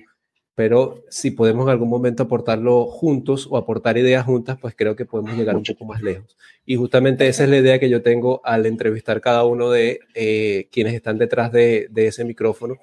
pero 0.55 1.03
si 1.09 1.31
podemos 1.31 1.65
en 1.65 1.71
algún 1.71 1.89
momento 1.89 2.23
aportarlo 2.23 2.85
juntos 2.85 3.47
o 3.51 3.57
aportar 3.57 3.97
ideas 3.97 4.25
juntas, 4.25 4.57
pues 4.59 4.73
creo 4.75 4.95
que 4.95 5.05
podemos 5.05 5.35
llegar 5.37 5.57
un 5.57 5.63
poco 5.63 5.83
más 5.85 6.01
lejos. 6.01 6.37
Y 6.65 6.77
justamente 6.77 7.27
esa 7.27 7.43
es 7.43 7.49
la 7.49 7.57
idea 7.57 7.77
que 7.77 7.89
yo 7.89 8.01
tengo 8.01 8.41
al 8.45 8.65
entrevistar 8.65 9.19
cada 9.19 9.43
uno 9.43 9.69
de 9.69 9.99
eh, 10.15 10.69
quienes 10.71 10.93
están 10.93 11.17
detrás 11.17 11.51
de, 11.51 11.89
ese 11.93 12.23
micrófono, 12.23 12.77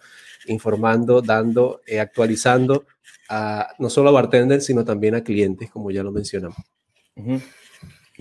informando, 0.47 1.23
dando, 1.23 1.81
eh, 1.87 1.99
actualizando 1.99 2.85
a, 3.31 3.69
no 3.79 3.89
solo 3.89 4.11
a 4.11 4.13
bartenders, 4.13 4.67
sino 4.67 4.85
también 4.85 5.15
a 5.15 5.25
clientes, 5.25 5.71
como 5.71 5.91
ya 5.91 6.03
lo 6.03 6.13
mencionamos. 6.13 6.59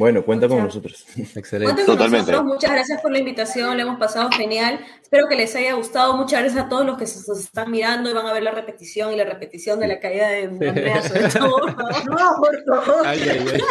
Bueno, 0.02 0.26
cuenta 0.26 0.48
con 0.48 0.64
nosotros. 0.64 1.06
Excelente. 1.36 1.86
Totalmente. 1.86 2.42
Muchas 2.42 2.72
gracias 2.72 3.00
por 3.04 3.12
la 3.12 3.20
invitación, 3.20 3.78
le 3.78 3.84
hemos 3.84 4.00
pasado 4.00 4.32
genial. 4.32 4.84
Espero 5.00 5.28
que 5.30 5.36
les 5.36 5.56
haya 5.56 5.76
gustado. 5.76 6.18
Muchas 6.18 6.40
gracias 6.40 6.66
a 6.66 6.70
todos 6.70 6.88
los 6.88 6.98
que 6.98 7.06
se, 7.06 7.20
están 7.34 7.70
mirando 7.70 8.10
y 8.10 8.14
van 8.14 8.26
a 8.26 8.34
ver 8.34 8.42
la 8.42 8.50
repetición 8.50 9.14
y 9.14 9.16
la 9.16 9.26
repetición 9.26 9.80
de 9.80 9.88
la 9.88 10.00
caída 10.00 10.28
de 10.28 10.46
Andrea 10.46 11.04
no, 11.40 11.52
por 11.52 12.66
favor. 12.66 13.06
Ay, 13.06 13.22
ay, 13.30 13.46
ay. 13.54 13.62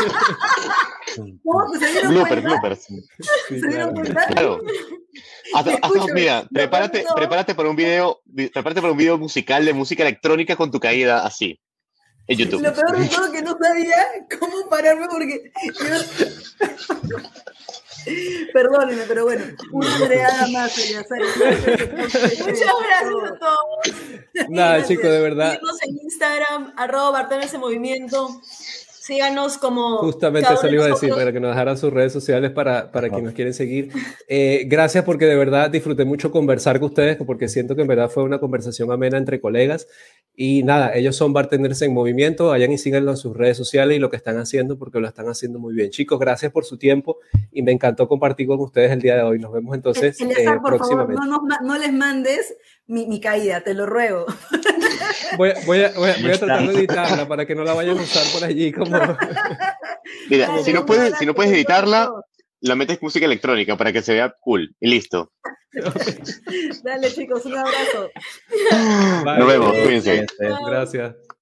Blooper, 2.08 2.40
blooper. 2.42 2.78
Claro. 4.28 4.60
mira, 6.14 6.44
prepárate, 6.48 7.04
prepárate 7.12 7.56
para 7.56 7.70
un 7.70 7.74
video, 7.74 8.20
prepárate 8.52 8.80
para 8.80 8.92
un 8.92 8.98
video 8.98 9.18
musical 9.18 9.64
de 9.64 9.72
música 9.72 10.04
electrónica 10.04 10.54
con 10.54 10.70
tu 10.70 10.78
caída 10.78 11.26
así. 11.26 11.58
YouTube. 12.36 12.62
Lo 12.62 12.72
peor 12.72 12.98
de 12.98 13.08
todo 13.08 13.26
es 13.26 13.32
que 13.32 13.42
no 13.42 13.58
sabía 13.60 13.96
cómo 14.38 14.68
pararme 14.68 15.08
porque 15.08 15.50
Perdónenme, 18.52 19.04
pero 19.06 19.24
bueno, 19.24 19.44
una 19.72 19.96
agregada 19.96 20.46
más. 20.48 20.76
Muchas 20.78 21.08
gracias 21.08 23.02
a 23.02 23.38
todos. 23.38 23.94
Nada, 24.48 24.82
chicos, 24.84 25.10
de 25.10 25.20
verdad. 25.20 25.52
Síguenos 25.52 25.82
en 25.82 25.98
Instagram, 26.02 26.72
arroba 26.76 27.28
ese 27.42 27.58
movimiento 27.58 28.40
síganos 29.10 29.58
como... 29.58 29.98
Justamente 29.98 30.52
eso 30.52 30.68
le 30.68 30.74
iba 30.74 30.84
a 30.84 30.88
decir, 30.88 31.10
para 31.12 31.32
que 31.32 31.40
nos 31.40 31.50
dejaran 31.50 31.76
sus 31.76 31.92
redes 31.92 32.12
sociales 32.12 32.52
para, 32.52 32.92
para 32.92 33.08
quienes 33.08 33.24
nos 33.24 33.34
quieren 33.34 33.52
seguir. 33.52 33.90
Eh, 34.28 34.66
gracias 34.68 35.02
porque 35.02 35.26
de 35.26 35.34
verdad 35.34 35.68
disfruté 35.68 36.04
mucho 36.04 36.30
conversar 36.30 36.78
con 36.78 36.90
ustedes, 36.90 37.16
porque 37.16 37.48
siento 37.48 37.74
que 37.74 37.82
en 37.82 37.88
verdad 37.88 38.08
fue 38.08 38.22
una 38.22 38.38
conversación 38.38 38.92
amena 38.92 39.18
entre 39.18 39.40
colegas. 39.40 39.88
Y 40.36 40.62
nada, 40.62 40.94
ellos 40.94 41.16
son 41.16 41.32
bartenders 41.32 41.82
en 41.82 41.92
movimiento, 41.92 42.46
vayan 42.46 42.70
y 42.70 42.78
síganlo 42.78 43.10
en 43.10 43.16
sus 43.16 43.36
redes 43.36 43.56
sociales 43.56 43.96
y 43.96 43.98
lo 43.98 44.10
que 44.10 44.16
están 44.16 44.38
haciendo, 44.38 44.78
porque 44.78 45.00
lo 45.00 45.08
están 45.08 45.28
haciendo 45.28 45.58
muy 45.58 45.74
bien. 45.74 45.90
Chicos, 45.90 46.20
gracias 46.20 46.52
por 46.52 46.64
su 46.64 46.78
tiempo 46.78 47.18
y 47.50 47.62
me 47.62 47.72
encantó 47.72 48.06
compartir 48.06 48.46
con 48.46 48.60
ustedes 48.60 48.92
el 48.92 49.00
día 49.00 49.16
de 49.16 49.22
hoy. 49.22 49.40
Nos 49.40 49.52
vemos 49.52 49.74
entonces 49.74 50.20
eh, 50.20 50.26
próximamente. 50.64 51.20
no, 51.26 51.42
no 51.62 51.78
les 51.78 51.92
mandes 51.92 52.54
mi, 52.90 53.06
mi, 53.06 53.20
caída, 53.20 53.60
te 53.62 53.74
lo 53.74 53.86
ruego. 53.86 54.26
Voy, 55.36 55.52
voy, 55.66 55.82
a, 55.82 55.92
voy, 55.92 56.10
a, 56.10 56.38
tratar 56.38 56.66
de 56.66 56.74
editarla 56.74 57.26
para 57.26 57.46
que 57.46 57.54
no 57.54 57.64
la 57.64 57.74
vayan 57.74 57.98
a 57.98 58.02
usar 58.02 58.24
por 58.32 58.44
allí 58.44 58.72
como... 58.72 58.96
Mira, 60.28 60.62
si 60.62 60.72
no 60.72 60.84
puedes, 60.84 61.16
si 61.18 61.26
no 61.26 61.34
puedes 61.34 61.52
editarla, 61.52 62.10
la 62.60 62.76
metes 62.76 63.00
música 63.00 63.26
electrónica 63.26 63.76
para 63.76 63.92
que 63.92 64.02
se 64.02 64.14
vea 64.14 64.34
cool 64.40 64.74
y 64.80 64.88
listo. 64.88 65.32
Dale 66.82 67.12
chicos, 67.12 67.44
un 67.46 67.56
abrazo. 67.56 68.10
Nos 69.24 69.46
vemos, 69.46 69.72
cuídense. 69.78 70.26
Gracias. 70.66 71.14